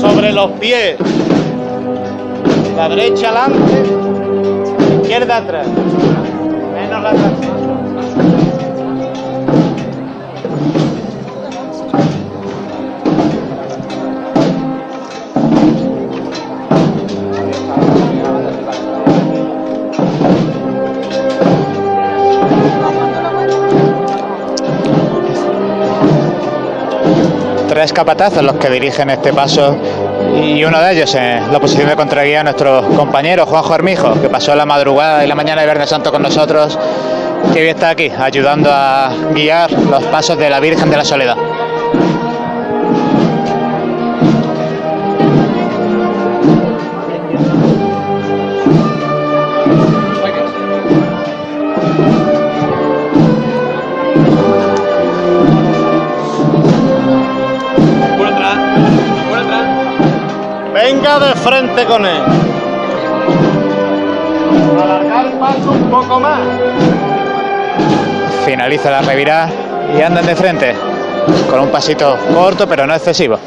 Sobre 0.00 0.32
los 0.32 0.50
pies. 0.52 0.96
La 2.76 2.88
derecha 2.88 3.28
adelante, 3.28 3.84
la 4.88 4.94
izquierda 5.00 5.36
atrás. 5.36 5.66
Tres 27.82 27.92
capatazos 27.92 28.44
los 28.44 28.54
que 28.58 28.70
dirigen 28.70 29.10
este 29.10 29.32
paso 29.32 29.76
y 30.40 30.62
uno 30.62 30.80
de 30.80 30.92
ellos 30.92 31.12
en 31.16 31.52
la 31.52 31.58
posición 31.58 31.88
de 31.88 31.96
contraguía 31.96 32.44
nuestro 32.44 32.80
compañero 32.90 33.44
Juanjo 33.44 33.74
Armijo, 33.74 34.20
que 34.20 34.28
pasó 34.28 34.54
la 34.54 34.64
madrugada 34.64 35.24
y 35.24 35.26
la 35.26 35.34
mañana 35.34 35.62
de 35.62 35.66
Viernes 35.66 35.88
Santo 35.88 36.12
con 36.12 36.22
nosotros, 36.22 36.78
que 37.52 37.60
hoy 37.60 37.66
está 37.66 37.90
aquí 37.90 38.08
ayudando 38.16 38.70
a 38.72 39.12
guiar 39.34 39.72
los 39.72 40.04
pasos 40.04 40.38
de 40.38 40.48
la 40.48 40.60
Virgen 40.60 40.90
de 40.90 40.96
la 40.96 41.04
Soledad. 41.04 41.36
Frente 61.42 61.84
con 61.84 62.06
él. 62.06 62.22
Alargar 64.82 65.26
el 65.26 65.32
paso 65.32 65.70
un 65.72 65.90
poco 65.90 66.20
más. 66.20 66.40
Finaliza 68.44 68.90
la 68.90 69.02
revirada 69.02 69.50
y 69.96 70.02
andan 70.02 70.26
de 70.26 70.36
frente, 70.36 70.74
con 71.50 71.60
un 71.60 71.68
pasito 71.68 72.16
corto 72.32 72.66
pero 72.68 72.86
no 72.86 72.94
excesivo. 72.94 73.38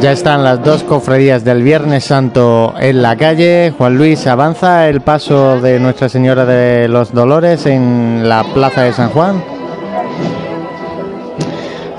Ya 0.00 0.12
están 0.12 0.42
las 0.42 0.64
dos 0.64 0.82
cofradías 0.82 1.44
del 1.44 1.62
Viernes 1.62 2.04
Santo 2.04 2.72
en 2.80 3.02
la 3.02 3.16
calle. 3.16 3.74
Juan 3.76 3.98
Luis, 3.98 4.26
avanza 4.26 4.88
el 4.88 5.02
paso 5.02 5.60
de 5.60 5.78
Nuestra 5.78 6.08
Señora 6.08 6.46
de 6.46 6.88
los 6.88 7.12
Dolores 7.12 7.66
en 7.66 8.26
la 8.26 8.44
Plaza 8.54 8.80
de 8.80 8.94
San 8.94 9.10
Juan. 9.10 9.59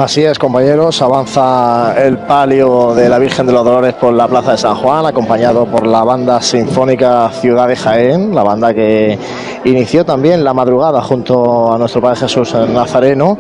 Así 0.02 0.24
es, 0.24 0.40
compañeros, 0.40 1.00
avanza 1.04 1.94
el 1.96 2.18
palio 2.18 2.96
de 2.96 3.08
la 3.08 3.20
Virgen 3.20 3.46
de 3.46 3.54
los 3.54 3.64
Dolores 3.64 3.94
por 3.94 4.12
la 4.12 4.28
Plaza 4.28 4.54
de 4.54 4.58
San 4.58 4.74
Juan, 4.74 5.06
acompañado 5.06 5.68
por 5.68 5.86
la 5.86 6.04
banda 6.04 6.42
sinfónica 6.42 7.30
Ciudad 7.30 7.68
de 7.68 7.76
Jaén, 7.76 8.34
la 8.34 8.42
banda 8.42 8.74
que 8.74 9.16
inició 9.64 10.04
también 10.04 10.44
la 10.44 10.56
madrugada 10.56 11.04
junto 11.04 11.72
a 11.72 11.78
nuestro 11.78 12.02
Padre 12.02 12.22
Jesús 12.22 12.52
Nazareno 12.56 13.38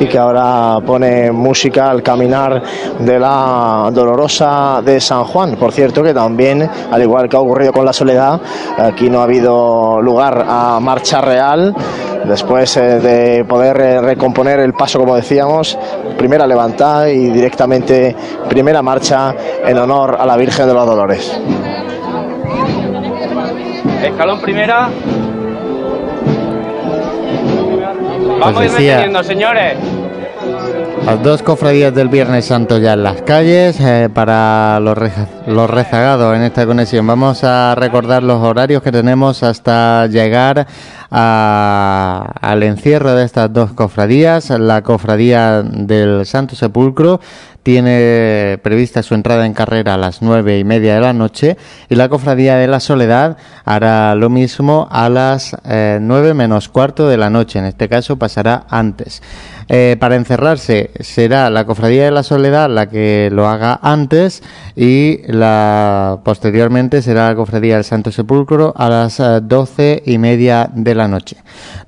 y 0.00 0.06
que 0.08 0.18
ahora 0.18 0.84
pone 0.84 1.30
música 1.30 1.88
al 1.88 2.02
caminar 2.02 2.60
de 2.98 3.20
la 3.20 3.88
Dolorosa 3.92 4.82
de 4.84 5.00
San 5.00 5.22
Juan. 5.22 5.54
Por 5.54 5.70
cierto 5.70 6.02
que 6.02 6.12
también, 6.12 6.68
al 6.90 7.02
igual 7.02 7.28
que 7.28 7.36
ha 7.36 7.40
ocurrido 7.40 7.72
con 7.72 7.84
la 7.84 7.92
Soledad, 7.92 8.40
aquí 8.76 9.08
no 9.08 9.20
ha 9.20 9.24
habido 9.24 10.02
lugar 10.02 10.44
a 10.48 10.80
marcha 10.80 11.20
real 11.20 11.72
después 12.24 12.76
eh, 12.76 13.00
de 13.00 13.44
poder 13.44 13.80
eh, 13.80 14.00
recomponer 14.00 14.60
el 14.60 14.72
paso, 14.72 14.98
como 14.98 15.16
decíamos, 15.16 15.78
primera 16.16 16.46
levantada 16.46 17.10
y 17.10 17.30
directamente 17.30 18.14
primera 18.48 18.82
marcha 18.82 19.34
en 19.64 19.78
honor 19.78 20.16
a 20.18 20.26
la 20.26 20.36
Virgen 20.36 20.66
de 20.66 20.74
los 20.74 20.86
Dolores. 20.86 21.40
Escalón 24.02 24.40
primera. 24.40 24.88
Vamos 28.40 28.60
a 28.60 28.64
ir 28.64 29.24
señores. 29.24 29.76
Las 31.10 31.24
dos 31.24 31.42
cofradías 31.42 31.92
del 31.92 32.08
Viernes 32.08 32.44
Santo 32.44 32.78
ya 32.78 32.92
en 32.92 33.02
las 33.02 33.22
calles 33.22 33.80
eh, 33.80 34.08
para 34.14 34.78
los, 34.78 34.96
rezagados 35.68 36.36
en 36.36 36.42
esta 36.42 36.64
conexión. 36.66 37.04
Vamos 37.04 37.42
a 37.42 37.74
recordar 37.74 38.22
los 38.22 38.40
horarios 38.40 38.80
que 38.80 38.92
tenemos 38.92 39.42
hasta 39.42 40.06
llegar 40.06 40.68
a- 41.10 42.30
al 42.40 42.62
encierro 42.62 43.12
de 43.16 43.24
estas 43.24 43.52
dos 43.52 43.72
cofradías. 43.72 44.50
La 44.50 44.82
cofradía 44.82 45.62
del 45.62 46.24
Santo 46.26 46.54
Sepulcro 46.54 47.20
tiene 47.64 48.60
prevista 48.62 49.02
su 49.02 49.14
entrada 49.14 49.44
en 49.46 49.52
carrera 49.52 49.94
a 49.94 49.98
las 49.98 50.22
nueve 50.22 50.60
y 50.60 50.64
media 50.64 50.94
de 50.94 51.00
la 51.00 51.12
noche 51.12 51.56
y 51.88 51.96
la 51.96 52.08
cofradía 52.08 52.54
de 52.56 52.68
la 52.68 52.78
Soledad 52.78 53.36
hará 53.64 54.14
lo 54.14 54.30
mismo 54.30 54.86
a 54.90 55.08
las 55.08 55.56
eh, 55.64 55.98
nueve 56.00 56.34
menos 56.34 56.68
cuarto 56.68 57.08
de 57.08 57.16
la 57.16 57.30
noche. 57.30 57.58
En 57.58 57.64
este 57.64 57.88
caso 57.88 58.16
pasará 58.16 58.64
antes. 58.70 59.20
Eh, 59.72 59.96
para 60.00 60.16
encerrarse 60.16 60.90
será 60.98 61.48
la 61.48 61.64
Cofradía 61.64 62.04
de 62.04 62.10
la 62.10 62.24
Soledad 62.24 62.68
la 62.68 62.88
que 62.88 63.28
lo 63.30 63.46
haga 63.46 63.78
antes 63.80 64.42
y 64.74 65.20
la 65.28 66.18
posteriormente 66.24 67.02
será 67.02 67.28
la 67.28 67.36
Cofradía 67.36 67.76
del 67.76 67.84
Santo 67.84 68.10
Sepulcro 68.10 68.74
a 68.76 68.88
las 68.88 69.20
eh, 69.20 69.38
doce 69.40 70.02
y 70.04 70.18
media 70.18 70.68
de 70.74 70.96
la 70.96 71.06
noche. 71.06 71.36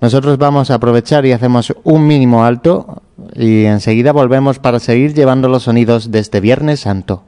Nosotros 0.00 0.38
vamos 0.38 0.70
a 0.70 0.74
aprovechar 0.74 1.26
y 1.26 1.32
hacemos 1.32 1.74
un 1.82 2.06
mínimo 2.06 2.44
alto 2.44 3.02
y 3.34 3.64
enseguida 3.64 4.12
volvemos 4.12 4.60
para 4.60 4.78
seguir 4.78 5.12
llevando 5.12 5.48
los 5.48 5.64
sonidos 5.64 6.12
de 6.12 6.20
este 6.20 6.38
Viernes 6.38 6.78
Santo. 6.78 7.24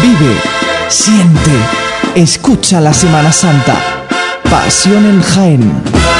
Vive, 0.00 0.36
siente, 0.86 1.50
escucha 2.14 2.80
la 2.80 2.92
Semana 2.92 3.32
Santa. 3.32 3.74
Pasión 4.48 5.04
en 5.04 5.20
Jaén. 5.20 6.19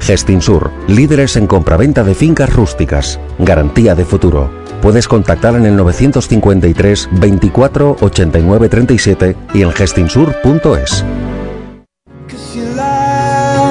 Gestinsur, 0.00 0.70
líderes 0.88 1.36
en 1.36 1.46
compraventa 1.46 2.02
de 2.02 2.14
fincas 2.14 2.52
rústicas. 2.52 3.20
Garantía 3.38 3.94
de 3.94 4.04
futuro. 4.04 4.50
Puedes 4.82 5.06
contactar 5.06 5.54
en 5.54 5.66
el 5.66 5.76
953 5.76 7.08
24 7.12 7.96
89 8.00 8.68
37 8.68 9.36
y 9.54 9.62
en 9.62 9.72
gestinsur.es. 9.72 11.04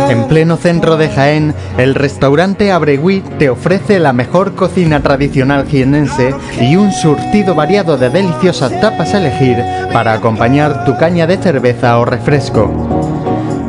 En 0.09 0.27
pleno 0.27 0.57
centro 0.57 0.97
de 0.97 1.07
Jaén, 1.09 1.53
el 1.77 1.93
restaurante 1.93 2.71
Abregui 2.71 3.21
te 3.37 3.49
ofrece 3.49 3.99
la 3.99 4.11
mejor 4.11 4.55
cocina 4.55 5.01
tradicional 5.01 5.67
jienense 5.67 6.33
y 6.59 6.75
un 6.77 6.91
surtido 6.91 7.53
variado 7.53 7.95
de 7.95 8.09
deliciosas 8.09 8.71
tapas 8.81 9.13
a 9.13 9.19
elegir 9.19 9.57
para 9.93 10.13
acompañar 10.13 10.83
tu 10.83 10.97
caña 10.97 11.27
de 11.27 11.37
cerveza 11.37 11.99
o 11.99 12.05
refresco. 12.05 12.88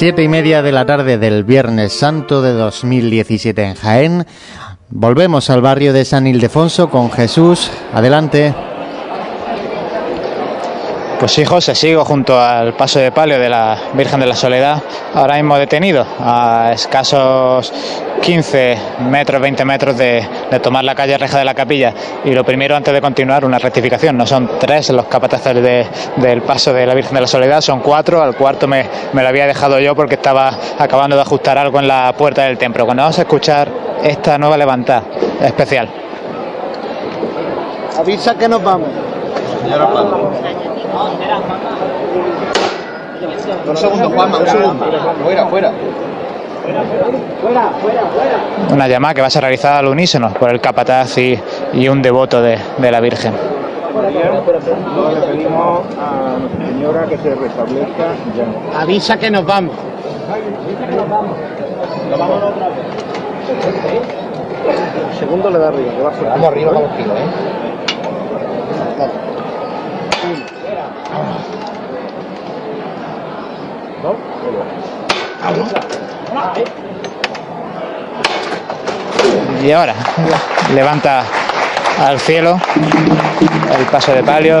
Siete 0.00 0.22
y 0.22 0.28
media 0.28 0.62
de 0.62 0.72
la 0.72 0.86
tarde 0.86 1.18
del 1.18 1.44
Viernes 1.44 1.92
Santo 1.92 2.40
de 2.40 2.54
2017 2.54 3.62
en 3.62 3.74
Jaén. 3.74 4.26
Volvemos 4.88 5.50
al 5.50 5.60
barrio 5.60 5.92
de 5.92 6.06
San 6.06 6.26
Ildefonso 6.26 6.88
con 6.88 7.10
Jesús. 7.10 7.70
Adelante. 7.92 8.54
Pues 11.20 11.32
sí, 11.32 11.44
José, 11.44 11.74
sigo 11.74 12.02
junto 12.02 12.40
al 12.40 12.72
paso 12.72 12.98
de 12.98 13.12
palio 13.12 13.38
de 13.38 13.50
la 13.50 13.76
Virgen 13.92 14.20
de 14.20 14.26
la 14.26 14.34
Soledad, 14.34 14.82
ahora 15.12 15.34
mismo 15.34 15.58
detenido 15.58 16.06
a 16.18 16.70
escasos 16.72 17.70
15 18.22 18.78
metros, 19.00 19.38
20 19.38 19.62
metros 19.66 19.98
de, 19.98 20.26
de, 20.50 20.60
tomar 20.60 20.82
la 20.82 20.94
calle 20.94 21.18
Reja 21.18 21.38
de 21.38 21.44
la 21.44 21.52
Capilla. 21.52 21.92
Y 22.24 22.30
lo 22.30 22.42
primero, 22.42 22.74
antes 22.74 22.94
de 22.94 23.02
continuar, 23.02 23.44
una 23.44 23.58
rectificación. 23.58 24.16
No 24.16 24.26
son 24.26 24.52
tres 24.58 24.88
los 24.88 25.04
capataces 25.08 25.56
de, 25.56 25.86
del 26.16 26.40
paso 26.40 26.72
de 26.72 26.86
la 26.86 26.94
Virgen 26.94 27.12
de 27.12 27.20
la 27.20 27.26
Soledad, 27.26 27.60
son 27.60 27.80
cuatro. 27.80 28.22
Al 28.22 28.34
cuarto 28.34 28.66
me, 28.66 28.86
me 29.12 29.22
lo 29.22 29.28
había 29.28 29.46
dejado 29.46 29.78
yo 29.78 29.94
porque 29.94 30.14
estaba 30.14 30.56
acabando 30.78 31.16
de 31.16 31.22
ajustar 31.22 31.58
algo 31.58 31.78
en 31.80 31.86
la 31.86 32.14
puerta 32.16 32.44
del 32.44 32.56
templo. 32.56 32.86
Cuando 32.86 33.02
vamos 33.02 33.18
a 33.18 33.22
escuchar 33.22 33.68
esta 34.02 34.38
nueva 34.38 34.56
levantada 34.56 35.02
especial. 35.42 35.86
Avisa 37.98 38.34
que 38.38 38.48
nos 38.48 38.64
vamos. 38.64 38.88
Un 43.66 43.76
segundo, 43.76 44.10
Juanma, 44.10 44.38
un 44.38 44.46
segundo. 44.46 44.84
Fuera, 45.22 45.46
fuera. 45.46 45.72
Una 48.72 48.88
llamada 48.88 49.14
que 49.14 49.20
va 49.20 49.26
a 49.28 49.30
ser 49.30 49.42
realizada 49.42 49.78
al 49.78 49.86
unísono 49.86 50.32
por 50.34 50.50
el 50.50 50.60
capataz 50.60 51.18
y, 51.18 51.38
y 51.72 51.88
un 51.88 52.02
devoto 52.02 52.40
de, 52.42 52.58
de, 52.78 52.90
la 52.90 53.00
Virgen. 53.00 53.32
Le 53.32 55.20
pedimos 55.26 55.80
a 55.98 56.38
Nuestra 56.38 56.66
Señora 56.66 57.06
que 57.06 57.18
se 57.18 57.34
restablezca 57.34 58.14
ya. 58.36 58.80
Avisa 58.80 59.18
que 59.18 59.30
nos 59.30 59.44
vamos. 59.44 59.74
El 65.10 65.18
segundo 65.18 65.50
le 65.50 65.58
da 65.58 65.68
arriba, 65.68 65.92
que 65.92 66.02
va 66.02 66.10
a 66.10 66.30
Vamos 66.30 66.48
arriba, 66.48 66.72
vamos 66.72 66.90
arriba, 66.92 67.14
¿eh? 67.14 67.24
Y 79.62 79.72
ahora 79.72 79.94
levanta 80.74 81.22
al 82.00 82.18
cielo 82.18 82.58
el 83.78 83.84
paso 83.86 84.12
de 84.12 84.22
palio, 84.22 84.60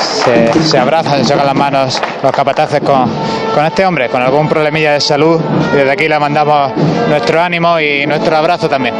se, 0.00 0.52
se 0.62 0.78
abrazan, 0.78 1.24
se 1.24 1.32
chocan 1.32 1.46
las 1.46 1.54
manos 1.54 2.00
los 2.22 2.32
capataces 2.32 2.80
con, 2.80 3.10
con 3.54 3.64
este 3.64 3.84
hombre, 3.84 4.08
con 4.08 4.22
algún 4.22 4.48
problemilla 4.48 4.92
de 4.92 5.00
salud. 5.00 5.40
Desde 5.74 5.90
aquí 5.90 6.08
le 6.08 6.18
mandamos 6.18 6.72
nuestro 7.08 7.40
ánimo 7.40 7.80
y 7.80 8.06
nuestro 8.06 8.36
abrazo 8.36 8.68
también. 8.68 8.94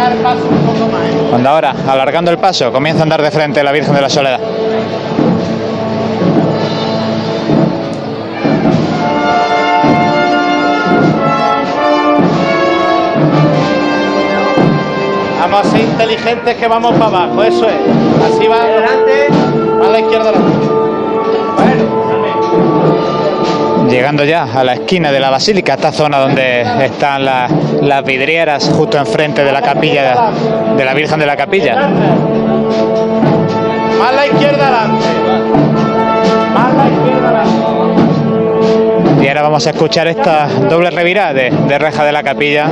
Alargar 0.00 0.12
el 0.12 0.22
paso 0.22 0.48
un 0.48 0.58
poco 0.66 0.90
más, 0.90 1.02
¿eh? 1.02 1.26
Cuando 1.28 1.48
ahora, 1.48 1.74
alargando 1.88 2.30
el 2.30 2.38
paso, 2.38 2.72
comienza 2.72 3.00
a 3.00 3.02
andar 3.04 3.22
de 3.22 3.30
frente 3.30 3.62
la 3.62 3.72
Virgen 3.72 3.94
de 3.94 4.00
la 4.00 4.08
Soledad. 4.08 4.40
Vamos 15.40 15.66
a 15.66 15.70
ser 15.70 15.80
inteligentes 15.80 16.56
que 16.56 16.68
vamos 16.68 16.92
para 16.92 17.06
abajo, 17.06 17.42
eso 17.42 17.66
es. 17.66 18.32
Así 18.32 18.46
va 18.46 18.62
adelante, 18.62 19.28
a 19.84 19.88
la 19.88 20.00
izquierda. 20.00 20.32
Bueno, 20.32 20.79
Llegando 23.90 24.24
ya 24.24 24.44
a 24.44 24.62
la 24.62 24.74
esquina 24.74 25.10
de 25.10 25.18
la 25.18 25.30
basílica, 25.30 25.74
esta 25.74 25.90
zona 25.90 26.18
donde 26.18 26.62
están 26.84 27.24
las, 27.24 27.50
las 27.82 28.04
vidrieras 28.04 28.70
justo 28.72 28.96
enfrente 28.98 29.42
de 29.42 29.50
la 29.50 29.60
capilla 29.60 30.30
de 30.76 30.84
la 30.84 30.94
Virgen 30.94 31.18
de 31.18 31.26
la 31.26 31.36
Capilla. 31.36 31.88
Más 33.98 34.14
la 34.14 34.26
izquierda 34.26 34.68
adelante. 34.68 35.06
Más 36.54 36.74
la 36.74 36.88
izquierda 36.88 37.28
adelante. 37.28 39.24
Y 39.24 39.28
ahora 39.28 39.42
vamos 39.42 39.66
a 39.66 39.70
escuchar 39.70 40.06
esta 40.06 40.46
doble 40.68 40.90
revirada 40.90 41.34
de, 41.34 41.50
de 41.50 41.78
reja 41.78 42.04
de 42.04 42.12
la 42.12 42.22
capilla, 42.22 42.68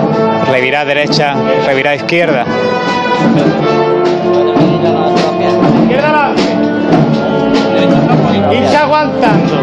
revirada 0.51 0.85
derecha, 0.85 1.35
revirada 1.67 1.97
izquierda. 1.97 2.47
Izquierda 5.83 6.09
adelante. 6.09 6.43
Irse 8.57 8.77
aguantando. 8.77 9.58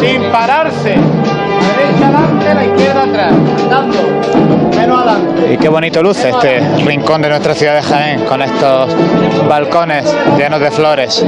Sin 0.00 0.22
pararse. 0.32 0.94
Derecha 1.76 2.06
adelante, 2.06 2.54
la 2.54 2.64
izquierda 2.64 3.02
atrás. 3.02 3.32
Dando. 3.68 3.98
Menos 4.76 4.98
adelante. 5.02 5.52
Y 5.52 5.56
qué 5.58 5.68
bonito 5.68 6.02
luce 6.02 6.30
este 6.30 6.60
rincón 6.84 7.22
de 7.22 7.28
nuestra 7.28 7.54
ciudad 7.54 7.74
de 7.74 7.82
Jaén, 7.82 8.24
con 8.24 8.40
estos 8.40 8.96
balcones 9.48 10.04
llenos 10.38 10.60
de 10.60 10.70
flores. 10.70 11.22
A 11.22 11.26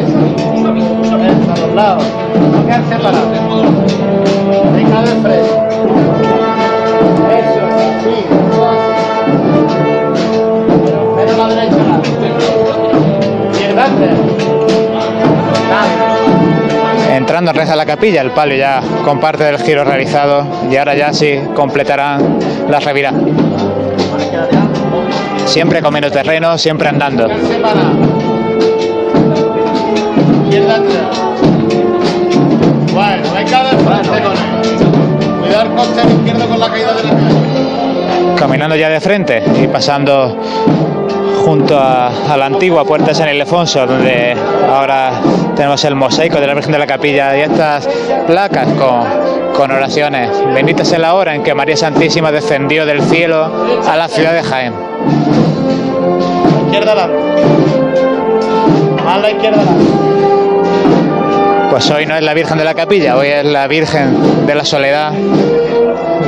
los 1.58 1.74
lados. 1.74 2.04
No 2.50 2.66
quedar 2.66 2.82
separados. 2.88 3.28
Venga 4.74 5.02
de 5.02 5.08
frente. 5.22 5.50
Eso, 7.38 7.60
sí. 8.02 8.16
Menos 11.16 11.36
la 11.36 11.48
derecha 11.48 11.74
adelante. 11.74 12.12
Atrás. 13.72 14.21
Entrando 17.22 17.52
en 17.52 17.56
reja 17.56 17.70
de 17.70 17.76
la 17.76 17.86
capilla, 17.86 18.20
el 18.20 18.32
palio 18.32 18.56
ya 18.56 18.82
con 19.04 19.20
parte 19.20 19.44
del 19.44 19.56
giro 19.58 19.84
realizado 19.84 20.44
y 20.68 20.76
ahora 20.76 20.96
ya 20.96 21.12
sí 21.12 21.40
completarán 21.54 22.40
la 22.68 22.80
revirada. 22.80 23.16
Siempre 25.46 25.80
comiendo 25.80 26.10
terreno, 26.10 26.58
siempre 26.58 26.88
andando. 26.88 27.28
Caminando 38.36 38.74
ya 38.74 38.88
de 38.88 39.00
frente 39.00 39.44
y 39.62 39.68
pasando 39.68 40.40
junto 41.44 41.76
a, 41.76 42.08
a 42.32 42.36
la 42.36 42.46
antigua 42.46 42.84
puerta 42.84 43.08
de 43.08 43.14
San 43.14 43.28
Ildefonso, 43.28 43.86
donde 43.86 44.36
ahora 44.70 45.12
tenemos 45.56 45.84
el 45.84 45.94
mosaico 45.96 46.40
de 46.40 46.46
la 46.46 46.54
Virgen 46.54 46.72
de 46.72 46.78
la 46.78 46.86
Capilla 46.86 47.36
y 47.36 47.40
estas 47.40 47.88
placas 48.26 48.68
con, 48.68 49.52
con 49.52 49.70
oraciones. 49.70 50.30
Bendita 50.54 50.84
sea 50.84 50.98
la 50.98 51.14
hora 51.14 51.34
en 51.34 51.42
que 51.42 51.54
María 51.54 51.76
Santísima 51.76 52.30
descendió 52.30 52.86
del 52.86 53.02
cielo 53.02 53.50
a 53.86 53.96
la 53.96 54.08
ciudad 54.08 54.32
de 54.32 54.42
Jaén. 54.42 54.72
Izquierda. 56.66 57.08
Más 59.04 59.20
la 59.20 59.30
izquierda. 59.30 59.62
Pues 61.70 61.90
hoy 61.90 62.06
no 62.06 62.16
es 62.16 62.22
la 62.22 62.34
Virgen 62.34 62.58
de 62.58 62.64
la 62.64 62.74
Capilla, 62.74 63.16
hoy 63.16 63.28
es 63.28 63.44
la 63.44 63.66
Virgen 63.66 64.46
de 64.46 64.54
la 64.54 64.64
Soledad 64.64 65.12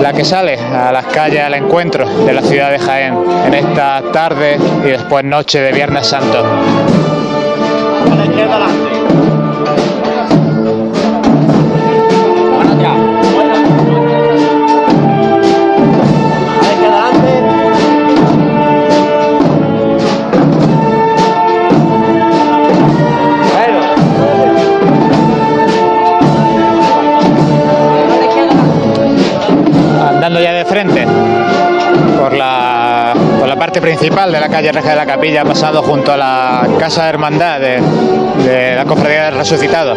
la 0.01 0.13
que 0.13 0.25
sale 0.25 0.59
a 0.59 0.93
las 0.93 1.07
calles 1.07 1.43
al 1.43 1.55
encuentro 1.55 2.09
de 2.25 2.33
la 2.33 2.43
ciudad 2.43 2.71
de 2.71 2.79
Jaén 2.79 3.15
en 3.47 3.55
esta 3.55 4.03
tarde 4.13 4.59
y 4.85 4.89
después 4.89 5.25
noche 5.25 5.61
de 5.61 5.73
Viernes 5.73 6.07
Santo. 6.07 6.45
Principal 33.81 34.31
de 34.33 34.41
la 34.41 34.49
calle 34.49 34.73
Reja 34.73 34.91
de 34.91 34.97
la 34.97 35.07
Capilla, 35.07 35.45
pasando 35.45 35.83
junto 35.83 36.13
a 36.13 36.17
la 36.17 36.69
Casa 36.79 37.05
de 37.05 37.09
Hermandad 37.11 37.61
de, 37.61 37.81
de 38.45 38.77
la 38.77 38.85
Cofradía 38.85 39.25
del 39.27 39.37
Resucitado. 39.37 39.97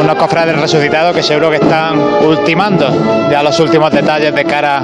Unos 0.00 0.16
cofrades 0.16 0.58
resucitados 0.58 1.14
que 1.14 1.22
seguro 1.22 1.50
que 1.50 1.56
están 1.56 1.98
ultimando 2.26 2.88
ya 3.30 3.42
los 3.42 3.58
últimos 3.60 3.92
detalles 3.92 4.34
de 4.34 4.44
cara 4.44 4.82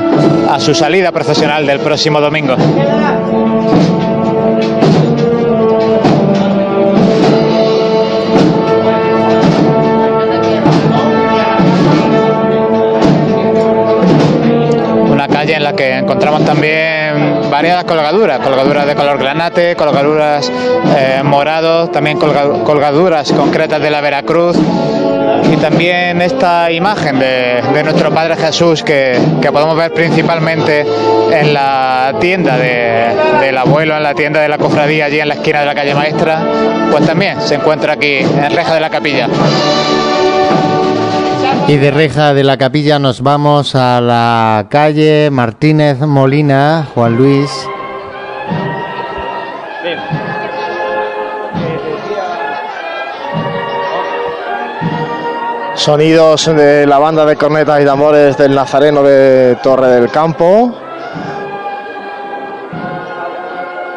a 0.48 0.61
su 0.61 0.72
salida 0.72 1.11
procesional 1.11 1.66
del 1.66 1.80
próximo 1.80 2.20
domingo. 2.20 2.54
Una 15.11 15.26
calle 15.26 15.54
en 15.56 15.64
la 15.64 15.74
que 15.74 15.98
encontramos 15.98 16.44
también 16.44 16.99
variadas 17.50 17.84
colgaduras, 17.84 18.38
colgaduras 18.40 18.86
de 18.86 18.94
color 18.94 19.18
granate, 19.18 19.76
colgaduras 19.76 20.50
eh, 20.96 21.20
morados, 21.24 21.90
también 21.92 22.18
colga- 22.18 22.62
colgaduras 22.64 23.32
concretas 23.32 23.80
de 23.80 23.90
la 23.90 24.00
Veracruz 24.00 24.56
y 25.52 25.56
también 25.56 26.22
esta 26.22 26.70
imagen 26.70 27.18
de, 27.18 27.62
de 27.74 27.82
nuestro 27.82 28.10
Padre 28.12 28.36
Jesús 28.36 28.82
que, 28.82 29.18
que 29.40 29.50
podemos 29.50 29.76
ver 29.76 29.92
principalmente 29.92 30.86
en 31.32 31.52
la 31.54 32.14
tienda 32.20 32.56
de- 32.56 33.14
del 33.40 33.56
abuelo, 33.58 33.96
en 33.96 34.02
la 34.02 34.14
tienda 34.14 34.40
de 34.40 34.48
la 34.48 34.58
cofradía 34.58 35.06
allí 35.06 35.18
en 35.20 35.28
la 35.28 35.34
esquina 35.34 35.60
de 35.60 35.66
la 35.66 35.74
calle 35.74 35.94
Maestra, 35.94 36.40
pues 36.90 37.04
también 37.06 37.40
se 37.40 37.54
encuentra 37.56 37.94
aquí 37.94 38.18
en 38.18 38.50
Reja 38.54 38.74
de 38.74 38.80
la 38.80 38.90
Capilla. 38.90 39.28
Y 41.70 41.76
de 41.76 41.92
reja 41.92 42.34
de 42.34 42.42
la 42.42 42.56
capilla 42.56 42.98
nos 42.98 43.22
vamos 43.22 43.76
a 43.76 44.00
la 44.00 44.66
calle 44.68 45.30
Martínez 45.30 46.00
Molina, 46.00 46.84
Juan 46.92 47.16
Luis. 47.16 47.48
Sonidos 55.76 56.46
de 56.46 56.88
la 56.88 56.98
banda 56.98 57.24
de 57.24 57.36
cornetas 57.36 57.80
y 57.80 57.84
tambores 57.84 58.36
del 58.36 58.52
Nazareno 58.52 59.04
de 59.04 59.56
Torre 59.62 59.90
del 59.90 60.10
Campo. 60.10 60.74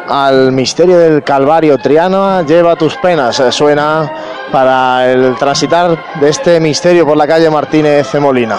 Al 0.08 0.52
misterio 0.52 0.96
del 0.96 1.24
Calvario 1.24 1.76
Triana, 1.78 2.42
lleva 2.42 2.76
tus 2.76 2.94
penas. 2.98 3.40
eh, 3.40 3.50
Suena 3.50 4.08
para 4.50 5.10
el 5.10 5.36
transitar 5.36 5.96
de 6.20 6.28
este 6.28 6.60
misterio 6.60 7.06
por 7.06 7.16
la 7.16 7.26
calle 7.26 7.50
Martínez 7.50 8.12
de 8.12 8.20
Molina. 8.20 8.58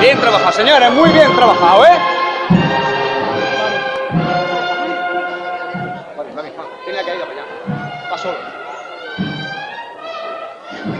Bien 0.00 0.18
trabajado, 0.18 0.52
señores, 0.52 0.92
muy 0.92 1.10
bien 1.10 1.34
trabajado, 1.34 1.84
¿eh? 1.84 2.17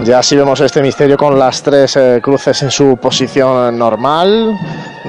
Ya 0.09 0.23
sí 0.23 0.37
vemos 0.37 0.59
este 0.63 0.81
misterio 0.81 1.19
con 1.19 1.39
las 1.39 1.63
tres 1.63 1.95
eh, 1.97 2.21
cruces 2.23 2.63
en 2.63 2.71
su 2.71 2.97
posición 2.97 3.77
normal, 3.77 4.59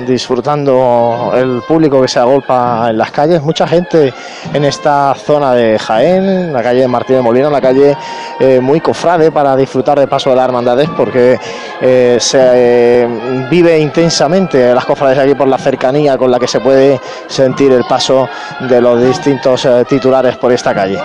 disfrutando 0.06 1.32
el 1.34 1.62
público 1.66 2.02
que 2.02 2.10
se 2.10 2.20
agolpa 2.20 2.90
en 2.90 2.98
las 2.98 3.10
calles. 3.10 3.42
Mucha 3.42 3.66
gente 3.66 4.14
en 4.54 4.66
esta 4.66 5.16
zona 5.16 5.54
de 5.54 5.80
Jaén, 5.80 6.52
la 6.52 6.62
calle 6.62 6.86
Martínez 6.86 7.24
Molina, 7.24 7.48
una 7.48 7.62
calle 7.62 7.96
eh, 8.42 8.60
muy 8.60 8.82
cofrade 8.82 9.32
para 9.32 9.56
disfrutar 9.56 9.98
de 9.98 10.08
paso 10.08 10.32
de 10.32 10.36
las 10.36 10.44
hermandades, 10.44 10.90
porque 10.90 11.40
eh, 11.80 12.18
se 12.20 13.08
vive 13.50 13.80
intensamente 13.80 14.76
las 14.76 14.84
cofrades 14.84 15.18
aquí 15.18 15.34
por 15.34 15.48
la 15.48 15.58
cercanía 15.58 16.18
con 16.18 16.30
la 16.30 16.38
que 16.38 16.48
se 16.48 16.60
puede 16.60 17.00
sentir 17.26 17.72
el 17.72 17.86
paso 17.86 18.28
de 18.68 18.82
los 18.82 19.02
distintos 19.02 19.66
titulares 19.88 20.36
por 20.36 20.52
esta 20.52 20.76
calle. 20.76 21.00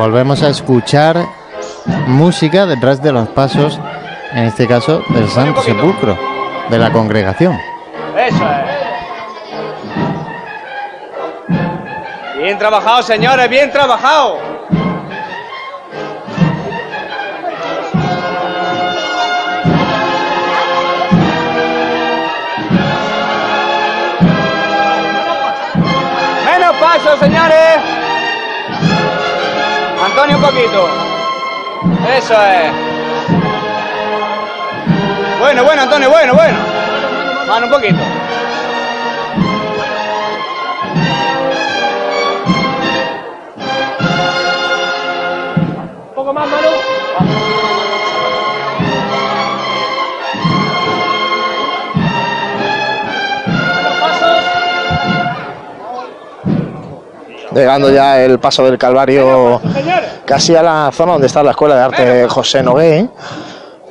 volvemos 0.00 0.42
a 0.42 0.48
escuchar 0.48 1.26
música 2.06 2.64
detrás 2.64 3.02
de 3.02 3.12
los 3.12 3.28
pasos, 3.28 3.78
en 4.32 4.44
este 4.44 4.66
caso 4.66 5.02
del 5.10 5.28
Santo 5.28 5.60
Sepulcro, 5.60 6.18
de 6.70 6.78
la 6.78 6.90
congregación. 6.90 7.60
Eso 8.16 8.42
es. 8.42 8.80
Bien 12.38 12.56
trabajado, 12.56 13.02
señores, 13.02 13.50
bien 13.50 13.70
trabajado. 13.70 14.38
Menos 26.46 26.76
pasos, 26.76 27.18
señores. 27.20 27.99
Antonio, 30.10 30.36
un 30.38 30.42
poquito. 30.42 30.88
Eso 32.16 32.34
es. 32.34 32.72
Bueno, 35.38 35.64
bueno, 35.64 35.82
Antonio, 35.82 36.10
bueno, 36.10 36.34
bueno. 36.34 36.58
Mano, 37.46 37.66
un 37.66 37.72
poquito. 37.72 37.98
Un 46.08 46.14
poco 46.14 46.32
más, 46.32 46.48
Manu. 46.48 47.49
Llegando 57.60 57.90
ya 57.90 58.18
el 58.18 58.38
paso 58.38 58.64
del 58.64 58.78
Calvario 58.78 59.60
casi 60.24 60.56
a 60.56 60.62
la 60.62 60.90
zona 60.94 61.12
donde 61.12 61.26
está 61.26 61.42
la 61.42 61.50
Escuela 61.50 61.76
de 61.76 61.82
Arte 61.82 62.26
José 62.26 62.62
Nogué, 62.62 63.06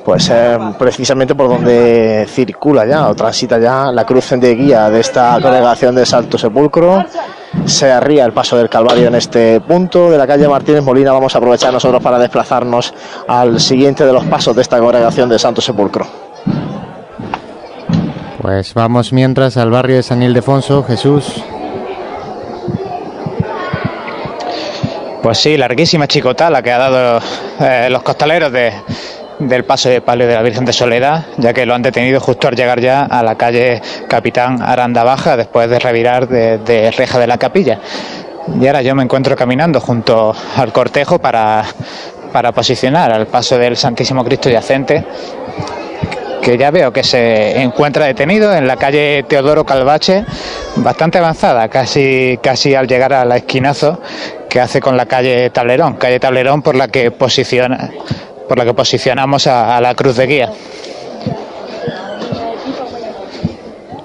pues 0.04 0.28
eh, 0.28 0.58
precisamente 0.76 1.36
por 1.36 1.48
donde 1.48 2.26
circula 2.28 2.84
ya 2.84 3.08
o 3.08 3.14
transita 3.14 3.60
ya 3.60 3.92
la 3.92 4.04
cruz 4.04 4.30
de 4.30 4.56
guía 4.56 4.90
de 4.90 4.98
esta 4.98 5.38
congregación 5.40 5.94
de 5.94 6.04
Santo 6.04 6.36
Sepulcro. 6.36 7.04
Se 7.64 7.92
arría 7.92 8.24
el 8.24 8.32
paso 8.32 8.56
del 8.56 8.68
Calvario 8.68 9.06
en 9.06 9.14
este 9.14 9.60
punto 9.60 10.10
de 10.10 10.18
la 10.18 10.26
calle 10.26 10.48
Martínez 10.48 10.82
Molina. 10.82 11.12
Vamos 11.12 11.32
a 11.36 11.38
aprovechar 11.38 11.72
nosotros 11.72 12.02
para 12.02 12.18
desplazarnos 12.18 12.92
al 13.28 13.60
siguiente 13.60 14.04
de 14.04 14.12
los 14.12 14.24
pasos 14.24 14.56
de 14.56 14.62
esta 14.62 14.80
congregación 14.80 15.28
de 15.28 15.38
Santo 15.38 15.60
Sepulcro. 15.60 16.06
Pues 18.42 18.74
vamos 18.74 19.12
mientras 19.12 19.56
al 19.56 19.70
barrio 19.70 19.94
de 19.94 20.02
San 20.02 20.24
Ildefonso, 20.24 20.82
Jesús. 20.82 21.44
Pues 25.22 25.38
sí, 25.38 25.56
larguísima 25.56 26.06
chicota 26.06 26.48
la 26.48 26.62
que 26.62 26.72
ha 26.72 26.78
dado 26.78 27.20
eh, 27.60 27.88
los 27.90 28.02
costaleros 28.02 28.50
de, 28.50 28.72
del 29.38 29.64
paso 29.64 29.90
de 29.90 30.00
palio 30.00 30.26
de 30.26 30.34
la 30.34 30.42
Virgen 30.42 30.64
de 30.64 30.72
Soledad, 30.72 31.26
ya 31.36 31.52
que 31.52 31.66
lo 31.66 31.74
han 31.74 31.82
detenido 31.82 32.20
justo 32.20 32.48
al 32.48 32.56
llegar 32.56 32.80
ya 32.80 33.04
a 33.04 33.22
la 33.22 33.36
calle 33.36 33.82
Capitán 34.08 34.62
Aranda 34.62 35.04
Baja, 35.04 35.36
después 35.36 35.68
de 35.68 35.78
revirar 35.78 36.26
de, 36.26 36.58
de 36.58 36.90
Reja 36.90 37.18
de 37.18 37.26
la 37.26 37.36
Capilla. 37.36 37.78
Y 38.58 38.66
ahora 38.66 38.80
yo 38.80 38.94
me 38.94 39.02
encuentro 39.02 39.36
caminando 39.36 39.78
junto 39.78 40.34
al 40.56 40.72
cortejo 40.72 41.18
para, 41.18 41.64
para 42.32 42.52
posicionar 42.52 43.12
al 43.12 43.26
paso 43.26 43.58
del 43.58 43.76
Santísimo 43.76 44.24
Cristo 44.24 44.48
yacente, 44.48 45.04
que 46.40 46.56
ya 46.56 46.70
veo 46.70 46.92
que 46.92 47.04
se 47.04 47.60
encuentra 47.60 48.06
detenido 48.06 48.54
en 48.54 48.66
la 48.66 48.76
calle 48.76 49.24
Teodoro 49.28 49.64
Calvache, 49.64 50.24
bastante 50.76 51.18
avanzada, 51.18 51.68
casi, 51.68 52.38
casi 52.42 52.74
al 52.74 52.86
llegar 52.86 53.12
a 53.12 53.24
la 53.24 53.36
esquinazo 53.36 54.00
que 54.48 54.60
hace 54.60 54.80
con 54.80 54.96
la 54.96 55.06
calle 55.06 55.50
Tablerón, 55.50 55.94
calle 55.94 56.18
Tablerón 56.18 56.62
por 56.62 56.74
la 56.74 56.88
que 56.88 57.10
posiciona, 57.10 57.90
por 58.48 58.58
la 58.58 58.64
que 58.64 58.74
posicionamos 58.74 59.46
a, 59.46 59.80
la 59.80 59.94
cruz 59.94 60.16
de 60.16 60.26
guía. 60.26 60.52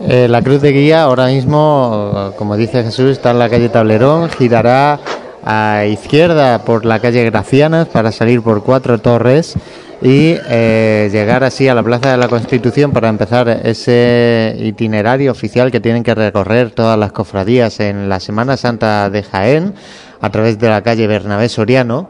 Eh, 0.08 0.28
la 0.30 0.42
cruz 0.42 0.62
de 0.62 0.72
guía 0.72 1.04
ahora 1.04 1.28
mismo, 1.28 2.34
como 2.38 2.56
dice 2.58 2.84
Jesús, 2.84 3.12
está 3.12 3.32
en 3.32 3.40
la 3.40 3.50
calle 3.50 3.70
Tablerón, 3.70 4.30
girará 4.30 5.00
a 5.44 5.86
izquierda 5.86 6.60
por 6.60 6.86
la 6.86 7.00
calle 7.00 7.24
Gracianas 7.24 7.88
para 7.88 8.12
salir 8.12 8.42
por 8.42 8.64
Cuatro 8.64 9.00
Torres 9.00 9.56
y 10.02 10.36
eh, 10.50 11.10
llegar 11.12 11.44
así 11.44 11.68
a 11.68 11.76
la 11.76 11.84
Plaza 11.84 12.12
de 12.12 12.18
la 12.18 12.28
Constitución 12.28 12.92
para 12.92 13.10
empezar 13.10 13.48
ese 13.64 14.56
itinerario 14.60 15.32
oficial 15.32 15.72
que 15.72 15.80
tienen 15.80 16.04
que 16.04 16.14
recorrer 16.14 16.72
todas 16.72 16.98
las 16.98 17.12
cofradías 17.12 17.80
en 17.80 18.10
la 18.10 18.20
Semana 18.20 18.58
Santa 18.58 19.10
de 19.10 19.24
Jaén 19.24 19.74
a 20.22 20.30
través 20.30 20.60
de 20.60 20.70
la 20.70 20.82
calle 20.82 21.08
Bernabé 21.08 21.50
Soriano. 21.50 22.10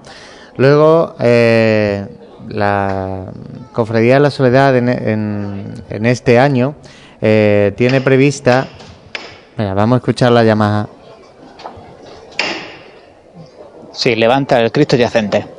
Luego, 0.57 1.15
eh, 1.19 2.07
la 2.47 3.25
Cofradía 3.71 4.15
de 4.15 4.19
la 4.21 4.31
Soledad 4.31 4.75
en, 4.77 6.05
este 6.05 6.39
año 6.39 6.75
eh, 7.21 7.73
tiene 7.75 8.01
prevista... 8.01 8.67
Vamos 9.57 9.95
a 9.95 9.97
escuchar 9.99 10.33
la 10.33 10.43
llamada. 10.43 10.89
Sí, 13.93 14.13
levanta 14.15 14.59
el 14.59 14.69
Cristo 14.73 14.97
yacente. 14.97 15.54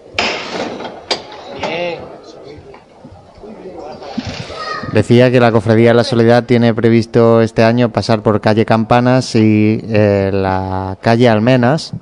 Decía 4.97 5.31
que 5.31 5.41
la 5.41 5.53
Cofradía 5.53 5.91
de 5.91 5.95
la 5.95 6.05
Soledad 6.05 6.45
tiene 6.45 6.73
previsto 6.73 7.43
este 7.43 7.63
año 7.63 7.91
pasar 7.91 8.23
por 8.23 8.41
calle 8.41 8.65
Campanas 8.65 9.35
y 9.35 9.79
eh, 9.91 10.31
la 10.33 10.97
calle 11.03 11.29
Almenas 11.29 11.93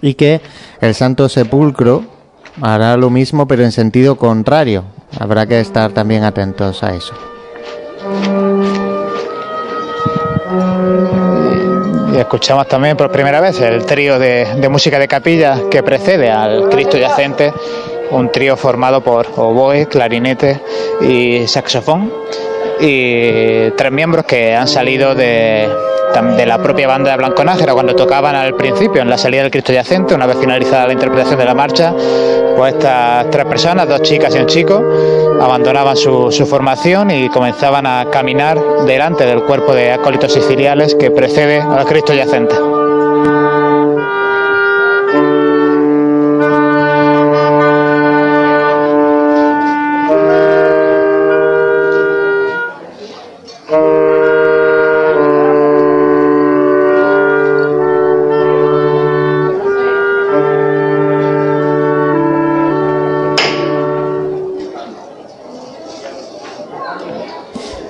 y 0.00 0.14
que 0.14 0.40
el 0.80 0.94
Santo 0.94 1.28
Sepulcro 1.28 2.04
hará 2.62 2.96
lo 2.96 3.10
mismo 3.10 3.46
pero 3.46 3.62
en 3.62 3.72
sentido 3.72 4.16
contrario. 4.16 4.84
Habrá 5.20 5.44
que 5.44 5.60
estar 5.60 5.92
también 5.92 6.24
atentos 6.24 6.82
a 6.82 6.94
eso. 6.94 7.12
Y 12.14 12.16
escuchamos 12.16 12.66
también 12.68 12.96
por 12.96 13.12
primera 13.12 13.42
vez 13.42 13.60
el 13.60 13.84
trío 13.84 14.18
de, 14.18 14.46
de 14.58 14.68
música 14.70 14.98
de 14.98 15.08
capilla 15.08 15.60
que 15.70 15.82
precede 15.82 16.30
al 16.30 16.70
Cristo 16.70 16.96
yacente, 16.96 17.52
un 18.10 18.30
trío 18.32 18.56
formado 18.56 19.02
por 19.02 19.26
oboe, 19.36 19.86
clarinete 19.86 20.60
y 21.00 21.46
saxofón, 21.46 22.12
y 22.80 23.70
tres 23.72 23.92
miembros 23.92 24.24
que 24.24 24.54
han 24.54 24.68
salido 24.68 25.14
de, 25.14 25.68
de 26.36 26.46
la 26.46 26.58
propia 26.62 26.88
banda 26.88 27.10
de 27.10 27.16
Blanco 27.16 27.44
Nájera 27.44 27.72
cuando 27.72 27.94
tocaban 27.94 28.34
al 28.34 28.54
principio 28.54 29.02
en 29.02 29.10
la 29.10 29.18
salida 29.18 29.42
del 29.42 29.50
Cristo 29.50 29.72
yacente, 29.72 30.14
una 30.14 30.26
vez 30.26 30.38
finalizada 30.38 30.86
la 30.86 30.92
interpretación 30.92 31.38
de 31.38 31.44
la 31.44 31.54
marcha, 31.54 31.92
pues 32.56 32.74
estas 32.74 33.30
tres 33.30 33.44
personas, 33.46 33.88
dos 33.88 34.02
chicas 34.02 34.34
y 34.34 34.38
un 34.38 34.46
chico, 34.46 34.82
abandonaban 35.40 35.96
su, 35.96 36.32
su 36.32 36.46
formación 36.46 37.10
y 37.10 37.28
comenzaban 37.28 37.86
a 37.86 38.06
caminar 38.10 38.58
delante 38.86 39.26
del 39.26 39.42
cuerpo 39.42 39.74
de 39.74 39.92
acólitos 39.92 40.32
siciliales 40.32 40.94
que 40.94 41.10
precede 41.10 41.60
al 41.60 41.84
Cristo 41.84 42.14
yacente. 42.14 42.54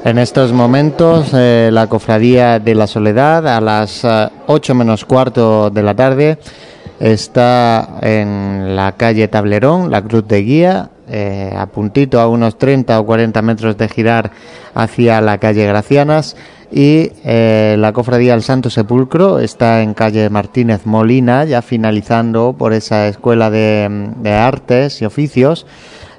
En 0.09 0.16
estos 0.16 0.55
momentos, 0.55 1.35
eh, 1.35 1.68
la 1.70 1.86
Cofradía 1.86 2.59
de 2.59 2.74
la 2.74 2.86
Soledad, 2.86 3.47
a 3.47 3.60
las 3.60 4.06
8 4.47 4.74
menos 4.74 5.05
cuarto 5.05 5.68
de 5.68 5.82
la 5.82 5.94
tarde, 5.94 6.39
está 6.98 7.98
en 8.01 8.74
la 8.74 8.93
calle 8.93 9.28
Tablerón, 9.28 9.90
la 9.90 10.01
Cruz 10.01 10.26
de 10.26 10.40
Guía, 10.40 10.89
eh, 11.10 11.52
a 11.55 11.66
puntito 11.66 12.20
a 12.20 12.28
unos 12.28 12.56
30 12.56 12.98
o 12.98 13.05
40 13.05 13.43
metros 13.43 13.76
de 13.76 13.86
girar 13.90 14.30
hacia 14.74 15.20
la 15.20 15.36
calle 15.36 15.66
Gracianas. 15.66 16.36
Y 16.72 17.12
eh, 17.24 17.76
la 17.78 17.93
Cofradía 17.93 18.32
del 18.32 18.43
Santo 18.43 18.70
Sepulcro 18.70 19.40
está 19.40 19.82
en 19.82 19.93
calle 19.93 20.30
Martínez 20.30 20.86
Molina, 20.86 21.44
ya 21.44 21.60
finalizando 21.60 22.55
por 22.56 22.72
esa 22.72 23.09
escuela 23.09 23.51
de 23.51 24.32
artes 24.32 25.02
y 25.02 25.05
oficios 25.05 25.66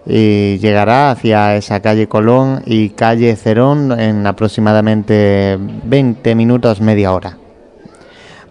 y 0.09 0.57
llegará 0.57 1.11
hacia 1.11 1.55
esa 1.55 1.79
calle 1.81 2.07
Colón 2.07 2.63
y 2.65 2.89
calle 2.89 3.35
Cerón 3.35 3.97
en 3.99 4.25
aproximadamente 4.25 5.57
20 5.59 6.33
minutos, 6.33 6.81
media 6.81 7.13
hora. 7.13 7.37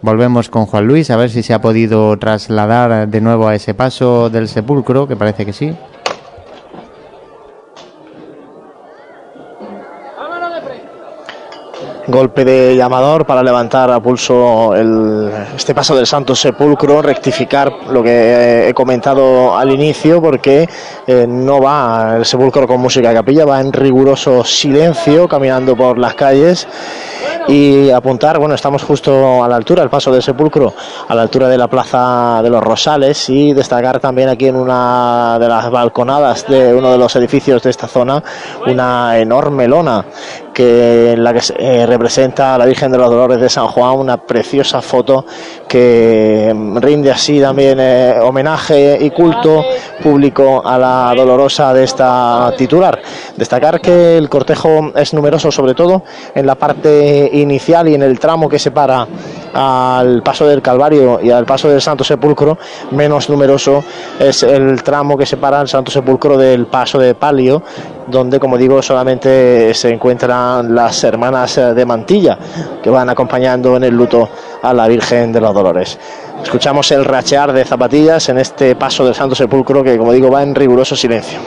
Volvemos 0.01 0.47
con 0.47 0.65
Juan 0.65 0.87
Luis 0.87 1.11
a 1.11 1.17
ver 1.17 1.29
si 1.29 1.43
se 1.43 1.53
ha 1.53 1.59
podido 1.59 2.17
trasladar 2.17 3.09
de 3.09 3.21
nuevo 3.21 3.49
a 3.49 3.55
ese 3.55 3.73
paso 3.73 4.29
del 4.29 4.47
sepulcro, 4.47 5.09
que 5.09 5.17
parece 5.17 5.45
que 5.45 5.51
sí. 5.51 5.75
Golpe 12.09 12.43
de 12.43 12.75
llamador 12.75 13.25
para 13.25 13.43
levantar 13.43 13.91
a 13.91 13.99
pulso 13.99 14.73
el- 14.73 15.29
este 15.55 15.75
paso 15.75 15.95
del 15.95 16.07
Santo 16.07 16.33
Sepulcro, 16.35 17.01
rectificar 17.03 17.71
lo 17.89 18.01
que 18.01 18.67
he 18.67 18.73
comentado 18.73 19.55
al 19.55 19.69
inicio, 19.71 20.19
porque 20.19 20.67
eh, 21.05 21.25
no 21.27 21.61
va 21.61 22.15
el 22.17 22.25
sepulcro 22.25 22.67
con 22.67 22.79
música 22.81 23.09
de 23.09 23.15
capilla, 23.15 23.45
va 23.45 23.61
en 23.61 23.71
riguroso 23.71 24.43
silencio, 24.43 25.27
caminando 25.27 25.75
por 25.75 25.97
las 25.99 26.15
calles. 26.15 26.67
y 27.47 27.89
apuntar, 27.89 28.37
bueno, 28.37 28.53
estamos 28.53 28.83
justo 28.83 29.43
a 29.43 29.47
la 29.47 29.55
altura, 29.55 29.81
el 29.81 29.89
paso 29.89 30.11
del 30.11 30.21
sepulcro, 30.21 30.71
a 31.07 31.15
la 31.15 31.23
altura 31.23 31.47
de 31.47 31.57
la 31.57 31.67
plaza 31.67 32.41
de 32.43 32.49
los 32.49 32.63
Rosales 32.63 33.27
y 33.29 33.53
destacar 33.53 33.99
también 33.99 34.29
aquí 34.29 34.47
en 34.47 34.55
una 34.55 35.37
de 35.39 35.47
las 35.47 35.69
balconadas 35.71 36.45
de 36.47 36.73
uno 36.75 36.91
de 36.91 36.97
los 36.99 37.15
edificios 37.15 37.63
de 37.63 37.71
esta 37.71 37.87
zona 37.87 38.23
una 38.67 39.17
enorme 39.17 39.67
lona 39.67 40.05
que 40.59 41.13
en 41.13 41.23
la 41.23 41.33
que 41.33 41.39
eh, 41.57 41.85
representa 41.85 42.55
a 42.55 42.57
la 42.57 42.65
Virgen 42.65 42.91
de 42.91 42.97
los 42.97 43.09
Dolores 43.09 43.39
de 43.39 43.47
San 43.47 43.67
Juan, 43.67 43.97
una 43.97 44.17
preciosa 44.17 44.81
foto 44.81 45.25
que 45.69 46.53
rinde 46.81 47.09
así 47.09 47.39
también 47.39 47.77
eh, 47.79 48.15
homenaje 48.21 48.97
y 48.99 49.09
culto 49.11 49.63
público 50.03 50.61
a 50.65 50.77
la 50.77 51.13
dolorosa 51.15 51.73
de 51.73 51.85
esta 51.85 52.51
titular. 52.57 53.01
Destacar 53.37 53.79
que 53.79 54.17
el 54.17 54.27
cortejo 54.27 54.91
es 54.97 55.13
numeroso, 55.13 55.49
sobre 55.49 55.75
todo 55.75 56.03
en 56.35 56.45
la 56.45 56.55
parte 56.55 57.29
inicial 57.31 57.87
y 57.87 57.93
en 57.93 58.03
el 58.03 58.19
tramo 58.19 58.49
que 58.49 58.59
separa 58.59 59.07
al 59.53 60.21
paso 60.23 60.45
del 60.45 60.61
Calvario 60.61 61.21
y 61.23 61.31
al 61.31 61.45
paso 61.45 61.69
del 61.69 61.79
Santo 61.79 62.03
Sepulcro, 62.03 62.57
menos 62.91 63.29
numeroso 63.29 63.81
es 64.19 64.43
el 64.43 64.83
tramo 64.83 65.17
que 65.17 65.25
separa 65.25 65.61
al 65.61 65.69
Santo 65.69 65.89
Sepulcro 65.89 66.37
del 66.37 66.65
paso 66.65 66.99
de 66.99 67.15
Palio, 67.15 67.63
donde, 68.09 68.39
como 68.39 68.57
digo, 68.57 68.81
solamente 68.81 69.73
se 69.73 69.89
encuentran 69.89 70.73
las 70.73 71.03
hermanas 71.03 71.55
de 71.75 71.85
Mantilla, 71.85 72.37
que 72.81 72.89
van 72.89 73.09
acompañando 73.09 73.77
en 73.77 73.83
el 73.83 73.95
luto 73.95 74.29
a 74.61 74.73
la 74.73 74.87
Virgen 74.87 75.31
de 75.31 75.41
los 75.41 75.53
Dolores. 75.53 75.97
Escuchamos 76.43 76.91
el 76.91 77.05
rachear 77.05 77.51
de 77.53 77.65
zapatillas 77.65 78.29
en 78.29 78.37
este 78.37 78.75
paso 78.75 79.05
del 79.05 79.15
Santo 79.15 79.35
Sepulcro 79.35 79.83
que, 79.83 79.97
como 79.97 80.13
digo, 80.13 80.31
va 80.31 80.43
en 80.43 80.55
riguroso 80.55 80.95
silencio. 80.95 81.39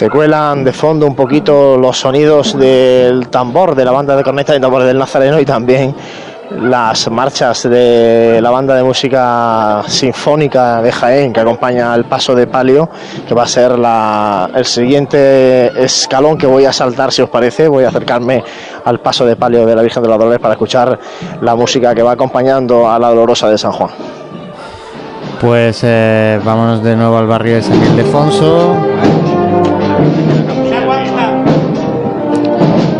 Se 0.00 0.08
cuelan 0.08 0.64
de 0.64 0.72
fondo 0.72 1.06
un 1.06 1.14
poquito 1.14 1.76
los 1.76 2.00
sonidos 2.00 2.58
del 2.58 3.28
tambor 3.28 3.74
de 3.74 3.84
la 3.84 3.90
banda 3.90 4.16
de 4.16 4.24
corneta 4.24 4.56
y 4.56 4.58
tambores 4.58 4.88
del 4.88 4.98
Nazareno 4.98 5.38
y 5.38 5.44
también 5.44 5.94
las 6.58 7.10
marchas 7.10 7.64
de 7.64 8.40
la 8.40 8.48
banda 8.48 8.74
de 8.76 8.82
música 8.82 9.82
sinfónica 9.86 10.80
de 10.80 10.90
Jaén 10.90 11.34
que 11.34 11.40
acompaña 11.40 11.92
al 11.92 12.06
paso 12.06 12.34
de 12.34 12.46
palio, 12.46 12.88
que 13.28 13.34
va 13.34 13.42
a 13.42 13.46
ser 13.46 13.72
el 14.54 14.64
siguiente 14.64 15.84
escalón 15.84 16.38
que 16.38 16.46
voy 16.46 16.64
a 16.64 16.72
saltar, 16.72 17.12
si 17.12 17.20
os 17.20 17.28
parece. 17.28 17.68
Voy 17.68 17.84
a 17.84 17.88
acercarme 17.88 18.42
al 18.86 19.00
paso 19.00 19.26
de 19.26 19.36
palio 19.36 19.66
de 19.66 19.76
la 19.76 19.82
Virgen 19.82 20.02
de 20.02 20.08
los 20.08 20.18
Dolores 20.18 20.40
para 20.40 20.54
escuchar 20.54 20.98
la 21.42 21.54
música 21.54 21.94
que 21.94 22.02
va 22.02 22.12
acompañando 22.12 22.90
a 22.90 22.98
la 22.98 23.10
Dolorosa 23.10 23.50
de 23.50 23.58
San 23.58 23.72
Juan. 23.72 23.90
Pues 25.42 25.80
eh, 25.82 26.40
vámonos 26.42 26.82
de 26.82 26.96
nuevo 26.96 27.18
al 27.18 27.26
barrio 27.26 27.56
de 27.56 27.62
San 27.62 27.76
Ildefonso. 27.76 28.76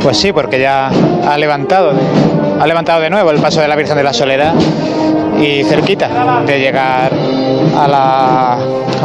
Pues 0.03 0.17
sí, 0.17 0.33
porque 0.33 0.59
ya 0.59 0.91
ha 1.29 1.37
levantado, 1.37 1.93
ha 2.59 2.67
levantado 2.67 3.01
de 3.01 3.11
nuevo 3.11 3.31
el 3.31 3.39
paso 3.39 3.61
de 3.61 3.69
la 3.69 3.77
Virgen 3.77 3.97
de 3.97 4.03
la 4.03 4.13
Soledad 4.13 4.55
y 5.39 5.63
cerquita 5.65 6.43
de 6.47 6.59
llegar 6.59 7.13
a 7.79 7.87
la, 7.87 8.55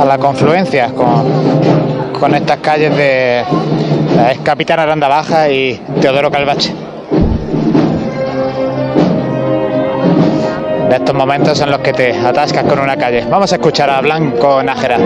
a 0.01 0.05
la 0.05 0.17
confluencia 0.17 0.87
con, 0.93 2.11
con 2.19 2.33
estas 2.33 2.57
calles 2.59 2.95
de 2.95 3.43
la 4.15 4.31
ex 4.31 4.41
Capitán 4.41 4.79
Aranda 4.79 5.07
Baja 5.07 5.49
y 5.49 5.79
Teodoro 5.99 6.31
Calvache. 6.31 6.73
De 10.89 10.95
estos 10.95 11.15
momentos 11.15 11.59
en 11.59 11.71
los 11.71 11.79
que 11.81 11.91
te 11.93 12.17
atascas 12.17 12.63
con 12.63 12.79
una 12.79 12.95
calle. 12.95 13.25
Vamos 13.29 13.51
a 13.51 13.55
escuchar 13.55 13.89
a 13.89 13.99
Blanco 14.01 14.63
Nájera. 14.63 14.97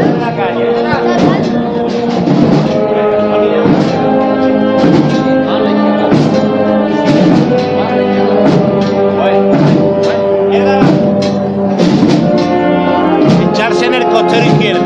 Echarse 13.52 13.86
en 13.86 13.94
el 13.94 14.06
costero 14.06 14.46
izquierdo. 14.46 14.79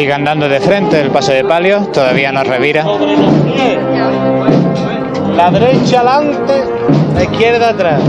Sigue 0.00 0.14
andando 0.14 0.48
de 0.48 0.60
frente 0.60 0.98
el 0.98 1.10
paso 1.10 1.30
de 1.30 1.44
palio, 1.44 1.80
todavía 1.92 2.32
no 2.32 2.42
revira. 2.42 2.84
Sobre 2.84 3.18
los 3.18 3.34
pies. 3.44 3.78
La 5.36 5.50
derecha 5.50 6.00
adelante, 6.00 6.64
la 7.14 7.24
izquierda 7.24 7.68
atrás. 7.68 8.00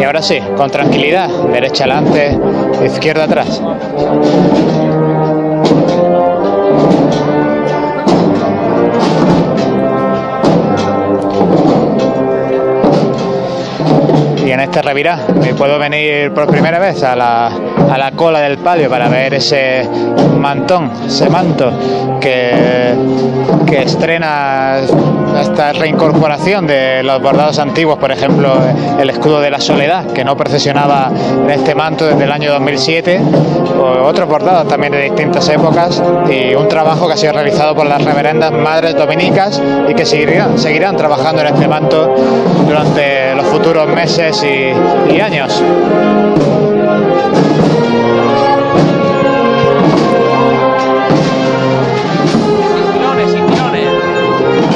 Y 0.00 0.04
ahora 0.04 0.22
sí, 0.22 0.38
con 0.56 0.70
tranquilidad, 0.70 1.28
derecha 1.52 1.84
adelante, 1.84 2.38
izquierda 2.82 3.24
atrás. 3.24 3.60
Y 14.46 14.50
en 14.50 14.60
este 14.60 14.80
revirá 14.80 15.18
me 15.42 15.52
puedo 15.52 15.78
venir 15.78 16.32
por 16.32 16.46
primera 16.46 16.78
vez 16.78 17.02
a 17.02 17.14
la, 17.14 17.50
a 17.90 17.98
la 17.98 18.12
cola 18.12 18.40
del 18.40 18.58
palio 18.58 18.88
para 18.88 19.08
ver 19.08 19.34
ese 19.34 19.88
mantón, 20.38 20.90
ese 21.06 21.28
manto 21.28 21.72
que, 22.20 22.94
que 23.66 23.82
estrena 23.82 24.78
esta 25.40 25.72
reincorporación 25.72 26.66
de 26.66 27.02
los 27.02 27.20
bordados 27.20 27.58
antiguos, 27.58 27.98
por 27.98 28.10
ejemplo, 28.12 28.54
el 28.98 29.10
escudo 29.10 29.40
de 29.40 29.50
la 29.50 29.60
soledad, 29.60 30.06
que 30.12 30.24
no 30.24 30.36
procesionaba 30.36 31.10
en 31.44 31.50
este 31.50 31.74
manto 31.74 32.06
desde 32.06 32.24
el 32.24 32.32
año 32.32 32.52
2007, 32.52 33.20
o 33.78 34.06
otros 34.06 34.28
bordados 34.28 34.68
también 34.68 34.92
de 34.92 35.02
distintas 35.02 35.48
épocas, 35.48 36.02
y 36.30 36.54
un 36.54 36.68
trabajo 36.68 37.06
que 37.06 37.14
ha 37.14 37.16
sido 37.16 37.32
realizado 37.32 37.74
por 37.74 37.86
las 37.86 38.04
reverendas 38.04 38.52
madres 38.52 38.96
dominicas 38.96 39.60
y 39.88 39.94
que 39.94 40.04
seguirán, 40.04 40.58
seguirán 40.58 40.96
trabajando 40.96 41.42
en 41.42 41.48
este 41.48 41.68
manto 41.68 42.14
durante 42.66 43.34
los 43.34 43.46
futuros 43.46 43.88
meses 43.88 44.44
y, 44.44 45.14
y 45.14 45.20
años. 45.20 45.62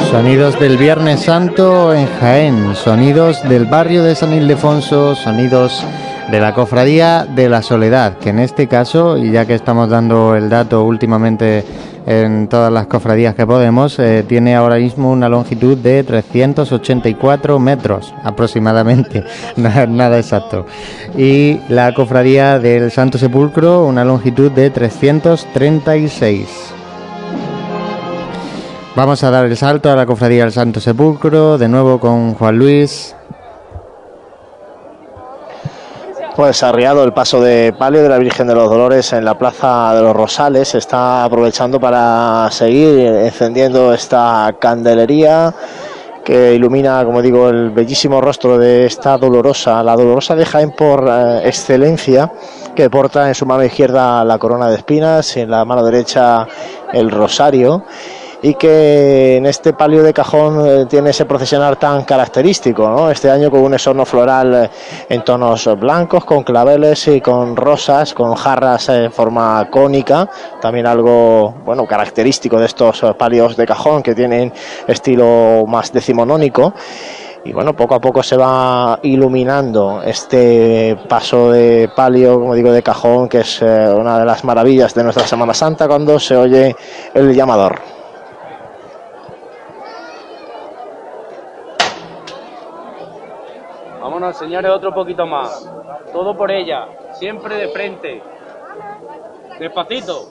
Sonidos 0.09 0.59
del 0.59 0.77
Viernes 0.77 1.21
Santo 1.21 1.93
en 1.93 2.07
Jaén, 2.19 2.75
sonidos 2.75 3.47
del 3.47 3.65
barrio 3.65 4.03
de 4.03 4.15
San 4.15 4.33
Ildefonso, 4.33 5.13
sonidos 5.13 5.85
de 6.31 6.39
la 6.39 6.55
Cofradía 6.55 7.25
de 7.25 7.47
la 7.47 7.61
Soledad, 7.61 8.17
que 8.17 8.29
en 8.29 8.39
este 8.39 8.67
caso, 8.67 9.19
y 9.19 9.31
ya 9.31 9.45
que 9.45 9.53
estamos 9.53 9.87
dando 9.87 10.35
el 10.35 10.49
dato 10.49 10.83
últimamente 10.83 11.63
en 12.07 12.47
todas 12.47 12.73
las 12.73 12.87
cofradías 12.87 13.35
que 13.35 13.45
podemos, 13.45 13.99
eh, 13.99 14.25
tiene 14.27 14.55
ahora 14.55 14.77
mismo 14.77 15.11
una 15.11 15.29
longitud 15.29 15.77
de 15.77 16.03
384 16.03 17.59
metros 17.59 18.11
aproximadamente, 18.23 19.23
nada, 19.57 19.85
nada 19.85 20.17
exacto. 20.17 20.65
Y 21.15 21.59
la 21.69 21.93
Cofradía 21.93 22.57
del 22.57 22.89
Santo 22.89 23.19
Sepulcro, 23.19 23.85
una 23.85 24.03
longitud 24.03 24.51
de 24.51 24.71
336. 24.71 26.78
Vamos 28.95 29.23
a 29.23 29.29
dar 29.29 29.45
el 29.45 29.55
salto 29.55 29.91
a 29.91 29.95
la 29.95 30.05
Cofradía 30.07 30.43
del 30.43 30.51
Santo 30.51 30.79
Sepulcro, 30.79 31.59
de 31.59 31.69
nuevo 31.69 31.99
con 31.99 32.33
Juan 32.33 32.57
Luis. 32.57 33.15
Pues 36.35 36.63
arriado 36.63 37.03
el 37.03 37.13
paso 37.13 37.39
de 37.39 37.71
palio 37.77 38.01
de 38.01 38.09
la 38.09 38.17
Virgen 38.17 38.47
de 38.47 38.55
los 38.55 38.67
Dolores 38.67 39.13
en 39.13 39.25
la 39.25 39.37
Plaza 39.37 39.93
de 39.93 40.01
los 40.01 40.15
Rosales. 40.15 40.69
Se 40.69 40.79
está 40.79 41.23
aprovechando 41.23 41.79
para 41.79 42.49
seguir 42.51 42.99
encendiendo 42.99 43.93
esta 43.93 44.55
candelería 44.59 45.53
que 46.25 46.55
ilumina, 46.55 47.05
como 47.05 47.21
digo, 47.21 47.49
el 47.49 47.69
bellísimo 47.69 48.21
rostro 48.21 48.57
de 48.57 48.87
esta 48.87 49.17
dolorosa, 49.17 49.83
la 49.83 49.95
dolorosa 49.95 50.35
de 50.35 50.45
Jaén 50.45 50.71
por 50.71 51.07
eh, 51.07 51.41
excelencia, 51.47 52.31
que 52.75 52.89
porta 52.89 53.27
en 53.27 53.35
su 53.35 53.45
mano 53.45 53.63
izquierda 53.63 54.23
la 54.25 54.37
corona 54.39 54.67
de 54.69 54.77
espinas 54.77 55.37
y 55.37 55.41
en 55.41 55.51
la 55.51 55.63
mano 55.63 55.83
derecha 55.83 56.47
el 56.91 57.11
rosario 57.11 57.83
y 58.41 58.53
que 58.53 59.37
en 59.37 59.45
este 59.45 59.73
palio 59.73 60.01
de 60.01 60.13
cajón 60.13 60.65
eh, 60.65 60.85
tiene 60.85 61.09
ese 61.09 61.25
procesionar 61.25 61.75
tan 61.75 62.05
característico, 62.05 62.89
¿no? 62.89 63.11
Este 63.11 63.29
año 63.29 63.51
con 63.51 63.61
un 63.61 63.73
esorno 63.73 64.05
floral 64.05 64.53
eh, 64.53 64.69
en 65.09 65.23
tonos 65.23 65.67
blancos, 65.77 66.23
con 66.23 66.43
claveles 66.43 67.07
y 67.09 67.19
con 67.19 67.55
rosas, 67.55 68.13
con 68.13 68.33
jarras 68.35 68.89
en 68.89 69.11
forma 69.11 69.67
cónica, 69.69 70.29
también 70.61 70.87
algo, 70.87 71.53
bueno, 71.65 71.85
característico 71.85 72.59
de 72.59 72.67
estos 72.67 73.03
eh, 73.03 73.13
palios 73.17 73.57
de 73.57 73.65
cajón 73.65 74.01
que 74.01 74.15
tienen 74.15 74.53
estilo 74.87 75.65
más 75.67 75.91
decimonónico 75.91 76.73
y 77.43 77.53
bueno, 77.53 77.73
poco 77.73 77.95
a 77.95 78.01
poco 78.01 78.21
se 78.21 78.37
va 78.37 78.99
iluminando 79.03 80.01
este 80.03 80.97
paso 81.07 81.51
de 81.51 81.89
palio, 81.95 82.39
como 82.39 82.53
digo, 82.53 82.71
de 82.71 82.83
cajón, 82.83 83.29
que 83.29 83.39
es 83.39 83.61
una 83.61 84.19
de 84.19 84.25
las 84.25 84.43
maravillas 84.43 84.93
de 84.93 85.03
nuestra 85.03 85.25
Semana 85.25 85.53
Santa 85.53 85.87
cuando 85.87 86.19
se 86.19 86.35
oye 86.35 86.75
el 87.13 87.33
llamador. 87.33 87.98
Vámonos, 94.01 94.37
señores, 94.37 94.71
otro 94.71 94.93
poquito 94.93 95.25
más. 95.25 95.69
Todo 96.13 96.35
por 96.35 96.51
ella, 96.51 96.87
siempre 97.13 97.55
de 97.55 97.67
frente. 97.69 98.21
Despacito. 99.59 100.29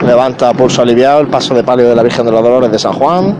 Levanta 0.00 0.52
pulso 0.52 0.82
aliviado 0.82 1.20
el 1.20 1.28
paso 1.28 1.54
de 1.54 1.64
palio 1.64 1.88
de 1.88 1.94
la 1.94 2.02
Virgen 2.02 2.26
de 2.26 2.32
los 2.32 2.42
Dolores 2.42 2.70
de 2.70 2.78
San 2.78 2.92
Juan 2.92 3.36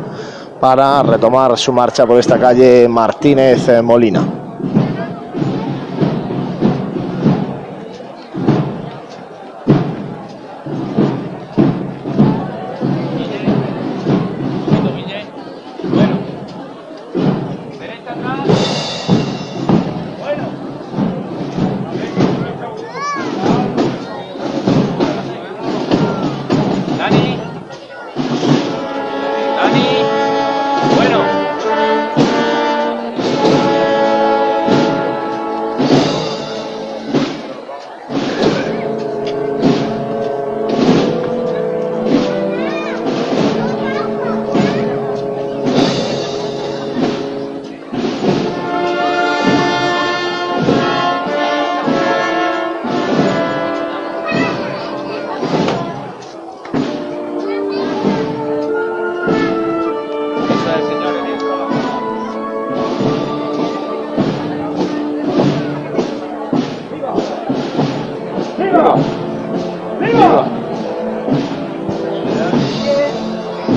para 0.60 1.02
retomar 1.02 1.56
su 1.58 1.72
marcha 1.72 2.06
por 2.06 2.18
esta 2.18 2.38
calle 2.38 2.88
Martínez 2.88 3.82
Molina. 3.82 4.43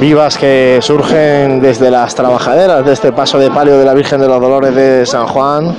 Que 0.07 0.79
surgen 0.81 1.59
desde 1.59 1.91
las 1.91 2.15
trabajaderas 2.15 2.85
de 2.85 2.93
este 2.93 3.11
paso 3.11 3.37
de 3.37 3.51
palio 3.51 3.77
de 3.77 3.83
la 3.83 3.93
Virgen 3.93 4.21
de 4.21 4.27
los 4.27 4.39
Dolores 4.39 4.73
de 4.73 5.05
San 5.05 5.27
Juan. 5.27 5.75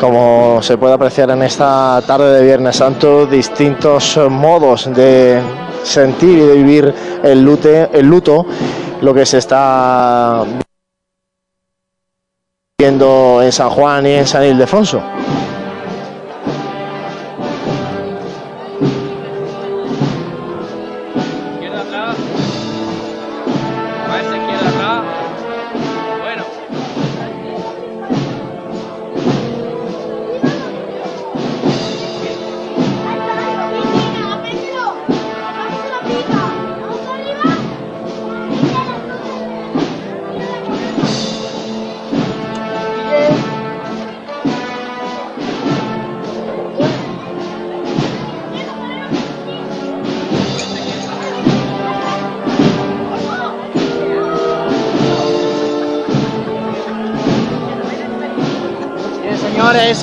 Como 0.00 0.60
se 0.62 0.76
puede 0.76 0.94
apreciar 0.94 1.30
en 1.30 1.44
esta 1.44 2.02
tarde 2.04 2.32
de 2.38 2.44
Viernes 2.44 2.74
Santo, 2.74 3.24
distintos 3.24 4.18
modos 4.28 4.92
de 4.92 5.40
sentir 5.84 6.38
y 6.38 6.40
de 6.40 6.54
vivir 6.54 6.94
el 7.22 7.42
luto, 7.42 8.46
lo 9.00 9.14
que 9.14 9.24
se 9.24 9.38
está 9.38 10.44
viendo 12.76 13.40
en 13.42 13.52
San 13.52 13.70
Juan 13.70 14.06
y 14.08 14.14
en 14.14 14.26
San 14.26 14.42
Ildefonso. 14.42 15.00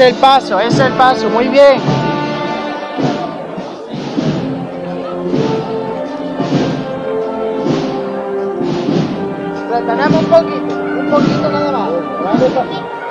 Es 0.04 0.10
el 0.10 0.16
paso, 0.20 0.60
es 0.60 0.80
el 0.80 0.92
paso, 0.94 1.30
muy 1.30 1.48
bien. 1.48 1.80
Retenemos 9.72 10.24
un 10.24 10.30
poquito, 10.30 10.76
un 11.00 11.10
poquito 11.10 11.50
nada 11.50 11.72
más. 11.72 13.03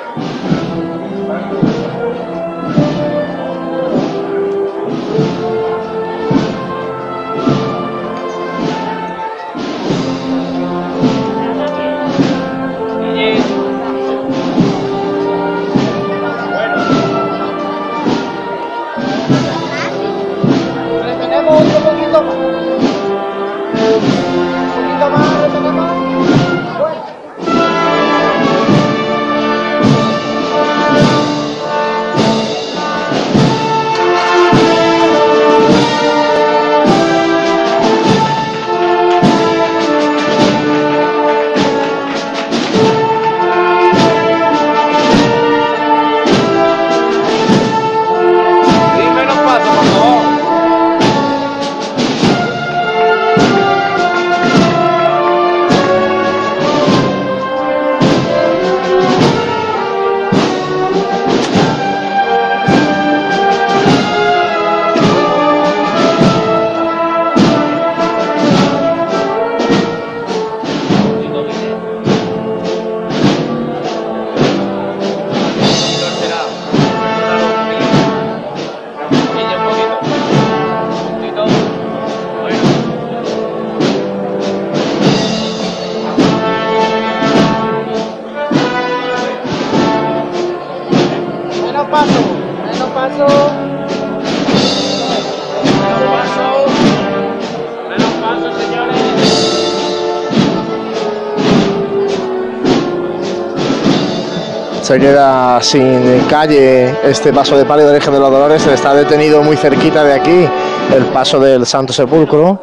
Se 104.93 104.99
queda 104.99 105.59
sin 105.63 106.21
calle 106.29 106.95
este 107.03 107.33
paso 107.33 107.57
de 107.57 107.65
palio 107.65 107.87
de 107.87 107.95
Virgen 107.95 108.13
de 108.13 108.21
los 108.21 108.31
Dolores. 108.31 108.67
Está 108.67 108.93
detenido 108.93 109.43
muy 109.43 109.57
cerquita 109.57 110.05
de 110.05 110.13
aquí 110.13 110.47
el 110.95 111.05
paso 111.15 111.41
del 111.41 111.65
Santo 111.65 111.95
Sepulcro. 111.95 112.63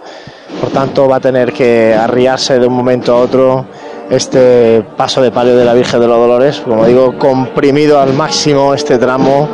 Por 0.62 0.70
tanto, 0.70 1.08
va 1.08 1.16
a 1.16 1.20
tener 1.20 1.52
que 1.52 1.96
arriarse 1.96 2.60
de 2.60 2.68
un 2.68 2.74
momento 2.74 3.16
a 3.16 3.22
otro 3.22 3.66
este 4.12 4.86
paso 4.96 5.24
de 5.24 5.32
palio 5.32 5.58
de 5.58 5.66
la 5.66 5.74
Virgen 5.74 6.02
de 6.02 6.08
los 6.08 6.18
Dolores. 6.18 6.60
Como 6.60 6.86
digo, 6.86 7.18
comprimido 7.18 8.00
al 8.00 8.14
máximo 8.14 8.76
este 8.76 9.00
tramo 9.00 9.50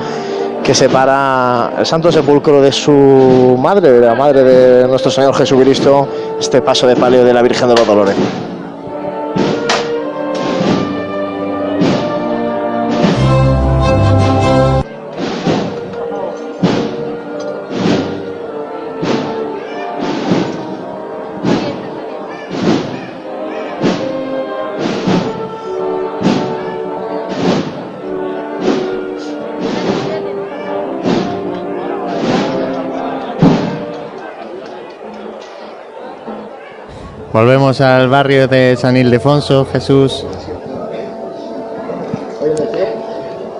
que 0.62 0.76
separa 0.76 1.72
el 1.80 1.86
Santo 1.86 2.12
Sepulcro 2.12 2.62
de 2.62 2.74
su 2.74 3.56
madre, 3.58 3.90
de 3.90 4.06
la 4.06 4.16
madre 4.16 4.44
de 4.44 4.86
nuestro 4.86 5.12
Señor 5.12 5.34
Jesucristo, 5.34 6.10
este 6.38 6.62
paso 6.62 6.88
de 6.88 6.98
palio 6.98 7.24
de 7.24 7.34
la 7.34 7.42
Virgen 7.42 7.70
de 7.70 7.76
los 7.76 7.88
Dolores. 7.88 8.16
Volvemos 37.46 37.80
al 37.80 38.10
barrio 38.10 38.48
de 38.48 38.76
San 38.76 38.98
Ildefonso, 38.98 39.68
Jesús. 39.72 40.26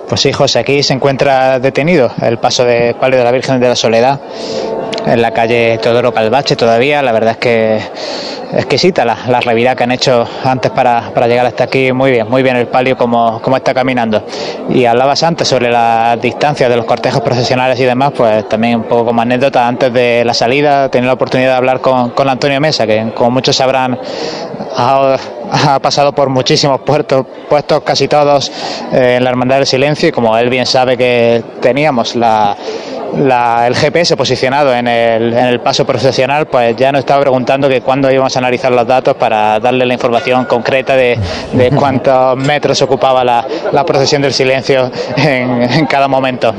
Pues 0.08 0.20
sí, 0.20 0.32
José, 0.32 0.58
aquí 0.58 0.82
se 0.82 0.92
encuentra 0.92 1.60
detenido 1.60 2.10
el 2.20 2.38
paso 2.38 2.64
de 2.64 2.96
palio 2.98 3.16
de 3.16 3.22
la 3.22 3.30
Virgen 3.30 3.60
de 3.60 3.68
la 3.68 3.76
Soledad 3.76 4.18
en 5.06 5.22
la 5.22 5.30
calle 5.30 5.78
Teodoro 5.80 6.12
Calvache 6.12 6.56
todavía. 6.56 7.00
La 7.00 7.12
verdad 7.12 7.34
es 7.34 7.36
que 7.36 7.80
exquisita 8.52 9.04
la, 9.04 9.18
la 9.28 9.40
revirada 9.40 9.76
que 9.76 9.84
han 9.84 9.92
hecho 9.92 10.26
antes 10.44 10.70
para, 10.70 11.10
para, 11.12 11.26
llegar 11.26 11.46
hasta 11.46 11.64
aquí. 11.64 11.92
Muy 11.92 12.10
bien, 12.10 12.28
muy 12.28 12.42
bien 12.42 12.56
el 12.56 12.68
palio 12.68 12.96
como, 12.96 13.40
como 13.40 13.56
está 13.56 13.74
caminando. 13.74 14.24
Y 14.68 14.84
hablabas 14.84 15.22
antes 15.22 15.48
sobre 15.48 15.70
las 15.70 16.20
distancias 16.20 16.68
de 16.68 16.76
los 16.76 16.84
cortejos 16.84 17.20
profesionales 17.22 17.78
y 17.80 17.84
demás, 17.84 18.12
pues 18.16 18.48
también 18.48 18.76
un 18.76 18.84
poco 18.84 19.06
como 19.06 19.22
anécdota, 19.22 19.66
antes 19.66 19.92
de 19.92 20.24
la 20.24 20.34
salida 20.34 20.88
tenía 20.88 21.08
la 21.08 21.14
oportunidad 21.14 21.50
de 21.50 21.56
hablar 21.56 21.80
con, 21.80 22.10
con 22.10 22.28
Antonio 22.28 22.60
Mesa, 22.60 22.86
que 22.86 23.12
como 23.14 23.30
muchos 23.30 23.56
sabrán 23.56 23.98
ha, 24.76 25.16
ha 25.52 25.78
pasado 25.78 26.12
por 26.12 26.28
muchísimos 26.28 26.80
puertos, 26.80 27.26
puestos 27.48 27.82
casi 27.82 28.08
todos 28.08 28.50
eh, 28.92 29.16
en 29.16 29.24
la 29.24 29.30
Hermandad 29.30 29.56
del 29.56 29.66
Silencio 29.66 30.08
y 30.08 30.12
como 30.12 30.36
él 30.36 30.50
bien 30.50 30.66
sabe 30.66 30.96
que 30.96 31.42
teníamos 31.60 32.16
la 32.16 32.56
la, 33.18 33.66
el 33.66 33.74
GPS 33.74 34.16
posicionado 34.16 34.74
en 34.74 34.86
el, 34.88 35.32
en 35.32 35.46
el, 35.46 35.60
paso 35.60 35.84
profesional, 35.84 36.46
pues 36.46 36.76
ya 36.76 36.92
nos 36.92 37.00
estaba 37.00 37.20
preguntando 37.22 37.68
que 37.68 37.80
cuándo 37.80 38.10
íbamos 38.10 38.34
a 38.36 38.38
analizar 38.38 38.72
los 38.72 38.86
datos 38.86 39.14
para 39.16 39.58
darle 39.60 39.86
la 39.86 39.94
información 39.94 40.44
concreta 40.44 40.96
de, 40.96 41.18
de 41.52 41.70
cuántos 41.76 42.36
metros 42.36 42.80
ocupaba 42.82 43.24
la, 43.24 43.46
la, 43.72 43.84
procesión 43.84 44.22
del 44.22 44.32
silencio 44.32 44.90
en, 45.16 45.62
en, 45.62 45.86
cada 45.86 46.08
momento. 46.08 46.54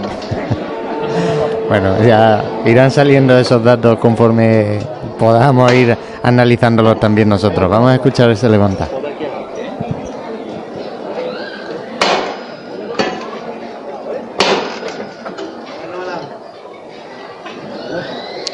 Bueno, 1.70 1.96
ya 2.06 2.44
irán 2.66 2.92
saliendo 2.92 3.38
esos 3.38 3.64
datos 3.64 3.98
conforme 4.00 4.80
podamos 5.20 5.72
ir 5.74 5.98
analizándolos 6.24 7.00
también 7.00 7.30
nosotros. 7.30 7.70
Vamos 7.70 7.92
a 7.92 7.96
escuchar 7.96 8.30
ese 8.30 8.50
levanta. 8.50 8.88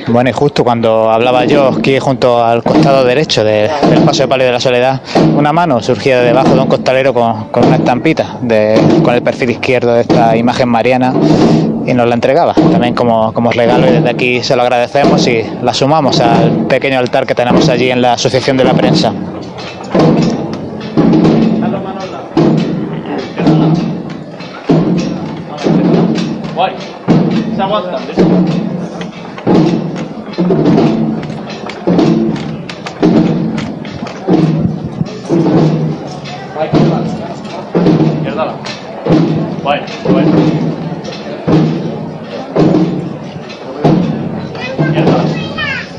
Bueno, 0.07 0.29
y 0.29 0.33
justo 0.33 0.63
cuando 0.63 1.09
hablaba 1.09 1.45
yo 1.45 1.69
aquí 1.69 1.97
junto 1.99 2.43
al 2.43 2.61
costado 2.61 3.03
derecho 3.05 3.43
de, 3.43 3.69
del 3.89 3.99
paso 4.03 4.23
de 4.23 4.27
palio 4.27 4.45
de 4.45 4.51
la 4.51 4.59
soledad, 4.59 5.01
una 5.35 5.53
mano 5.53 5.81
surgía 5.81 6.19
de 6.19 6.25
debajo 6.25 6.53
de 6.53 6.59
un 6.59 6.67
costalero 6.67 7.13
con, 7.13 7.47
una 7.65 7.75
estampita 7.75 8.37
con 9.03 9.15
el 9.15 9.21
perfil 9.23 9.51
izquierdo 9.51 9.93
de 9.93 10.01
esta 10.01 10.35
imagen 10.35 10.67
mariana 10.67 11.13
y 11.85 11.93
nos 11.93 12.07
la 12.07 12.15
entregaba 12.15 12.53
también 12.53 12.95
como, 12.95 13.33
como 13.33 13.51
regalo 13.51 13.87
y 13.87 13.91
desde 13.91 14.09
aquí 14.09 14.43
se 14.43 14.55
lo 14.55 14.61
agradecemos 14.63 15.25
y 15.27 15.43
la 15.61 15.73
sumamos 15.73 16.19
al 16.19 16.67
pequeño 16.67 16.99
altar 16.99 17.25
que 17.25 17.35
tenemos 17.35 17.69
allí 17.69 17.89
en 17.89 18.01
la 18.01 18.13
Asociación 18.13 18.57
de 18.57 18.63
la 18.65 18.73
Prensa. 18.73 19.13
Se 27.55 27.61
aguanta. 27.61 28.62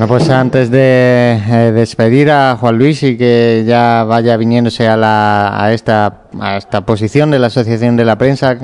Pues 0.09 0.29
antes 0.29 0.71
de 0.71 1.41
eh, 1.49 1.73
despedir 1.75 2.31
a 2.31 2.57
Juan 2.61 2.79
Luis 2.79 3.03
y 3.03 3.17
que 3.17 3.65
ya 3.67 4.05
vaya 4.05 4.37
viniéndose 4.37 4.87
a, 4.87 4.99
la, 4.99 5.65
a, 5.65 5.73
esta, 5.73 6.25
a 6.41 6.59
esta 6.59 6.85
posición 6.85 7.31
de 7.31 7.39
la 7.39 7.47
Asociación 7.47 7.97
de 7.97 8.05
la 8.05 8.19
Prensa, 8.19 8.59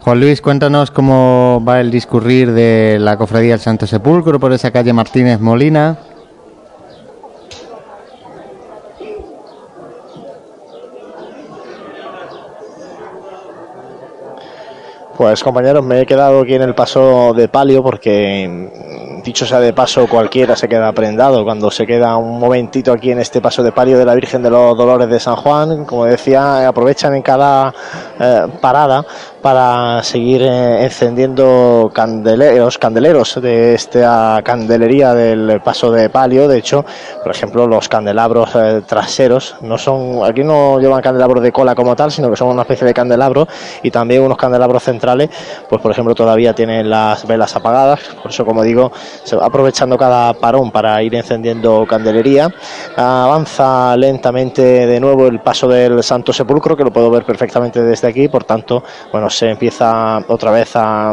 Juan 0.00 0.20
Luis, 0.20 0.40
cuéntanos 0.40 0.92
cómo 0.92 1.62
va 1.66 1.80
el 1.80 1.90
discurrir 1.90 2.52
de 2.52 2.98
la 3.00 3.16
Cofradía 3.16 3.50
del 3.50 3.60
Santo 3.60 3.86
Sepulcro 3.88 4.38
por 4.38 4.52
esa 4.52 4.70
calle 4.70 4.92
Martínez 4.92 5.40
Molina. 5.40 5.98
Pues 15.16 15.42
compañeros, 15.42 15.82
me 15.82 16.02
he 16.02 16.06
quedado 16.06 16.42
aquí 16.42 16.54
en 16.54 16.62
el 16.62 16.74
paso 16.74 17.32
de 17.32 17.48
palio 17.48 17.82
porque, 17.82 19.22
dicho 19.24 19.46
sea 19.46 19.60
de 19.60 19.72
paso, 19.72 20.06
cualquiera 20.06 20.56
se 20.56 20.68
queda 20.68 20.92
prendado 20.92 21.42
cuando 21.42 21.70
se 21.70 21.86
queda 21.86 22.18
un 22.18 22.38
momentito 22.38 22.92
aquí 22.92 23.12
en 23.12 23.20
este 23.20 23.40
paso 23.40 23.62
de 23.62 23.72
palio 23.72 23.96
de 23.96 24.04
la 24.04 24.14
Virgen 24.14 24.42
de 24.42 24.50
los 24.50 24.76
Dolores 24.76 25.08
de 25.08 25.18
San 25.18 25.36
Juan. 25.36 25.86
Como 25.86 26.04
decía, 26.04 26.68
aprovechan 26.68 27.14
en 27.14 27.22
cada 27.22 27.72
eh, 28.20 28.46
parada 28.60 29.06
para 29.46 30.02
seguir 30.02 30.42
eh, 30.42 30.82
encendiendo 30.82 31.92
candeleros, 31.94 32.78
candeleros 32.78 33.40
de 33.40 33.76
esta 33.76 34.40
candelería 34.42 35.14
del 35.14 35.60
paso 35.60 35.92
de 35.92 36.10
palio. 36.10 36.48
De 36.48 36.58
hecho, 36.58 36.84
por 37.22 37.30
ejemplo, 37.30 37.68
los 37.68 37.88
candelabros 37.88 38.50
eh, 38.56 38.82
traseros 38.84 39.54
no 39.60 39.78
son, 39.78 40.24
aquí 40.28 40.42
no 40.42 40.80
llevan 40.80 41.00
candelabros 41.00 41.44
de 41.44 41.52
cola 41.52 41.76
como 41.76 41.94
tal, 41.94 42.10
sino 42.10 42.28
que 42.28 42.34
son 42.34 42.48
una 42.48 42.62
especie 42.62 42.88
de 42.88 42.92
candelabro 42.92 43.46
y 43.84 43.92
también 43.92 44.22
unos 44.22 44.36
candelabros 44.36 44.82
centrales, 44.82 45.30
pues 45.68 45.80
por 45.80 45.92
ejemplo 45.92 46.12
todavía 46.12 46.52
tienen 46.52 46.90
las 46.90 47.24
velas 47.24 47.54
apagadas. 47.54 48.00
Por 48.20 48.32
eso, 48.32 48.44
como 48.44 48.64
digo, 48.64 48.90
se 49.22 49.36
va 49.36 49.46
aprovechando 49.46 49.96
cada 49.96 50.32
parón 50.32 50.72
para 50.72 51.00
ir 51.04 51.14
encendiendo 51.14 51.86
candelería. 51.88 52.52
Avanza 52.96 53.96
lentamente 53.96 54.60
de 54.88 54.98
nuevo 54.98 55.28
el 55.28 55.38
paso 55.38 55.68
del 55.68 56.02
Santo 56.02 56.32
Sepulcro, 56.32 56.76
que 56.76 56.82
lo 56.82 56.92
puedo 56.92 57.08
ver 57.10 57.24
perfectamente 57.24 57.80
desde 57.80 58.08
aquí. 58.08 58.26
Por 58.26 58.42
tanto, 58.42 58.82
bueno, 59.12 59.30
se 59.36 59.50
empieza 59.50 60.18
otra 60.28 60.50
vez 60.50 60.74
a, 60.74 61.12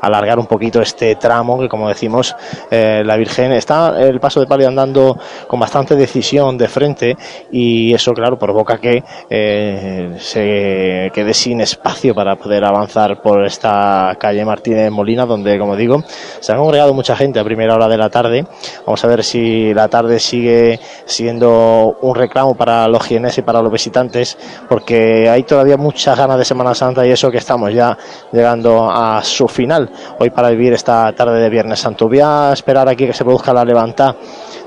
alargar 0.00 0.38
un 0.38 0.46
poquito 0.46 0.80
este 0.80 1.16
tramo 1.16 1.58
que 1.60 1.68
como 1.68 1.88
decimos 1.88 2.34
eh, 2.70 3.02
la 3.04 3.16
Virgen 3.16 3.52
está 3.52 4.00
el 4.00 4.18
paso 4.18 4.40
de 4.40 4.46
palio 4.46 4.68
andando 4.68 5.18
con 5.46 5.60
bastante 5.60 5.94
decisión 5.94 6.56
de 6.56 6.68
frente 6.68 7.16
y 7.52 7.92
eso 7.92 8.12
claro 8.12 8.38
provoca 8.38 8.78
que 8.78 9.02
eh, 9.28 10.14
se 10.18 11.10
quede 11.12 11.34
sin 11.34 11.60
espacio 11.60 12.14
para 12.14 12.36
poder 12.36 12.64
avanzar 12.64 13.20
por 13.20 13.44
esta 13.44 14.16
calle 14.18 14.44
Martínez 14.44 14.90
Molina 14.90 15.26
donde 15.26 15.58
como 15.58 15.76
digo 15.76 16.02
se 16.40 16.52
ha 16.52 16.56
congregado 16.56 16.94
mucha 16.94 17.14
gente 17.16 17.38
a 17.38 17.44
primera 17.44 17.74
hora 17.74 17.88
de 17.88 17.98
la 17.98 18.08
tarde. 18.08 18.46
Vamos 18.86 19.04
a 19.04 19.08
ver 19.08 19.22
si 19.24 19.74
la 19.74 19.88
tarde 19.88 20.18
sigue 20.18 20.80
siendo 21.04 21.98
un 22.00 22.14
reclamo 22.14 22.54
para 22.54 22.88
los 22.88 23.02
jienes 23.04 23.36
y 23.38 23.42
para 23.42 23.60
los 23.60 23.72
visitantes 23.72 24.38
porque 24.68 25.28
hay 25.28 25.42
todavía 25.42 25.76
muchas 25.76 26.16
ganas 26.16 26.38
de 26.38 26.44
Semana 26.44 26.74
Santa 26.74 27.06
y 27.06 27.10
eso 27.10 27.30
que 27.30 27.38
estamos 27.40 27.72
ya 27.72 27.96
llegando 28.32 28.90
a 28.90 29.22
su 29.22 29.48
final 29.48 29.90
hoy 30.18 30.30
para 30.30 30.50
vivir 30.50 30.72
esta 30.72 31.12
tarde 31.12 31.40
de 31.40 31.48
Viernes 31.48 31.80
Santo. 31.80 32.08
Voy 32.08 32.20
a 32.20 32.52
esperar 32.52 32.88
aquí 32.88 33.06
que 33.06 33.12
se 33.12 33.24
produzca 33.24 33.52
la 33.52 33.64
levanta 33.64 34.14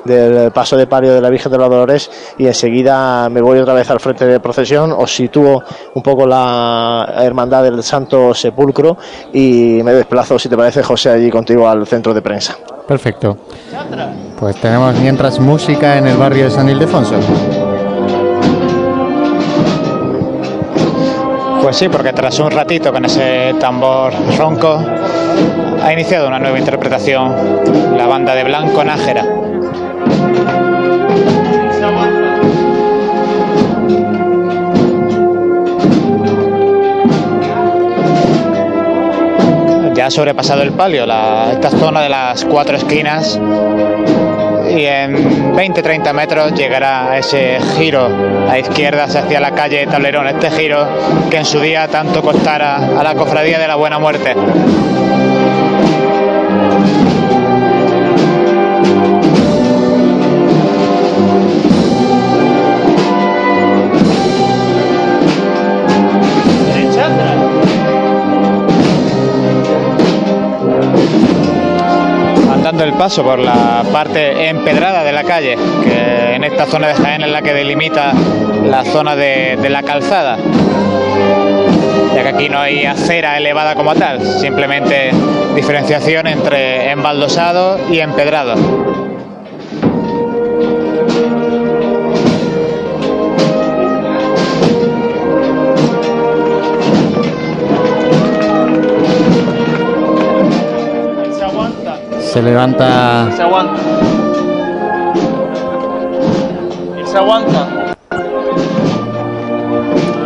del 0.04 0.52
paso 0.52 0.76
de 0.76 0.88
palio 0.88 1.14
de 1.14 1.22
la 1.22 1.30
Virgen 1.30 1.52
de 1.52 1.58
los 1.58 1.70
Dolores 1.70 2.12
y 2.38 2.46
enseguida 2.46 3.30
me 3.30 3.42
voy 3.42 3.60
otra 3.60 3.74
vez 3.74 3.90
al 3.90 4.00
frente 4.00 4.26
de 4.26 4.40
procesión, 4.40 4.92
os 4.92 5.14
sitúo 5.16 5.64
un 5.94 6.04
poco 6.04 6.26
la 6.26 7.14
hermandad 7.18 7.64
del 7.64 7.82
Santo 7.84 8.34
Sepulcro 8.34 8.98
y 9.32 9.80
me 9.84 9.94
desplazo, 9.94 10.38
si 10.38 10.50
te 10.50 10.58
parece, 10.58 10.84
José, 10.84 11.12
allí 11.12 11.30
contigo 11.30 11.68
al 11.68 11.88
centro 11.88 12.14
de 12.14 12.22
prensa. 12.22 12.58
Perfecto. 12.88 13.38
Pues 14.38 14.58
tenemos 14.58 14.96
mientras 15.00 15.40
música 15.40 15.98
en 15.98 16.08
el 16.08 16.18
barrio 16.18 16.46
de 16.46 16.52
San 16.52 16.68
Ildefonso. 16.68 17.16
Pues 21.64 21.78
sí, 21.78 21.88
porque 21.88 22.12
tras 22.12 22.38
un 22.40 22.52
ratito 22.52 22.92
con 22.92 23.06
ese 23.06 23.56
tambor 23.58 24.12
ronco 24.38 24.84
ha 25.82 25.94
iniciado 25.94 26.28
una 26.28 26.38
nueva 26.38 26.60
interpretación 26.60 27.98
la 27.98 28.06
banda 28.06 28.36
de 28.36 28.44
Blanco 28.44 28.84
Nájera. 28.84 29.24
Ya 39.94 40.08
ha 40.08 40.12
sobrepasado 40.12 40.64
el 40.64 40.74
palio, 40.74 41.06
la, 41.06 41.54
esta 41.54 41.70
zona 41.70 42.02
de 42.02 42.10
las 42.10 42.44
cuatro 42.44 42.76
esquinas 42.76 43.40
y 44.76 44.86
en 44.86 45.54
20-30 45.56 46.14
metros 46.14 46.54
llegará 46.54 47.12
a 47.12 47.18
ese 47.20 47.60
giro 47.78 48.10
a 48.50 48.58
izquierdas 48.58 49.16
hacia 49.16 49.40
la 49.40 49.52
calle 49.52 49.86
Tablerón, 49.86 50.28
este 50.28 50.50
giro 50.52 50.88
que 51.30 51.38
en 51.38 51.46
su 51.46 51.60
día 51.60 51.88
tanto 51.88 52.22
costara 52.22 52.78
a 53.00 53.04
la 53.04 53.14
cofradía 53.16 53.60
de 53.60 53.68
la 53.68 53.76
Buena 53.76 54.00
Muerte. 54.00 54.36
Andando 72.74 72.92
el 72.92 72.98
paso 72.98 73.24
por 73.24 73.38
la 73.38 73.84
parte 73.94 74.50
empedrada 74.50 75.04
de 75.04 75.12
la 75.12 75.24
calle, 75.24 75.56
que 75.84 76.34
en 76.34 76.44
esta 76.44 76.66
zona 76.66 76.88
de 76.88 76.96
Jaén 76.96 77.22
es 77.22 77.30
la 77.30 77.44
que 77.44 77.54
delimita 77.54 78.14
la 78.66 78.84
zona 78.84 79.16
de, 79.16 79.60
de 79.62 79.70
la 79.70 79.84
calzada, 79.84 80.40
ya 82.16 82.24
que 82.24 82.30
aquí 82.30 82.50
no 82.50 82.58
hay 82.60 82.84
acera 82.86 83.38
elevada 83.38 83.76
como 83.76 83.94
tal, 83.94 84.26
simplemente 84.40 85.12
diferenciación 85.54 86.26
entre 86.26 86.90
embaldosado 86.90 87.78
y 87.92 88.00
empedrado. 88.00 88.56
Se 102.34 102.42
levanta 102.42 103.28
Se 103.36 103.44
aguanta. 103.44 103.80
Se 107.06 107.18
aguanta. 107.20 107.96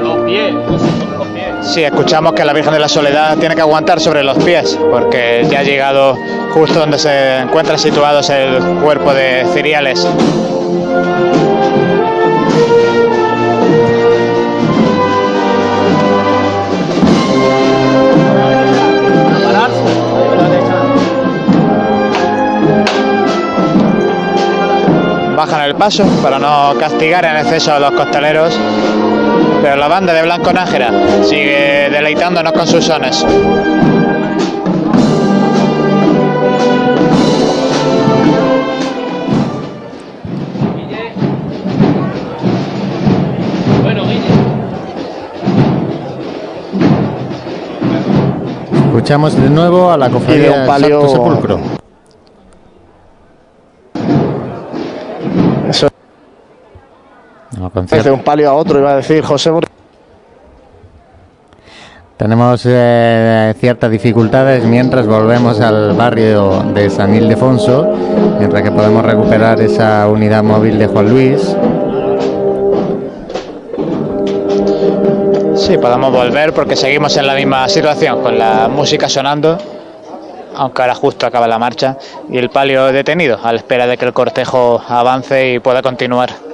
Los 0.01 0.17
pies. 0.25 0.53
Los 0.53 1.27
pies. 1.27 1.45
Sí, 1.63 1.83
escuchamos 1.83 2.31
que 2.31 2.45
la 2.45 2.53
Virgen 2.53 2.71
de 2.71 2.79
la 2.79 2.87
Soledad 2.87 3.37
tiene 3.39 3.55
que 3.55 3.61
aguantar 3.61 3.99
sobre 3.99 4.23
los 4.23 4.41
pies, 4.41 4.79
porque 4.89 5.45
ya 5.51 5.59
ha 5.59 5.63
llegado 5.63 6.15
justo 6.53 6.79
donde 6.79 6.97
se 6.97 7.39
encuentra 7.39 7.77
situado 7.77 8.21
el 8.21 8.63
cuerpo 8.81 9.13
de 9.13 9.45
Ciriales. 9.53 10.07
Bajan 25.37 25.61
el 25.61 25.75
paso 25.75 26.03
para 26.23 26.39
no 26.39 26.73
castigar 26.79 27.23
en 27.23 27.37
exceso 27.37 27.71
a 27.71 27.77
los 27.79 27.91
costaleros, 27.91 28.59
pero 29.61 29.75
la 29.75 29.87
banda 29.87 30.11
de 30.11 30.23
Blanco 30.23 30.51
Nájera 30.51 30.89
sigue 31.23 31.91
deleitándonos 31.91 32.53
con 32.53 32.65
sus 32.65 32.83
sones. 32.83 33.23
Bueno, 43.83 44.03
Guille. 44.05 44.21
Escuchamos 48.87 49.35
de 49.41 49.49
nuevo 49.49 49.91
a 49.91 49.97
la 49.97 50.07
Y 50.07 50.09
de 50.09 50.13
cofradía 50.13 50.51
un 50.61 50.67
palio- 50.67 51.01
Santo 51.01 51.09
Sepulcro. 51.09 51.76
Concierto. 57.81 58.09
de 58.09 58.15
un 58.15 58.23
palio 58.23 58.49
a 58.49 58.53
otro, 58.53 58.79
iba 58.79 58.91
a 58.91 58.95
decir 58.97 59.23
José. 59.23 59.51
Tenemos 62.17 62.63
eh, 62.65 63.53
ciertas 63.59 63.91
dificultades 63.91 64.63
mientras 64.63 65.05
volvemos 65.05 65.61
al 65.61 65.93
barrio 65.93 66.63
de 66.73 66.89
San 66.89 67.13
Ildefonso, 67.13 67.93
mientras 68.39 68.63
que 68.63 68.71
podemos 68.71 69.05
recuperar 69.05 69.61
esa 69.61 70.07
unidad 70.07 70.43
móvil 70.43 70.79
de 70.79 70.87
Juan 70.87 71.09
Luis. 71.09 71.55
Sí, 75.55 75.77
podemos 75.77 76.11
volver 76.11 76.53
porque 76.53 76.75
seguimos 76.75 77.15
en 77.17 77.27
la 77.27 77.35
misma 77.35 77.69
situación, 77.69 78.23
con 78.23 78.39
la 78.39 78.67
música 78.67 79.07
sonando, 79.07 79.59
aunque 80.55 80.81
ahora 80.81 80.95
justo 80.95 81.27
acaba 81.27 81.47
la 81.47 81.59
marcha, 81.59 81.97
y 82.31 82.39
el 82.39 82.49
palio 82.49 82.85
detenido, 82.87 83.37
a 83.43 83.51
la 83.51 83.59
espera 83.59 83.85
de 83.85 83.95
que 83.95 84.05
el 84.05 84.13
cortejo 84.13 84.81
avance 84.87 85.53
y 85.53 85.59
pueda 85.59 85.83
continuar. 85.83 86.46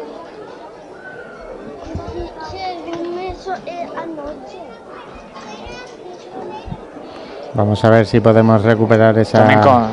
Vamos 7.55 7.83
a 7.85 7.89
ver 7.89 8.05
si 8.07 8.19
podemos 8.19 8.63
recuperar 8.63 9.17
esa 9.19 9.61
con, 9.61 9.87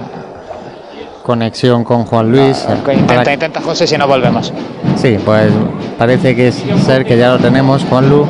conexión 1.23 1.85
con 1.85 2.05
Juan 2.07 2.33
Luis. 2.33 2.67
intenta, 2.93 3.33
intenta 3.33 3.61
José 3.61 3.87
si 3.87 3.99
no 3.99 4.09
volvemos. 4.09 4.53
Sí, 4.97 5.19
pues 5.25 5.53
parece 5.99 6.35
que 6.35 6.49
es 6.49 6.65
ser 6.85 7.05
que 7.05 7.19
ya 7.19 7.33
lo 7.33 7.39
tenemos, 7.39 7.85
Juan 7.85 8.09
Lu. 8.09 8.27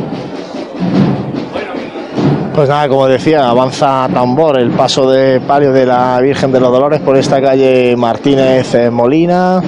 Pues 2.55 2.69
nada, 2.69 2.89
como 2.89 3.07
decía, 3.07 3.48
avanza 3.48 4.09
tambor 4.12 4.59
el 4.59 4.70
paso 4.70 5.09
de 5.09 5.40
palio 5.40 5.73
de 5.73 5.86
la 5.86 6.20
Virgen 6.20 6.51
de 6.51 6.59
los 6.59 6.73
Dolores 6.73 7.01
por 7.01 7.16
esta 7.16 7.40
calle 7.40 7.94
Martínez 7.97 8.74
eh, 8.74 8.90
Molina. 8.90 9.62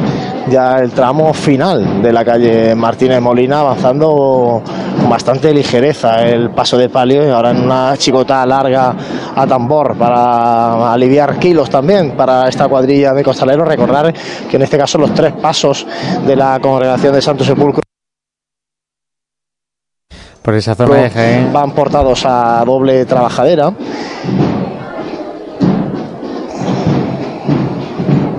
Ya 0.48 0.78
el 0.78 0.90
tramo 0.90 1.32
final 1.32 2.02
de 2.02 2.12
la 2.12 2.24
calle 2.24 2.74
Martínez 2.74 3.20
Molina 3.20 3.60
avanzando 3.60 4.62
con 5.01 5.09
bastante 5.09 5.52
ligereza 5.55 6.23
el 6.27 6.51
paso 6.51 6.77
de 6.77 6.89
palio 6.89 7.27
y 7.27 7.31
ahora 7.31 7.51
en 7.51 7.62
una 7.62 7.97
chicota 7.97 8.44
larga 8.44 8.94
a 9.35 9.47
tambor 9.47 9.97
para 9.97 10.93
aliviar 10.93 11.39
kilos 11.39 11.70
también 11.70 12.16
para 12.16 12.48
esta 12.48 12.69
cuadrilla 12.69 13.12
de 13.12 13.23
costaleros. 13.23 13.66
Recordar 13.66 14.12
que 14.51 14.56
en 14.56 14.62
este 14.62 14.77
caso 14.77 14.98
los 14.98 15.14
tres 15.14 15.32
pasos 15.35 15.86
de 16.27 16.36
la 16.36 16.59
congregación 16.60 17.14
de 17.14 17.23
Santo 17.23 17.44
Sepulcro 17.44 17.82
Por 20.43 20.55
esa 20.55 20.74
zona 20.74 20.94
de 20.97 21.10
Jaén. 21.10 21.52
van 21.52 21.70
portados 21.70 22.24
a 22.27 22.64
doble 22.64 23.05
trabajadera. 23.05 23.73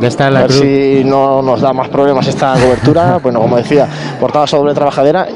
Está 0.08 0.28
A 0.28 0.32
la 0.32 0.42
ver 0.42 0.50
cruz. 0.50 0.60
si 0.62 1.04
no 1.04 1.42
nos 1.42 1.62
da 1.62 1.74
más 1.74 1.90
problemas 1.90 2.28
esta 2.28 2.54
cobertura. 2.54 3.20
bueno, 3.24 3.40
como 3.40 3.58
decía, 3.58 3.88
portados 4.20 4.54
a 4.54 4.58
doble 4.58 4.74
trabajadera 4.74 5.28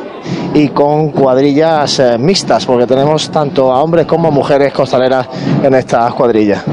y 0.54 0.70
con 0.70 1.10
cuadrillas 1.10 2.00
eh, 2.00 2.18
mixtas, 2.18 2.66
porque 2.66 2.86
tenemos 2.86 3.30
tanto 3.30 3.72
a 3.72 3.82
hombres 3.82 4.06
como 4.06 4.28
a 4.28 4.32
mujeres 4.32 4.74
costaleras 4.74 5.28
en 5.64 5.74
estas 5.74 6.14
cuadrillas. 6.14 6.64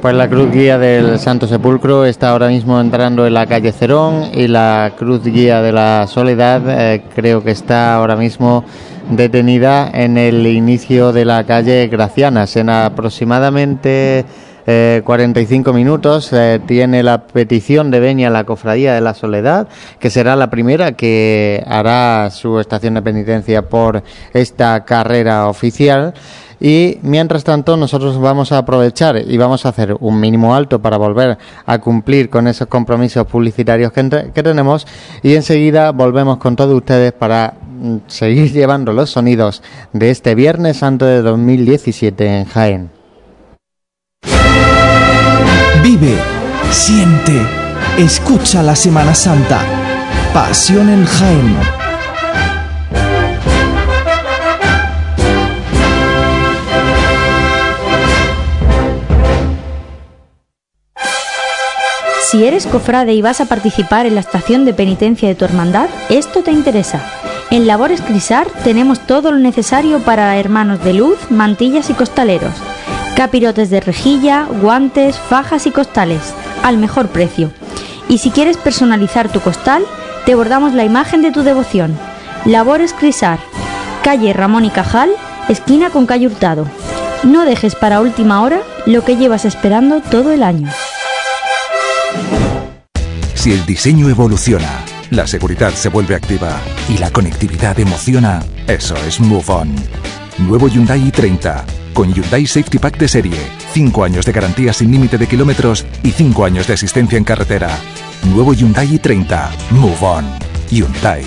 Pues 0.00 0.14
la 0.14 0.28
cruz 0.30 0.50
guía 0.50 0.78
del 0.78 1.18
Santo 1.18 1.46
Sepulcro 1.46 2.06
está 2.06 2.30
ahora 2.30 2.48
mismo 2.48 2.80
entrando 2.80 3.26
en 3.26 3.34
la 3.34 3.46
calle 3.46 3.70
Cerón 3.70 4.30
y 4.32 4.48
la 4.48 4.92
cruz 4.96 5.22
guía 5.22 5.60
de 5.60 5.72
la 5.72 6.06
Soledad 6.06 6.62
eh, 6.68 7.02
creo 7.14 7.42
que 7.42 7.50
está 7.50 7.96
ahora 7.96 8.16
mismo 8.16 8.64
detenida 9.10 9.90
en 9.92 10.16
el 10.16 10.46
inicio 10.46 11.12
de 11.12 11.26
la 11.26 11.44
calle 11.44 11.86
Gracianas. 11.88 12.56
En 12.56 12.70
aproximadamente 12.70 14.24
eh, 14.66 15.02
45 15.04 15.72
minutos 15.72 16.32
eh, 16.32 16.60
tiene 16.66 17.02
la 17.02 17.24
petición 17.26 17.90
de 17.90 18.00
Beña 18.00 18.30
la 18.30 18.44
Cofradía 18.44 18.94
de 18.94 19.00
la 19.00 19.14
Soledad, 19.14 19.68
que 19.98 20.10
será 20.10 20.36
la 20.36 20.50
primera 20.50 20.92
que 20.92 21.62
hará 21.66 22.30
su 22.30 22.60
estación 22.60 22.94
de 22.94 23.02
penitencia 23.02 23.62
por 23.68 24.02
esta 24.32 24.84
carrera 24.84 25.46
oficial. 25.48 26.14
Y 26.62 26.98
mientras 27.02 27.42
tanto 27.42 27.78
nosotros 27.78 28.20
vamos 28.20 28.52
a 28.52 28.58
aprovechar 28.58 29.16
y 29.26 29.38
vamos 29.38 29.64
a 29.64 29.70
hacer 29.70 29.96
un 29.98 30.20
mínimo 30.20 30.54
alto 30.54 30.78
para 30.82 30.98
volver 30.98 31.38
a 31.64 31.78
cumplir 31.78 32.28
con 32.28 32.46
esos 32.46 32.68
compromisos 32.68 33.26
publicitarios 33.26 33.92
que, 33.92 34.00
entre- 34.00 34.30
que 34.32 34.42
tenemos 34.42 34.86
y 35.22 35.36
enseguida 35.36 35.90
volvemos 35.92 36.36
con 36.36 36.56
todos 36.56 36.74
ustedes 36.76 37.12
para 37.14 37.54
mm, 37.80 37.96
seguir 38.08 38.52
llevando 38.52 38.92
los 38.92 39.08
sonidos 39.08 39.62
de 39.94 40.10
este 40.10 40.34
Viernes 40.34 40.76
Santo 40.76 41.06
de 41.06 41.22
2017 41.22 42.26
en 42.40 42.44
Jaén. 42.44 42.99
Vive, 45.82 46.14
siente, 46.70 47.40
escucha 47.96 48.62
la 48.62 48.76
Semana 48.76 49.14
Santa. 49.14 49.62
Pasión 50.34 50.90
en 50.90 51.06
Jaén. 51.06 51.56
Si 62.30 62.44
eres 62.44 62.66
cofrade 62.66 63.14
y 63.14 63.22
vas 63.22 63.40
a 63.40 63.46
participar 63.46 64.04
en 64.04 64.14
la 64.14 64.20
estación 64.20 64.66
de 64.66 64.74
penitencia 64.74 65.28
de 65.28 65.34
tu 65.34 65.46
hermandad, 65.46 65.88
esto 66.10 66.42
te 66.42 66.52
interesa. 66.52 67.02
En 67.50 67.66
Labores 67.66 68.02
Crisar 68.02 68.48
tenemos 68.64 69.06
todo 69.06 69.32
lo 69.32 69.38
necesario 69.38 70.00
para 70.00 70.36
hermanos 70.36 70.84
de 70.84 70.92
luz, 70.92 71.18
mantillas 71.30 71.88
y 71.88 71.94
costaleros. 71.94 72.52
Capirotes 73.20 73.68
de 73.68 73.80
rejilla, 73.80 74.46
guantes, 74.62 75.18
fajas 75.18 75.66
y 75.66 75.70
costales, 75.70 76.32
al 76.62 76.78
mejor 76.78 77.08
precio. 77.08 77.52
Y 78.08 78.16
si 78.16 78.30
quieres 78.30 78.56
personalizar 78.56 79.28
tu 79.28 79.40
costal, 79.40 79.84
te 80.24 80.34
bordamos 80.34 80.72
la 80.72 80.84
imagen 80.84 81.20
de 81.20 81.30
tu 81.30 81.42
devoción. 81.42 81.98
Labores 82.46 82.94
Crisar, 82.94 83.38
calle 84.02 84.32
Ramón 84.32 84.64
y 84.64 84.70
Cajal, 84.70 85.10
esquina 85.50 85.90
con 85.90 86.06
calle 86.06 86.28
Hurtado. 86.28 86.66
No 87.22 87.44
dejes 87.44 87.74
para 87.74 88.00
última 88.00 88.40
hora 88.40 88.62
lo 88.86 89.04
que 89.04 89.18
llevas 89.18 89.44
esperando 89.44 90.00
todo 90.00 90.32
el 90.32 90.42
año. 90.42 90.70
Si 93.34 93.52
el 93.52 93.66
diseño 93.66 94.08
evoluciona, 94.08 94.70
la 95.10 95.26
seguridad 95.26 95.74
se 95.74 95.90
vuelve 95.90 96.14
activa 96.14 96.58
y 96.88 96.96
la 96.96 97.10
conectividad 97.10 97.78
emociona, 97.78 98.40
eso 98.66 98.96
es 99.06 99.20
Move 99.20 99.44
On. 99.48 99.74
Nuevo 100.38 100.68
Hyundai 100.68 101.12
i30 101.12 101.79
con 101.92 102.12
Hyundai 102.12 102.46
Safety 102.46 102.78
Pack 102.78 102.98
de 102.98 103.08
serie, 103.08 103.38
5 103.72 104.04
años 104.04 104.26
de 104.26 104.32
garantía 104.32 104.72
sin 104.72 104.90
límite 104.90 105.18
de 105.18 105.26
kilómetros 105.26 105.86
y 106.02 106.10
5 106.10 106.44
años 106.44 106.66
de 106.66 106.74
asistencia 106.74 107.18
en 107.18 107.24
carretera. 107.24 107.70
Nuevo 108.32 108.54
Hyundai 108.54 108.98
i30. 108.98 109.48
Move 109.70 109.96
On. 110.00 110.24
Hyundai. 110.70 111.24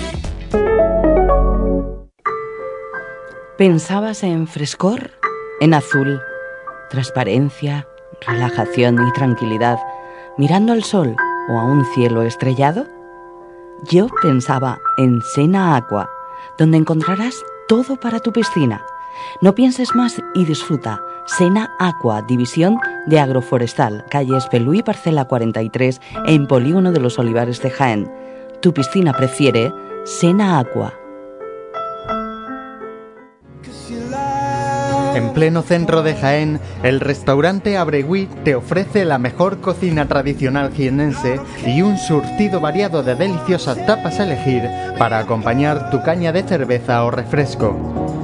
¿Pensabas 3.58 4.22
en 4.24 4.46
frescor? 4.48 5.12
En 5.60 5.74
azul, 5.74 6.20
transparencia, 6.90 7.86
relajación 8.26 9.06
y 9.06 9.12
tranquilidad, 9.12 9.78
mirando 10.36 10.72
al 10.72 10.82
sol 10.82 11.14
o 11.48 11.58
a 11.58 11.64
un 11.64 11.84
cielo 11.94 12.22
estrellado? 12.22 12.86
Yo 13.90 14.08
pensaba 14.22 14.78
en 14.96 15.20
Sena 15.34 15.76
Aqua, 15.76 16.10
donde 16.58 16.78
encontrarás 16.78 17.34
todo 17.68 17.96
para 17.96 18.20
tu 18.20 18.32
piscina. 18.32 18.84
No 19.40 19.54
pienses 19.54 19.94
más 19.94 20.20
y 20.34 20.44
disfruta. 20.44 21.00
Sena 21.26 21.70
Aqua, 21.78 22.22
división 22.22 22.78
de 23.06 23.18
agroforestal, 23.18 24.04
calle 24.10 24.36
Espelú 24.36 24.74
y 24.74 24.82
parcela 24.82 25.24
43, 25.24 26.00
en 26.26 26.46
Polígono 26.46 26.92
de 26.92 27.00
los 27.00 27.18
Olivares 27.18 27.62
de 27.62 27.70
Jaén. 27.70 28.12
Tu 28.60 28.72
piscina 28.74 29.12
prefiere 29.12 29.72
Sena 30.04 30.58
Aqua. 30.58 30.94
En 35.14 35.32
pleno 35.32 35.62
centro 35.62 36.02
de 36.02 36.14
Jaén, 36.14 36.60
el 36.82 36.98
restaurante 36.98 37.78
Abregui 37.78 38.26
te 38.44 38.56
ofrece 38.56 39.04
la 39.04 39.18
mejor 39.18 39.60
cocina 39.60 40.08
tradicional 40.08 40.72
jienense 40.72 41.40
y 41.64 41.82
un 41.82 41.98
surtido 41.98 42.60
variado 42.60 43.04
de 43.04 43.14
deliciosas 43.14 43.86
tapas 43.86 44.18
a 44.18 44.24
elegir 44.24 44.68
para 44.98 45.20
acompañar 45.20 45.90
tu 45.90 46.02
caña 46.02 46.32
de 46.32 46.42
cerveza 46.42 47.04
o 47.04 47.12
refresco. 47.12 48.23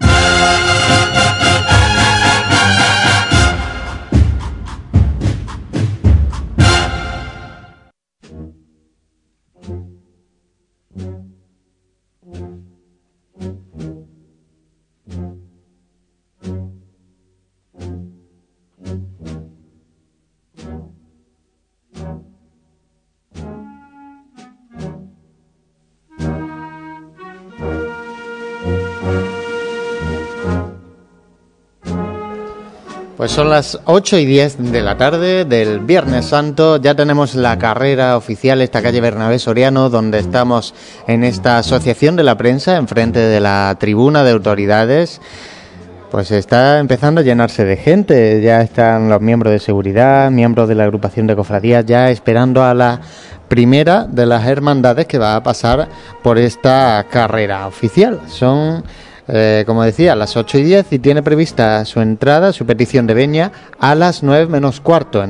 Pues 33.21 33.33
son 33.33 33.51
las 33.51 33.79
8 33.85 34.17
y 34.17 34.25
10 34.25 34.71
de 34.71 34.81
la 34.81 34.97
tarde 34.97 35.45
del 35.45 35.79
Viernes 35.79 36.25
Santo. 36.25 36.77
Ya 36.77 36.95
tenemos 36.95 37.35
la 37.35 37.59
carrera 37.59 38.17
oficial, 38.17 38.63
esta 38.63 38.81
calle 38.81 38.99
Bernabé 38.99 39.37
Soriano, 39.37 39.91
donde 39.91 40.17
estamos 40.17 40.73
en 41.05 41.23
esta 41.23 41.59
asociación 41.59 42.15
de 42.15 42.23
la 42.23 42.35
prensa, 42.35 42.77
enfrente 42.77 43.19
de 43.19 43.39
la 43.39 43.77
tribuna 43.79 44.23
de 44.23 44.31
autoridades. 44.31 45.21
Pues 46.09 46.31
está 46.31 46.79
empezando 46.79 47.21
a 47.21 47.23
llenarse 47.23 47.63
de 47.63 47.77
gente. 47.77 48.41
Ya 48.41 48.59
están 48.61 49.07
los 49.07 49.21
miembros 49.21 49.53
de 49.53 49.59
seguridad, 49.59 50.31
miembros 50.31 50.67
de 50.67 50.73
la 50.73 50.85
agrupación 50.85 51.27
de 51.27 51.35
cofradías, 51.35 51.85
ya 51.85 52.09
esperando 52.09 52.63
a 52.63 52.73
la 52.73 53.01
primera 53.47 54.07
de 54.09 54.25
las 54.25 54.47
hermandades 54.47 55.05
que 55.05 55.19
va 55.19 55.35
a 55.35 55.43
pasar 55.43 55.89
por 56.23 56.39
esta 56.39 57.05
carrera 57.11 57.67
oficial. 57.67 58.19
Son 58.25 58.83
eh, 59.27 59.63
como 59.65 59.83
decía, 59.83 60.13
a 60.13 60.15
las 60.15 60.35
8 60.35 60.57
y 60.59 60.63
10 60.63 60.93
y 60.93 60.99
tiene 60.99 61.23
prevista 61.23 61.83
su 61.85 62.01
entrada, 62.01 62.53
su 62.53 62.65
petición 62.65 63.07
de 63.07 63.13
veña, 63.13 63.51
a 63.79 63.95
las 63.95 64.23
9 64.23 64.47
menos 64.47 64.81
cuarto. 64.81 65.23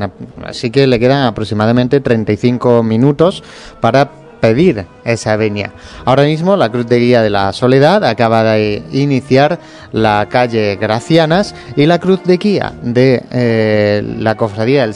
así 0.43 0.72
que 0.72 0.88
le 0.88 0.99
quedan 0.99 1.26
aproximadamente 1.26 1.99
35 1.99 2.84
minutos 2.84 3.43
para 3.80 4.22
pedir 4.41 4.88
esa 5.05 5.38
veña. 5.38 5.72
Ahora 6.03 6.23
mismo 6.23 6.57
la 6.57 6.69
Cruz 6.69 6.88
de 6.88 6.99
Guía 6.99 7.22
de 7.22 7.30
la 7.30 7.53
Soledad 7.53 8.03
acaba 8.03 8.43
de 8.43 8.84
iniciar 8.91 9.59
la 9.93 10.27
calle 10.30 10.76
Gracianas 10.76 11.55
y 11.77 11.85
la 11.85 11.99
Cruz 11.99 12.23
de 12.23 12.38
Guía 12.38 12.73
de 12.81 13.23
eh, 13.31 14.03
la 14.18 14.35
Cofradía 14.35 14.81
del 14.81 14.95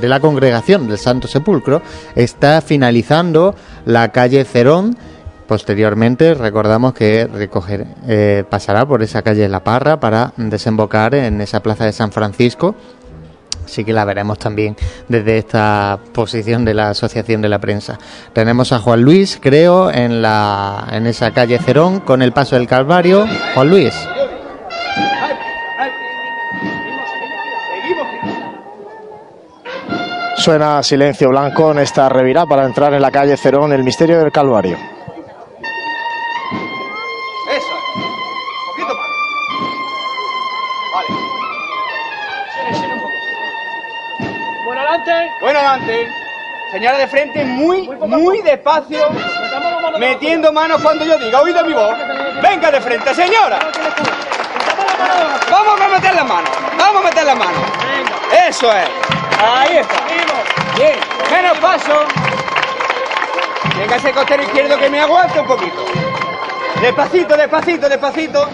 de 0.00 0.08
la 0.08 0.20
Congregación 0.20 0.88
del 0.88 0.98
Santo 0.98 1.28
Sepulcro 1.28 1.82
está 2.16 2.60
finalizando 2.62 3.54
la 3.84 4.10
calle 4.10 4.44
Cerón 4.44 4.96
Posteriormente, 5.52 6.32
recordamos 6.32 6.94
que 6.94 7.28
recoger, 7.30 7.86
eh, 8.08 8.42
pasará 8.48 8.86
por 8.86 9.02
esa 9.02 9.20
calle 9.20 9.46
La 9.50 9.62
Parra 9.62 10.00
para 10.00 10.32
desembocar 10.38 11.14
en 11.14 11.42
esa 11.42 11.60
plaza 11.60 11.84
de 11.84 11.92
San 11.92 12.10
Francisco. 12.10 12.74
Así 13.62 13.84
que 13.84 13.92
la 13.92 14.06
veremos 14.06 14.38
también 14.38 14.74
desde 15.08 15.36
esta 15.36 15.98
posición 16.14 16.64
de 16.64 16.72
la 16.72 16.88
Asociación 16.88 17.42
de 17.42 17.50
la 17.50 17.58
Prensa. 17.58 17.98
Tenemos 18.32 18.72
a 18.72 18.78
Juan 18.78 19.02
Luis, 19.02 19.38
creo, 19.42 19.90
en, 19.90 20.22
la, 20.22 20.88
en 20.90 21.06
esa 21.06 21.32
calle 21.32 21.58
Cerón 21.58 22.00
con 22.00 22.22
el 22.22 22.32
paso 22.32 22.56
del 22.56 22.66
Calvario. 22.66 23.26
Juan 23.52 23.68
Luis. 23.68 23.92
Suena 30.38 30.82
silencio 30.82 31.28
blanco 31.28 31.72
en 31.72 31.80
esta 31.80 32.08
revirá 32.08 32.46
para 32.46 32.64
entrar 32.64 32.94
en 32.94 33.02
la 33.02 33.10
calle 33.10 33.36
Cerón, 33.36 33.74
el 33.74 33.84
misterio 33.84 34.18
del 34.18 34.32
Calvario. 34.32 34.91
Bueno, 45.42 45.58
adelante. 45.58 46.08
Señora 46.70 46.98
de 46.98 47.08
frente, 47.08 47.44
muy, 47.44 47.88
muy 48.06 48.40
despacio, 48.42 49.08
metiendo 49.98 50.52
manos 50.52 50.80
cuando 50.80 51.04
yo 51.04 51.18
diga, 51.18 51.40
oído 51.40 51.64
mi 51.66 51.74
voz. 51.74 51.94
Venga 52.40 52.70
de 52.70 52.80
frente, 52.80 53.12
señora. 53.12 53.58
Vamos 55.50 55.80
a 55.80 55.88
meter 55.88 56.14
las 56.14 56.26
manos, 56.26 56.50
vamos 56.78 57.02
a 57.02 57.08
meter 57.08 57.24
las 57.24 57.36
manos. 57.36 57.60
Eso 58.48 58.72
es. 58.72 58.88
Ahí 59.42 59.78
está. 59.78 59.96
Bien, 60.76 60.94
menos 61.30 61.58
paso. 61.58 62.04
Venga 63.76 63.96
ese 63.96 64.12
costero 64.12 64.44
izquierdo 64.44 64.78
que 64.78 64.88
me 64.88 65.00
aguante 65.00 65.40
un 65.40 65.46
poquito. 65.46 65.84
Despacito, 66.80 67.36
despacito, 67.36 67.88
despacito. 67.88 68.48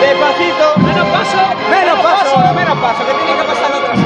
Despacito. 0.00 0.76
Menos 0.76 1.08
paso. 1.08 1.36
Menos 1.68 1.98
paso, 1.98 2.54
menos 2.54 2.78
paso, 2.78 3.06
que 3.06 3.12
tiene 3.12 3.40
que 3.40 3.44
pasar 3.48 3.72
otra 3.72 4.05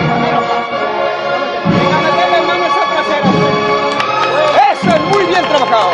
trabajado. 5.51 5.91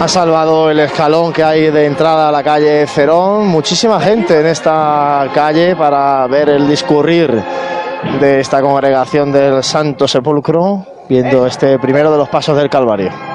Ha 0.00 0.08
salvado 0.08 0.70
el 0.70 0.80
escalón 0.80 1.32
que 1.32 1.44
hay 1.44 1.70
de 1.70 1.86
entrada 1.86 2.28
a 2.28 2.32
la 2.32 2.42
calle 2.42 2.86
Cerón. 2.86 3.46
Muchísima 3.46 4.00
gente 4.00 4.40
en 4.40 4.46
esta 4.46 5.28
calle 5.32 5.76
para 5.76 6.26
ver 6.26 6.48
el 6.48 6.68
discurrir 6.68 7.42
de 8.20 8.40
esta 8.40 8.60
congregación 8.60 9.30
del 9.30 9.62
Santo 9.62 10.08
Sepulcro, 10.08 10.84
viendo 11.08 11.46
este 11.46 11.78
primero 11.78 12.10
de 12.10 12.18
los 12.18 12.28
pasos 12.28 12.56
del 12.56 12.68
Calvario. 12.68 13.31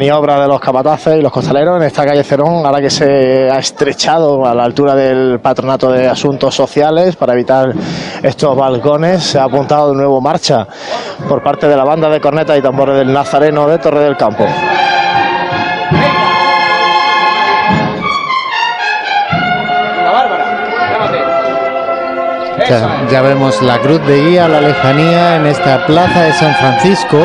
Maniobra 0.00 0.40
de 0.40 0.48
los 0.48 0.58
capataces 0.58 1.18
y 1.18 1.20
los 1.20 1.30
costaleros 1.30 1.76
en 1.76 1.82
esta 1.82 2.06
calle 2.06 2.24
Cerón, 2.24 2.64
ahora 2.64 2.80
que 2.80 2.88
se 2.88 3.50
ha 3.50 3.58
estrechado 3.58 4.46
a 4.46 4.54
la 4.54 4.64
altura 4.64 4.94
del 4.94 5.40
Patronato 5.40 5.92
de 5.92 6.08
Asuntos 6.08 6.54
Sociales 6.54 7.16
para 7.16 7.34
evitar 7.34 7.74
estos 8.22 8.56
balcones, 8.56 9.22
se 9.22 9.38
ha 9.38 9.44
apuntado 9.44 9.90
de 9.90 9.96
nuevo 9.96 10.18
marcha 10.22 10.66
por 11.28 11.42
parte 11.42 11.68
de 11.68 11.76
la 11.76 11.84
banda 11.84 12.08
de 12.08 12.18
cornetas 12.18 12.58
y 12.58 12.62
tambores 12.62 12.96
del 12.96 13.12
Nazareno 13.12 13.68
de 13.68 13.76
Torre 13.76 14.00
del 14.00 14.16
Campo. 14.16 14.46
Ya, 22.66 23.06
ya, 23.10 23.20
vemos 23.20 23.60
la 23.60 23.78
cruz 23.80 24.00
de 24.06 24.30
guía 24.30 24.46
a 24.46 24.48
la 24.48 24.62
lejanía 24.62 25.36
en 25.36 25.44
esta 25.44 25.84
plaza 25.84 26.22
de 26.22 26.32
San 26.32 26.54
Francisco. 26.54 27.18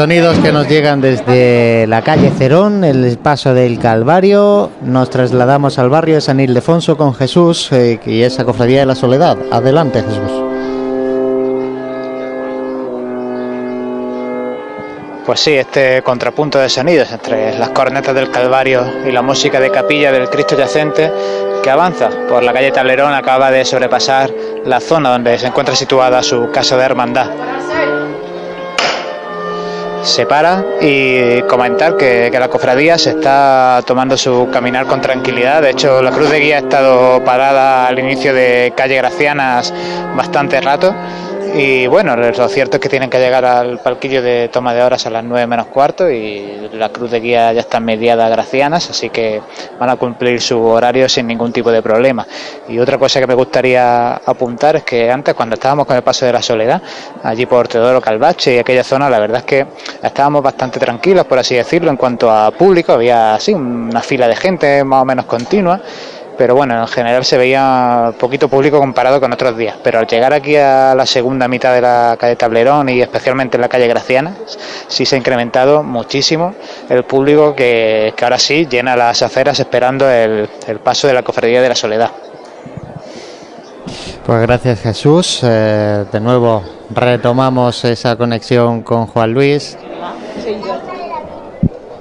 Sonidos 0.00 0.38
que 0.38 0.50
nos 0.50 0.66
llegan 0.66 1.02
desde 1.02 1.86
la 1.86 2.00
calle 2.00 2.30
Cerón, 2.30 2.84
el 2.84 3.18
paso 3.18 3.52
del 3.52 3.78
Calvario. 3.78 4.70
Nos 4.80 5.10
trasladamos 5.10 5.78
al 5.78 5.90
barrio 5.90 6.14
de 6.14 6.20
San 6.22 6.40
Ildefonso 6.40 6.96
con 6.96 7.14
Jesús 7.14 7.70
eh, 7.70 8.00
y 8.06 8.22
esa 8.22 8.46
cofradía 8.46 8.80
de 8.80 8.86
la 8.86 8.94
soledad. 8.94 9.36
Adelante, 9.52 10.02
Jesús. 10.02 10.32
Pues 15.26 15.38
sí, 15.38 15.52
este 15.52 16.00
contrapunto 16.00 16.58
de 16.58 16.70
sonidos 16.70 17.12
entre 17.12 17.58
las 17.58 17.68
cornetas 17.68 18.14
del 18.14 18.30
Calvario 18.30 18.82
y 19.06 19.12
la 19.12 19.20
música 19.20 19.60
de 19.60 19.70
capilla 19.70 20.10
del 20.12 20.30
Cristo 20.30 20.56
yacente 20.56 21.12
que 21.62 21.68
avanza 21.68 22.08
por 22.26 22.42
la 22.42 22.54
calle 22.54 22.72
Tablerón 22.72 23.12
acaba 23.12 23.50
de 23.50 23.66
sobrepasar 23.66 24.30
la 24.64 24.80
zona 24.80 25.10
donde 25.10 25.38
se 25.38 25.48
encuentra 25.48 25.76
situada 25.76 26.22
su 26.22 26.50
casa 26.50 26.78
de 26.78 26.84
hermandad. 26.84 27.49
Se 30.02 30.26
para 30.26 30.64
y 30.80 31.42
comentar 31.42 31.96
que, 31.96 32.28
que 32.32 32.38
la 32.38 32.48
cofradía 32.48 32.96
se 32.98 33.10
está 33.10 33.82
tomando 33.86 34.16
su 34.16 34.48
caminar 34.50 34.86
con 34.86 35.00
tranquilidad. 35.00 35.62
De 35.62 35.70
hecho, 35.70 36.02
la 36.02 36.10
cruz 36.10 36.30
de 36.30 36.40
guía 36.40 36.56
ha 36.56 36.60
estado 36.60 37.22
parada 37.24 37.86
al 37.86 37.98
inicio 37.98 38.34
de 38.34 38.72
calle 38.76 38.96
Gracianas 38.96 39.72
bastante 40.16 40.60
rato 40.60 40.94
y 41.54 41.86
bueno, 41.86 42.16
lo 42.16 42.48
cierto 42.48 42.76
es 42.76 42.80
que 42.80 42.88
tienen 42.88 43.10
que 43.10 43.18
llegar 43.18 43.44
al 43.44 43.78
palquillo 43.80 44.22
de 44.22 44.48
toma 44.48 44.72
de 44.74 44.82
horas 44.82 45.06
a 45.06 45.10
las 45.10 45.24
9 45.24 45.46
menos 45.46 45.66
cuarto 45.66 46.10
y 46.10 46.68
la 46.72 46.90
cruz 46.90 47.10
de 47.10 47.20
guía 47.20 47.52
ya 47.52 47.60
está 47.60 47.80
mediada 47.80 48.26
a 48.26 48.28
Gracianas, 48.28 48.90
así 48.90 49.10
que 49.10 49.40
van 49.78 49.90
a 49.90 49.96
cumplir 49.96 50.40
su 50.40 50.62
horario 50.62 51.08
sin 51.08 51.26
ningún 51.26 51.52
tipo 51.52 51.70
de 51.70 51.82
problema. 51.82 52.26
Y 52.68 52.78
otra 52.78 52.98
cosa 52.98 53.20
que 53.20 53.26
me 53.26 53.34
gustaría 53.34 54.14
apuntar 54.14 54.76
es 54.76 54.84
que 54.84 55.10
antes, 55.10 55.34
cuando 55.34 55.54
estábamos 55.54 55.86
con 55.86 55.96
el 55.96 56.02
paso 56.02 56.26
de 56.26 56.32
la 56.32 56.42
soledad, 56.42 56.80
allí 57.22 57.46
por 57.46 57.68
Teodoro 57.68 58.00
Calvache 58.00 58.54
y 58.54 58.58
aquella 58.58 58.84
zona, 58.84 59.10
la 59.10 59.18
verdad 59.18 59.38
es 59.38 59.44
que 59.44 59.66
estábamos 60.02 60.42
bastante 60.42 60.78
tranquilos, 60.78 61.26
por 61.26 61.38
así 61.38 61.54
decirlo, 61.56 61.90
en 61.90 61.96
cuanto 61.96 62.30
a 62.30 62.50
público, 62.50 62.92
había 62.92 63.34
así 63.34 63.52
una 63.52 64.00
fila 64.00 64.28
de 64.28 64.36
gente 64.36 64.84
más 64.84 65.02
o 65.02 65.04
menos 65.04 65.24
continua 65.26 65.80
pero 66.40 66.54
bueno, 66.54 66.80
en 66.80 66.88
general 66.88 67.22
se 67.22 67.36
veía 67.36 68.14
poquito 68.18 68.48
público 68.48 68.78
comparado 68.78 69.20
con 69.20 69.30
otros 69.30 69.58
días. 69.58 69.76
Pero 69.84 69.98
al 69.98 70.06
llegar 70.06 70.32
aquí 70.32 70.56
a 70.56 70.94
la 70.94 71.04
segunda 71.04 71.48
mitad 71.48 71.74
de 71.74 71.82
la 71.82 72.16
calle 72.18 72.34
Tablerón 72.34 72.88
y 72.88 73.02
especialmente 73.02 73.58
en 73.58 73.60
la 73.60 73.68
calle 73.68 73.86
Graciana, 73.86 74.34
sí 74.88 75.04
se 75.04 75.16
ha 75.16 75.18
incrementado 75.18 75.82
muchísimo 75.82 76.54
el 76.88 77.04
público 77.04 77.54
que, 77.54 78.14
ahora 78.22 78.38
sí 78.38 78.66
llena 78.66 78.96
las 78.96 79.20
aceras 79.20 79.60
esperando 79.60 80.08
el, 80.08 80.48
paso 80.82 81.06
de 81.08 81.12
la 81.12 81.22
Cofradía 81.22 81.60
de 81.60 81.68
la 81.68 81.74
Soledad. 81.74 82.10
Pues 84.24 84.40
gracias 84.40 84.80
Jesús. 84.80 85.40
Eh, 85.42 86.06
de 86.10 86.20
nuevo 86.20 86.62
retomamos 86.88 87.84
esa 87.84 88.16
conexión 88.16 88.80
con 88.80 89.08
Juan 89.08 89.34
Luis. 89.34 89.76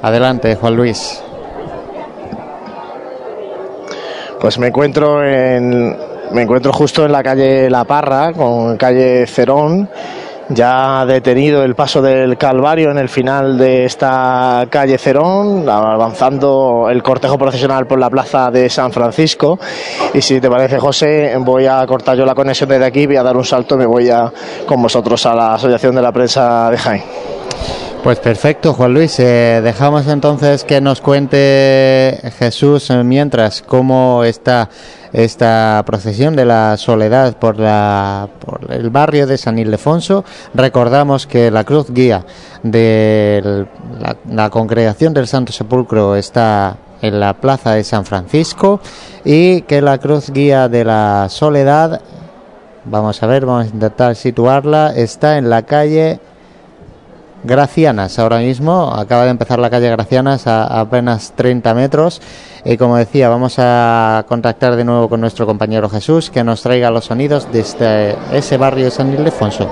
Adelante, 0.02 0.56
Juan 0.56 0.76
Luis. 0.78 1.24
Pues 4.40 4.58
me 4.58 4.68
encuentro 4.68 5.24
en 5.24 5.96
me 6.32 6.44
encuentro 6.44 6.72
justo 6.72 7.06
en 7.06 7.12
la 7.12 7.24
calle 7.24 7.70
La 7.70 7.86
Parra, 7.86 8.34
con 8.34 8.78
calle 8.78 9.26
Cerón, 9.26 9.90
ya 10.50 11.04
detenido 11.06 11.64
el 11.64 11.74
paso 11.74 12.02
del 12.02 12.38
Calvario 12.38 12.92
en 12.92 13.00
el 13.00 13.10
final 13.10 13.58
de 13.58 13.86
esta 13.86 14.68
calle 14.70 15.00
Cerón, 15.00 15.68
avanzando 15.68 16.88
el 16.90 17.02
cortejo 17.02 17.38
procesional 17.38 17.88
por 17.88 18.00
la 18.00 18.12
plaza 18.12 18.52
de 18.52 18.70
San 18.70 18.92
Francisco. 18.92 19.60
Y 20.14 20.22
si 20.22 20.40
te 20.40 20.50
parece, 20.50 20.78
José, 20.78 21.36
voy 21.40 21.66
a 21.66 21.84
cortar 21.88 22.16
yo 22.16 22.26
la 22.26 22.36
conexión 22.36 22.70
desde 22.70 22.86
aquí, 22.86 23.08
voy 23.08 23.18
a 23.18 23.24
dar 23.24 23.36
un 23.36 23.46
salto 23.46 23.74
y 23.76 23.80
me 23.80 23.86
voy 23.88 24.10
a, 24.10 24.32
con 24.68 24.82
vosotros 24.82 25.26
a 25.26 25.34
la 25.34 25.56
Asociación 25.56 25.96
de 25.96 26.02
la 26.02 26.12
Prensa 26.12 26.70
de 26.70 26.78
Jaén. 26.78 27.04
Pues 28.04 28.20
perfecto, 28.20 28.74
Juan 28.74 28.94
Luis. 28.94 29.20
Eh, 29.20 29.60
dejamos 29.62 30.08
entonces 30.08 30.64
que 30.64 30.80
nos 30.80 31.02
cuente 31.02 32.18
Jesús 32.40 32.90
mientras 33.04 33.62
cómo 33.62 34.24
está 34.24 34.70
esta 35.12 35.84
procesión 35.86 36.34
de 36.38 36.46
la 36.46 36.78
soledad 36.78 37.38
por, 37.38 37.60
la, 37.60 38.30
el 38.70 38.90
barrio 38.90 39.28
de 39.28 39.38
San 39.38 39.60
Ildefonso. 39.60 40.24
Recordamos 40.54 41.28
que 41.28 41.52
la 41.52 41.66
cruz 41.66 41.92
guía 41.92 42.26
de 42.64 43.68
la, 44.00 44.16
la 44.30 44.50
congregación 44.50 45.14
del 45.14 45.28
Santo 45.28 45.52
Sepulcro 45.52 46.16
está 46.16 46.78
en 47.02 47.20
la 47.20 47.34
plaza 47.34 47.74
de 47.74 47.84
San 47.84 48.06
Francisco 48.06 48.80
y 49.26 49.64
que 49.64 49.82
la 49.82 49.98
cruz 49.98 50.30
guía 50.32 50.70
de 50.70 50.86
la 50.86 51.28
soledad, 51.30 52.02
vamos 52.86 53.22
a 53.22 53.28
ver, 53.28 53.46
vamos 53.46 53.66
a 53.66 53.74
intentar 53.74 54.16
situarla, 54.16 54.94
está 54.96 55.38
en 55.38 55.50
la 55.50 55.64
calle 55.64 56.22
Gracianas 57.44 58.20
ahora 58.20 58.40
mismo, 58.40 58.94
acaba 58.94 59.24
de 59.24 59.32
empezar 59.32 59.60
la 59.60 59.70
calle 59.70 59.90
Gracianas 59.90 60.46
a, 60.46 60.82
apenas 60.82 61.32
30 61.38 61.74
metros 61.74 62.22
y 62.66 62.76
como 62.76 62.98
decía 62.98 63.30
vamos 63.30 63.56
a 63.60 64.26
contactar 64.28 64.76
de 64.76 64.84
nuevo 64.84 65.08
con 65.08 65.22
nuestro 65.22 65.46
compañero 65.46 65.90
Jesús 65.90 66.30
que 66.30 66.44
nos 66.44 66.62
traiga 66.62 66.92
los 66.92 67.06
sonidos 67.06 67.48
desde 67.50 68.18
ese 68.34 68.58
barrio 68.58 68.86
de 68.86 68.92
San 68.92 69.14
Ildefonso. 69.14 69.70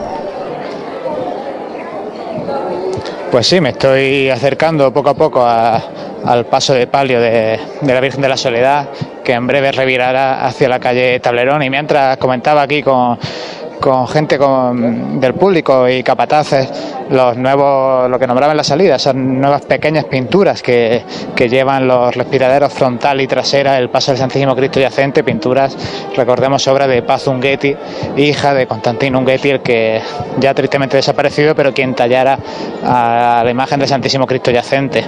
Pues 3.32 3.46
sí, 3.48 3.60
me 3.60 3.70
estoy 3.70 4.30
acercando 4.30 4.94
poco 4.94 5.10
a 5.10 5.14
poco 5.14 5.46
al 5.46 6.46
paso 6.46 6.74
de 6.74 6.88
palio 6.88 7.20
de, 7.20 7.60
de, 7.82 7.94
la 7.94 8.00
Virgen 8.00 8.22
de 8.22 8.30
la 8.30 8.38
Soledad, 8.38 8.88
que 9.26 9.34
en 9.34 9.46
breve 9.46 9.74
revirará 9.74 10.46
hacia 10.46 10.70
la 10.70 10.80
calle 10.80 11.20
Tablerón. 11.20 11.62
Y 11.62 11.70
mientras 11.70 12.16
comentaba 12.18 12.62
aquí 12.62 12.82
con, 12.82 13.20
con 13.80 14.08
gente 14.08 14.38
con, 14.38 15.20
del 15.20 15.34
público 15.34 15.88
y 15.88 16.04
capataces 16.04 16.70
los 17.10 17.38
nuevos, 17.38 18.10
lo 18.10 18.20
que 18.20 18.28
nombraban 18.28 18.58
la 18.58 18.64
salida, 18.64 19.00
son 19.00 19.40
nuevas 19.40 19.62
pequeñas 19.66 20.06
pinturas 20.06 20.62
que, 20.62 21.04
que, 21.36 21.48
llevan 21.48 21.88
los 21.88 22.14
respiraderos 22.16 22.74
frontal 22.74 23.22
y 23.22 23.28
trasera, 23.28 23.78
el 23.78 23.90
paso 23.90 24.12
del 24.12 24.20
Santísimo 24.20 24.56
Cristo 24.56 24.80
yacente, 24.80 25.24
pinturas, 25.24 25.78
recordemos, 26.16 26.68
obra 26.68 26.88
de 26.88 27.02
Paz 27.02 27.28
Unguetti, 27.28 27.76
hija 28.18 28.54
de 28.54 28.68
Constantino 28.68 29.20
Unguetti, 29.20 29.50
el 29.50 29.62
que 29.62 30.02
ya 30.40 30.54
tristemente 30.54 30.98
desaparecido, 30.98 31.56
pero 31.56 31.74
quien 31.74 31.94
tallara 31.96 32.38
a 32.84 33.42
la 33.44 33.52
imagen 33.52 33.80
del 33.80 33.88
Santísimo 33.88 34.28
Cristo 34.28 34.52
yacente. 34.52 35.06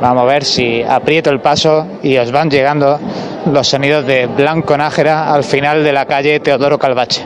Vamos 0.00 0.22
a 0.22 0.26
ver 0.26 0.44
si 0.44 0.82
aprieto 0.82 1.30
el 1.30 1.40
paso 1.40 1.86
y 2.02 2.16
os 2.18 2.30
van 2.30 2.50
llegando 2.50 3.00
los 3.46 3.66
sonidos 3.66 4.06
de 4.06 4.26
Blanco 4.26 4.76
Nájera 4.76 5.32
al 5.32 5.42
final 5.42 5.82
de 5.82 5.92
la 5.92 6.06
calle 6.06 6.38
Teodoro 6.40 6.78
Calvache. 6.78 7.24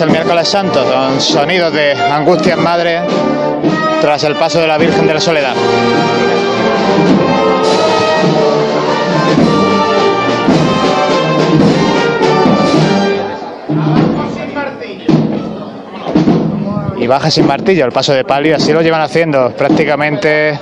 El 0.00 0.10
miércoles 0.10 0.48
santo, 0.48 0.84
son 0.84 1.20
sonidos 1.20 1.72
de 1.72 1.92
Angustias 1.92 2.58
Madre 2.58 3.00
tras 4.00 4.24
el 4.24 4.34
paso 4.34 4.60
de 4.60 4.66
la 4.66 4.76
Virgen 4.76 5.06
de 5.06 5.14
la 5.14 5.20
Soledad. 5.20 5.54
y 16.96 17.06
baja 17.06 17.30
sin 17.30 17.46
martillo 17.46 17.84
el 17.84 17.92
paso 17.92 18.14
de 18.14 18.24
palio, 18.24 18.56
así 18.56 18.72
lo 18.72 18.80
llevan 18.80 19.02
haciendo 19.02 19.50
prácticamente 19.50 20.58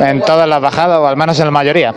en 0.00 0.20
todas 0.20 0.48
las 0.48 0.60
bajadas 0.60 0.98
o 1.00 1.06
al 1.08 1.16
menos 1.16 1.36
en 1.40 1.46
la 1.46 1.50
mayoría. 1.50 1.92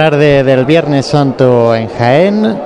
Tarde 0.00 0.42
del 0.44 0.64
Viernes 0.64 1.04
Santo 1.04 1.74
en 1.74 1.90
Jaén. 1.90 2.58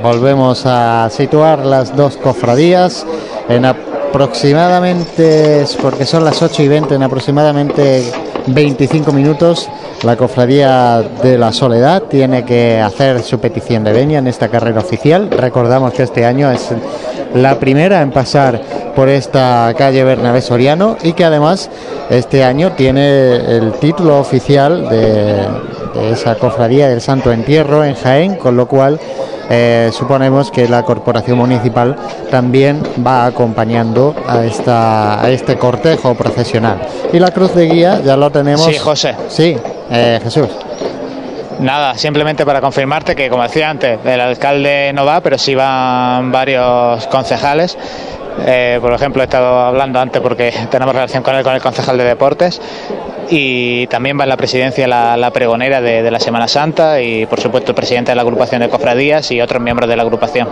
Volvemos 0.00 0.64
a 0.64 1.10
situar 1.10 1.66
las 1.66 1.96
dos 1.96 2.16
cofradías 2.16 3.04
en 3.48 3.64
aproximadamente, 3.64 5.64
porque 5.82 6.06
son 6.06 6.24
las 6.24 6.40
8 6.40 6.62
y 6.62 6.68
20, 6.68 6.94
en 6.94 7.02
aproximadamente 7.02 8.04
25 8.46 9.10
minutos. 9.10 9.68
La 10.04 10.14
cofradía 10.14 11.02
de 11.20 11.36
la 11.36 11.52
Soledad 11.52 12.02
tiene 12.02 12.44
que 12.44 12.80
hacer 12.80 13.24
su 13.24 13.40
petición 13.40 13.82
de 13.82 13.92
venia 13.92 14.20
en 14.20 14.28
esta 14.28 14.46
carrera 14.46 14.78
oficial. 14.78 15.30
Recordamos 15.32 15.92
que 15.92 16.04
este 16.04 16.24
año 16.24 16.48
es 16.52 16.68
la 17.34 17.58
primera 17.58 18.02
en 18.02 18.12
pasar 18.12 18.62
por 18.94 19.08
esta 19.08 19.74
calle 19.76 20.04
Bernabé 20.04 20.40
Soriano 20.40 20.96
y 21.02 21.14
que 21.14 21.24
además 21.24 21.68
este 22.08 22.44
año 22.44 22.70
tiene 22.76 23.34
el 23.34 23.72
título 23.80 24.20
oficial 24.20 24.88
de, 24.88 25.71
de 25.94 26.10
esa 26.10 26.34
cofradía 26.36 26.88
del 26.88 27.00
Santo 27.00 27.32
Entierro 27.32 27.84
en 27.84 27.94
Jaén, 27.94 28.36
con 28.36 28.56
lo 28.56 28.66
cual 28.66 28.98
eh, 29.50 29.90
suponemos 29.92 30.50
que 30.50 30.68
la 30.68 30.82
corporación 30.82 31.38
municipal 31.38 31.96
también 32.30 32.82
va 33.06 33.26
acompañando 33.26 34.14
a, 34.26 34.44
esta, 34.44 35.22
a 35.22 35.30
este 35.30 35.56
cortejo 35.56 36.14
procesional. 36.14 36.80
Y 37.12 37.18
la 37.18 37.30
cruz 37.30 37.54
de 37.54 37.66
guía 37.66 38.00
ya 38.02 38.16
lo 38.16 38.30
tenemos. 38.30 38.64
Sí, 38.64 38.78
José. 38.78 39.14
Sí, 39.28 39.56
eh, 39.90 40.20
Jesús. 40.22 40.48
Nada, 41.60 41.96
simplemente 41.96 42.44
para 42.44 42.60
confirmarte 42.60 43.14
que, 43.14 43.28
como 43.28 43.42
decía 43.42 43.70
antes, 43.70 43.98
el 44.04 44.20
alcalde 44.20 44.92
no 44.94 45.04
va, 45.04 45.20
pero 45.20 45.38
sí 45.38 45.54
van 45.54 46.32
varios 46.32 47.06
concejales. 47.08 47.76
Eh, 48.40 48.78
por 48.80 48.92
ejemplo, 48.92 49.22
he 49.22 49.24
estado 49.24 49.60
hablando 49.60 50.00
antes 50.00 50.20
porque 50.20 50.52
tenemos 50.70 50.94
relación 50.94 51.22
con 51.22 51.34
él, 51.34 51.42
con 51.42 51.54
el 51.54 51.60
concejal 51.60 51.98
de 51.98 52.04
deportes. 52.04 52.60
Y 53.30 53.86
también 53.86 54.18
va 54.18 54.24
en 54.24 54.28
la 54.28 54.36
presidencia 54.36 54.86
la, 54.86 55.16
la 55.16 55.30
pregonera 55.30 55.80
de, 55.80 56.02
de 56.02 56.10
la 56.10 56.20
Semana 56.20 56.48
Santa 56.48 57.00
y, 57.00 57.24
por 57.26 57.40
supuesto, 57.40 57.70
el 57.70 57.74
presidente 57.74 58.10
de 58.10 58.16
la 58.16 58.22
agrupación 58.22 58.60
de 58.60 58.68
cofradías 58.68 59.30
y 59.30 59.40
otros 59.40 59.62
miembros 59.62 59.88
de 59.88 59.96
la 59.96 60.02
agrupación. 60.02 60.48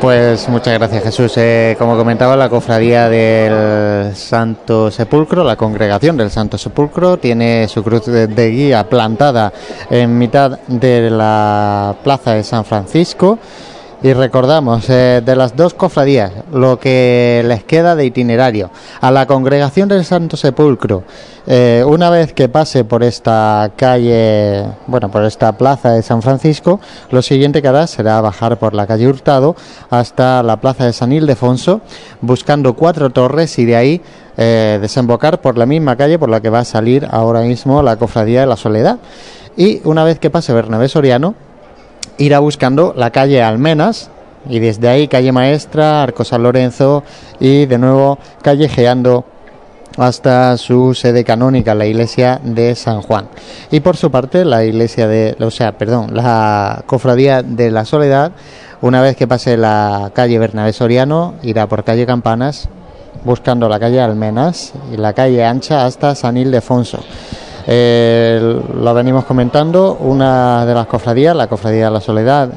Pues 0.00 0.48
muchas 0.48 0.74
gracias 0.74 1.02
Jesús. 1.02 1.32
Eh, 1.36 1.74
como 1.76 1.96
comentaba, 1.96 2.36
la 2.36 2.48
cofradía 2.48 3.08
del 3.08 4.14
Santo 4.14 4.92
Sepulcro, 4.92 5.42
la 5.42 5.56
congregación 5.56 6.16
del 6.16 6.30
Santo 6.30 6.56
Sepulcro, 6.56 7.16
tiene 7.16 7.66
su 7.66 7.82
cruz 7.82 8.06
de, 8.06 8.28
de 8.28 8.50
guía 8.50 8.88
plantada 8.88 9.52
en 9.90 10.16
mitad 10.16 10.60
de 10.68 11.10
la 11.10 11.96
plaza 12.04 12.34
de 12.34 12.44
San 12.44 12.64
Francisco. 12.64 13.40
Y 14.00 14.12
recordamos, 14.12 14.88
eh, 14.90 15.22
de 15.26 15.34
las 15.34 15.56
dos 15.56 15.74
cofradías, 15.74 16.30
lo 16.52 16.78
que 16.78 17.42
les 17.44 17.64
queda 17.64 17.96
de 17.96 18.04
itinerario. 18.04 18.70
A 19.00 19.10
la 19.10 19.26
congregación 19.26 19.88
del 19.88 20.04
Santo 20.04 20.36
Sepulcro, 20.36 21.02
eh, 21.48 21.82
una 21.84 22.08
vez 22.08 22.32
que 22.32 22.48
pase 22.48 22.84
por 22.84 23.02
esta 23.02 23.72
calle, 23.74 24.66
bueno, 24.86 25.10
por 25.10 25.24
esta 25.24 25.50
plaza 25.58 25.90
de 25.90 26.02
San 26.02 26.22
Francisco, 26.22 26.78
lo 27.10 27.22
siguiente 27.22 27.60
que 27.60 27.66
hará 27.66 27.88
será 27.88 28.20
bajar 28.20 28.56
por 28.58 28.72
la 28.72 28.86
calle 28.86 29.08
Hurtado 29.08 29.56
hasta 29.90 30.44
la 30.44 30.58
plaza 30.58 30.84
de 30.84 30.92
San 30.92 31.10
Ildefonso, 31.10 31.80
buscando 32.20 32.74
cuatro 32.74 33.10
torres 33.10 33.58
y 33.58 33.64
de 33.64 33.74
ahí 33.74 34.02
eh, 34.36 34.78
desembocar 34.80 35.40
por 35.40 35.58
la 35.58 35.66
misma 35.66 35.96
calle 35.96 36.20
por 36.20 36.28
la 36.28 36.40
que 36.40 36.50
va 36.50 36.60
a 36.60 36.64
salir 36.64 37.08
ahora 37.10 37.40
mismo 37.40 37.82
la 37.82 37.96
cofradía 37.96 38.42
de 38.42 38.46
la 38.46 38.56
Soledad. 38.56 38.98
Y 39.56 39.80
una 39.82 40.04
vez 40.04 40.20
que 40.20 40.30
pase 40.30 40.52
Bernabé 40.52 40.88
Soriano, 40.88 41.34
irá 42.18 42.40
buscando 42.40 42.92
la 42.96 43.10
calle 43.10 43.42
Almenas 43.42 44.10
y 44.48 44.58
desde 44.58 44.88
ahí 44.88 45.08
calle 45.08 45.32
Maestra, 45.32 46.02
Arco 46.02 46.24
San 46.24 46.42
Lorenzo 46.42 47.02
y 47.40 47.66
de 47.66 47.78
nuevo 47.78 48.18
callejeando 48.42 49.24
hasta 49.96 50.56
su 50.56 50.94
sede 50.94 51.24
canónica, 51.24 51.74
la 51.74 51.86
iglesia 51.86 52.40
de 52.42 52.74
San 52.74 53.02
Juan. 53.02 53.28
Y 53.70 53.80
por 53.80 53.96
su 53.96 54.10
parte, 54.10 54.44
la 54.44 54.64
iglesia 54.64 55.08
de, 55.08 55.36
o 55.40 55.50
sea, 55.50 55.76
perdón, 55.76 56.14
la 56.14 56.84
cofradía 56.86 57.42
de 57.42 57.70
la 57.70 57.84
Soledad, 57.84 58.32
una 58.80 59.02
vez 59.02 59.16
que 59.16 59.26
pase 59.26 59.56
la 59.56 60.12
calle 60.14 60.38
Bernabé 60.38 60.72
Soriano, 60.72 61.34
irá 61.42 61.66
por 61.66 61.82
calle 61.82 62.06
Campanas, 62.06 62.68
buscando 63.24 63.68
la 63.68 63.80
calle 63.80 64.00
Almenas 64.00 64.72
y 64.92 64.96
la 64.96 65.12
calle 65.14 65.44
Ancha 65.44 65.84
hasta 65.84 66.14
San 66.14 66.36
Ildefonso. 66.36 67.00
Eh, 67.70 68.40
lo 68.80 68.94
venimos 68.94 69.26
comentando, 69.26 69.98
una 70.00 70.64
de 70.64 70.72
las 70.72 70.86
cofradías, 70.86 71.36
la 71.36 71.48
cofradía 71.48 71.84
de 71.86 71.90
la 71.90 72.00
Soledad, 72.00 72.48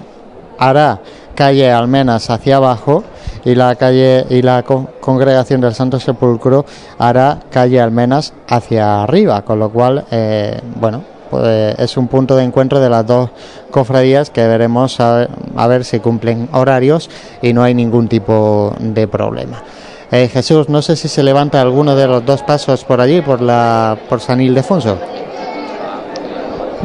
hará 0.57 1.01
calle 1.35 1.69
Almenas 1.69 2.29
hacia 2.29 2.55
abajo 2.55 3.03
y 3.43 3.55
la 3.55 3.75
calle 3.75 4.25
y 4.29 4.41
la 4.41 4.63
con- 4.63 4.87
congregación 5.01 5.59
del 5.59 5.73
Santo 5.73 5.99
Sepulcro 5.99 6.65
hará 6.97 7.39
calle 7.49 7.81
Almenas 7.81 8.33
hacia 8.47 9.03
arriba, 9.03 9.41
con 9.41 9.59
lo 9.59 9.69
cual, 9.69 10.05
eh, 10.11 10.61
bueno, 10.79 11.03
pues 11.29 11.77
es 11.77 11.97
un 11.97 12.07
punto 12.07 12.37
de 12.37 12.43
encuentro 12.45 12.79
de 12.79 12.89
las 12.89 13.05
dos 13.05 13.31
cofradías 13.69 14.29
que 14.29 14.47
veremos 14.47 14.99
a, 15.01 15.27
a 15.57 15.67
ver 15.67 15.83
si 15.83 15.99
cumplen 15.99 16.47
horarios 16.53 17.09
y 17.41 17.51
no 17.51 17.63
hay 17.63 17.73
ningún 17.73 18.07
tipo 18.07 18.73
de 18.79 19.07
problema. 19.09 19.61
Eh, 20.11 20.27
Jesús, 20.27 20.67
no 20.67 20.81
sé 20.81 20.97
si 20.97 21.07
se 21.07 21.23
levanta 21.23 21.61
alguno 21.61 21.95
de 21.95 22.05
los 22.05 22.25
dos 22.25 22.43
pasos 22.43 22.83
por 22.83 22.99
allí, 22.99 23.21
por 23.21 23.41
la 23.41 23.97
por 24.09 24.19
San 24.19 24.41
Ildefonso. 24.41 24.97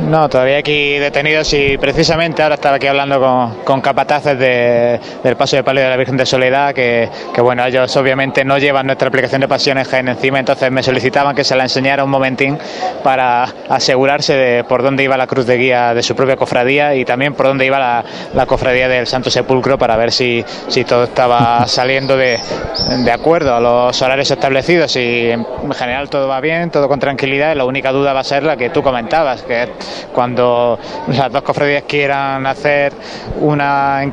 No, 0.02 0.28
todavía 0.28 0.58
aquí 0.58 0.98
detenidos 0.98 1.52
y 1.54 1.78
precisamente 1.78 2.42
ahora 2.42 2.54
estaba 2.56 2.76
aquí 2.76 2.86
hablando 2.86 3.18
con, 3.18 3.54
con 3.64 3.80
capataces 3.80 4.38
de- 4.38 5.00
del 5.24 5.36
paso 5.36 5.56
de 5.56 5.64
palio 5.64 5.82
de 5.82 5.88
la 5.88 5.96
Virgen 5.96 6.16
de 6.16 6.26
Soledad, 6.26 6.74
que, 6.74 7.08
que, 7.34 7.40
bueno, 7.40 7.64
ellos 7.64 7.96
obviamente 7.96 8.44
no 8.44 8.58
llevan 8.58 8.86
nuestra 8.86 9.08
aplicación 9.08 9.40
de 9.40 9.48
pasiones 9.48 9.88
Jaén 9.88 10.08
encima, 10.08 10.38
entonces 10.38 10.70
me 10.70 10.82
solicitaban 10.82 11.34
que 11.34 11.42
se 11.42 11.56
la 11.56 11.64
enseñara 11.64 12.04
un 12.04 12.10
momentín 12.10 12.56
para 13.02 13.48
asegurarse 13.68 14.34
de 14.34 14.64
por 14.64 14.82
dónde 14.82 15.02
iba 15.02 15.16
la 15.16 15.26
cruz 15.26 15.46
de 15.46 15.56
guía 15.56 15.92
de 15.94 16.02
su 16.02 16.14
propia 16.14 16.36
cofradía 16.36 16.94
y 16.94 17.04
también 17.04 17.34
por 17.34 17.46
dónde 17.46 17.66
iba 17.66 17.78
la, 17.78 18.04
la 18.34 18.46
cofradía 18.46 18.88
del 18.88 19.06
Santo 19.08 19.30
Sepulcro 19.30 19.76
para 19.78 19.96
ver 19.96 20.12
si, 20.12 20.44
si 20.68 20.84
todo 20.84 21.04
estaba 21.04 21.66
saliendo 21.66 22.16
de, 22.16 22.38
de 23.02 23.10
acuerdo 23.12 23.56
a 23.56 23.60
los 23.60 24.00
horarios 24.02 24.30
establecidos 24.30 24.94
y 24.96 25.30
en 25.30 25.44
general 25.74 26.08
todo 26.10 26.28
va 26.28 26.40
bien, 26.40 26.70
todo 26.70 26.86
con 26.86 27.00
tranquilidad. 27.00 27.56
La 27.56 27.64
única 27.64 27.90
duda 27.90 28.12
va 28.12 28.20
a 28.20 28.24
ser 28.24 28.44
la 28.44 28.56
que 28.56 28.70
tú 28.70 28.82
comentabas, 28.82 29.42
que 29.42 29.62
es 29.64 29.68
cuando 30.12 30.78
las 31.08 31.30
dos 31.32 31.42
cofradías 31.42 31.84
quieran 31.84 32.46
hacer 32.46 32.92
una 33.40 34.02
en, 34.02 34.12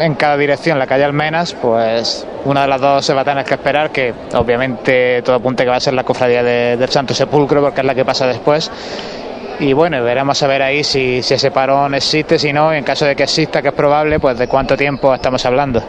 en 0.00 0.14
cada 0.14 0.36
dirección, 0.36 0.78
la 0.78 0.86
calle 0.86 1.04
Almenas, 1.04 1.54
pues 1.60 2.26
una 2.44 2.62
de 2.62 2.68
las 2.68 2.80
dos 2.80 3.04
se 3.04 3.14
va 3.14 3.22
a 3.22 3.24
tener 3.24 3.44
que 3.44 3.54
esperar, 3.54 3.90
que 3.90 4.12
obviamente 4.34 5.22
todo 5.22 5.36
apunta 5.36 5.64
que 5.64 5.70
va 5.70 5.76
a 5.76 5.80
ser 5.80 5.94
la 5.94 6.04
cofradía 6.04 6.42
de- 6.42 6.76
del 6.76 6.88
Santo 6.88 7.14
Sepulcro, 7.14 7.60
porque 7.62 7.80
es 7.80 7.86
la 7.86 7.94
que 7.94 8.04
pasa 8.04 8.26
después. 8.26 8.70
Y 9.60 9.72
bueno, 9.72 10.02
veremos 10.02 10.42
a 10.42 10.46
ver 10.48 10.62
ahí 10.62 10.82
si, 10.82 11.22
si 11.22 11.34
ese 11.34 11.50
parón 11.52 11.94
existe, 11.94 12.38
si 12.38 12.52
no, 12.52 12.74
y 12.74 12.78
en 12.78 12.84
caso 12.84 13.04
de 13.06 13.14
que 13.14 13.22
exista, 13.22 13.62
que 13.62 13.68
es 13.68 13.74
probable, 13.74 14.18
pues 14.18 14.36
de 14.36 14.48
cuánto 14.48 14.76
tiempo 14.76 15.14
estamos 15.14 15.46
hablando. 15.46 15.80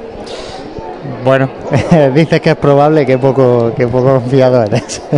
Bueno, 1.23 1.49
dices 2.13 2.41
que 2.41 2.51
es 2.51 2.55
probable 2.55 3.05
que 3.05 3.17
poco 3.17 3.73
que 3.75 3.87
poco 3.87 4.19
confiado 4.19 4.63
eres. 4.63 5.01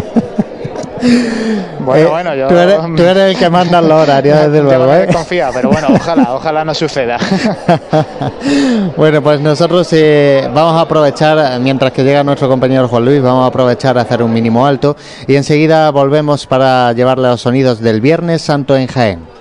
Bueno, 1.80 2.08
Eh, 2.08 2.10
bueno, 2.10 2.36
yo... 2.36 2.48
tú, 2.48 2.56
eres, 2.56 2.78
tú 2.96 3.04
eres 3.04 3.34
el 3.34 3.38
que 3.38 3.50
manda 3.50 3.82
los 3.82 4.04
horarios, 4.04 4.40
desde 4.52 4.62
luego. 4.62 4.94
¿eh? 4.94 5.06
desconfiar, 5.08 5.52
pero 5.54 5.70
bueno, 5.70 5.88
ojalá, 5.94 6.28
ojalá 6.36 6.66
no 6.66 6.74
suceda. 6.74 7.18
Bueno, 8.96 9.22
pues 9.22 9.40
nosotros 9.42 9.88
eh, 9.94 10.50
vamos 10.54 10.74
a 10.74 10.82
aprovechar, 10.82 11.60
mientras 11.60 11.92
que 11.92 12.04
llega 12.04 12.24
nuestro 12.24 12.50
compañero 12.50 12.88
Juan 12.88 13.06
Luis, 13.06 13.22
vamos 13.22 13.44
a 13.44 13.48
aprovechar 13.48 13.98
a 13.98 14.02
hacer 14.02 14.22
un 14.24 14.34
mínimo 14.34 14.66
alto 14.66 14.96
y 15.28 15.36
enseguida 15.36 15.90
volvemos 15.92 16.46
para 16.48 16.92
llevarle 16.94 17.28
los 17.28 17.42
sonidos 17.42 17.80
del 17.80 18.02
Viernes 18.02 18.42
Santo 18.42 18.76
en 18.76 18.88
Jaén. 18.88 19.37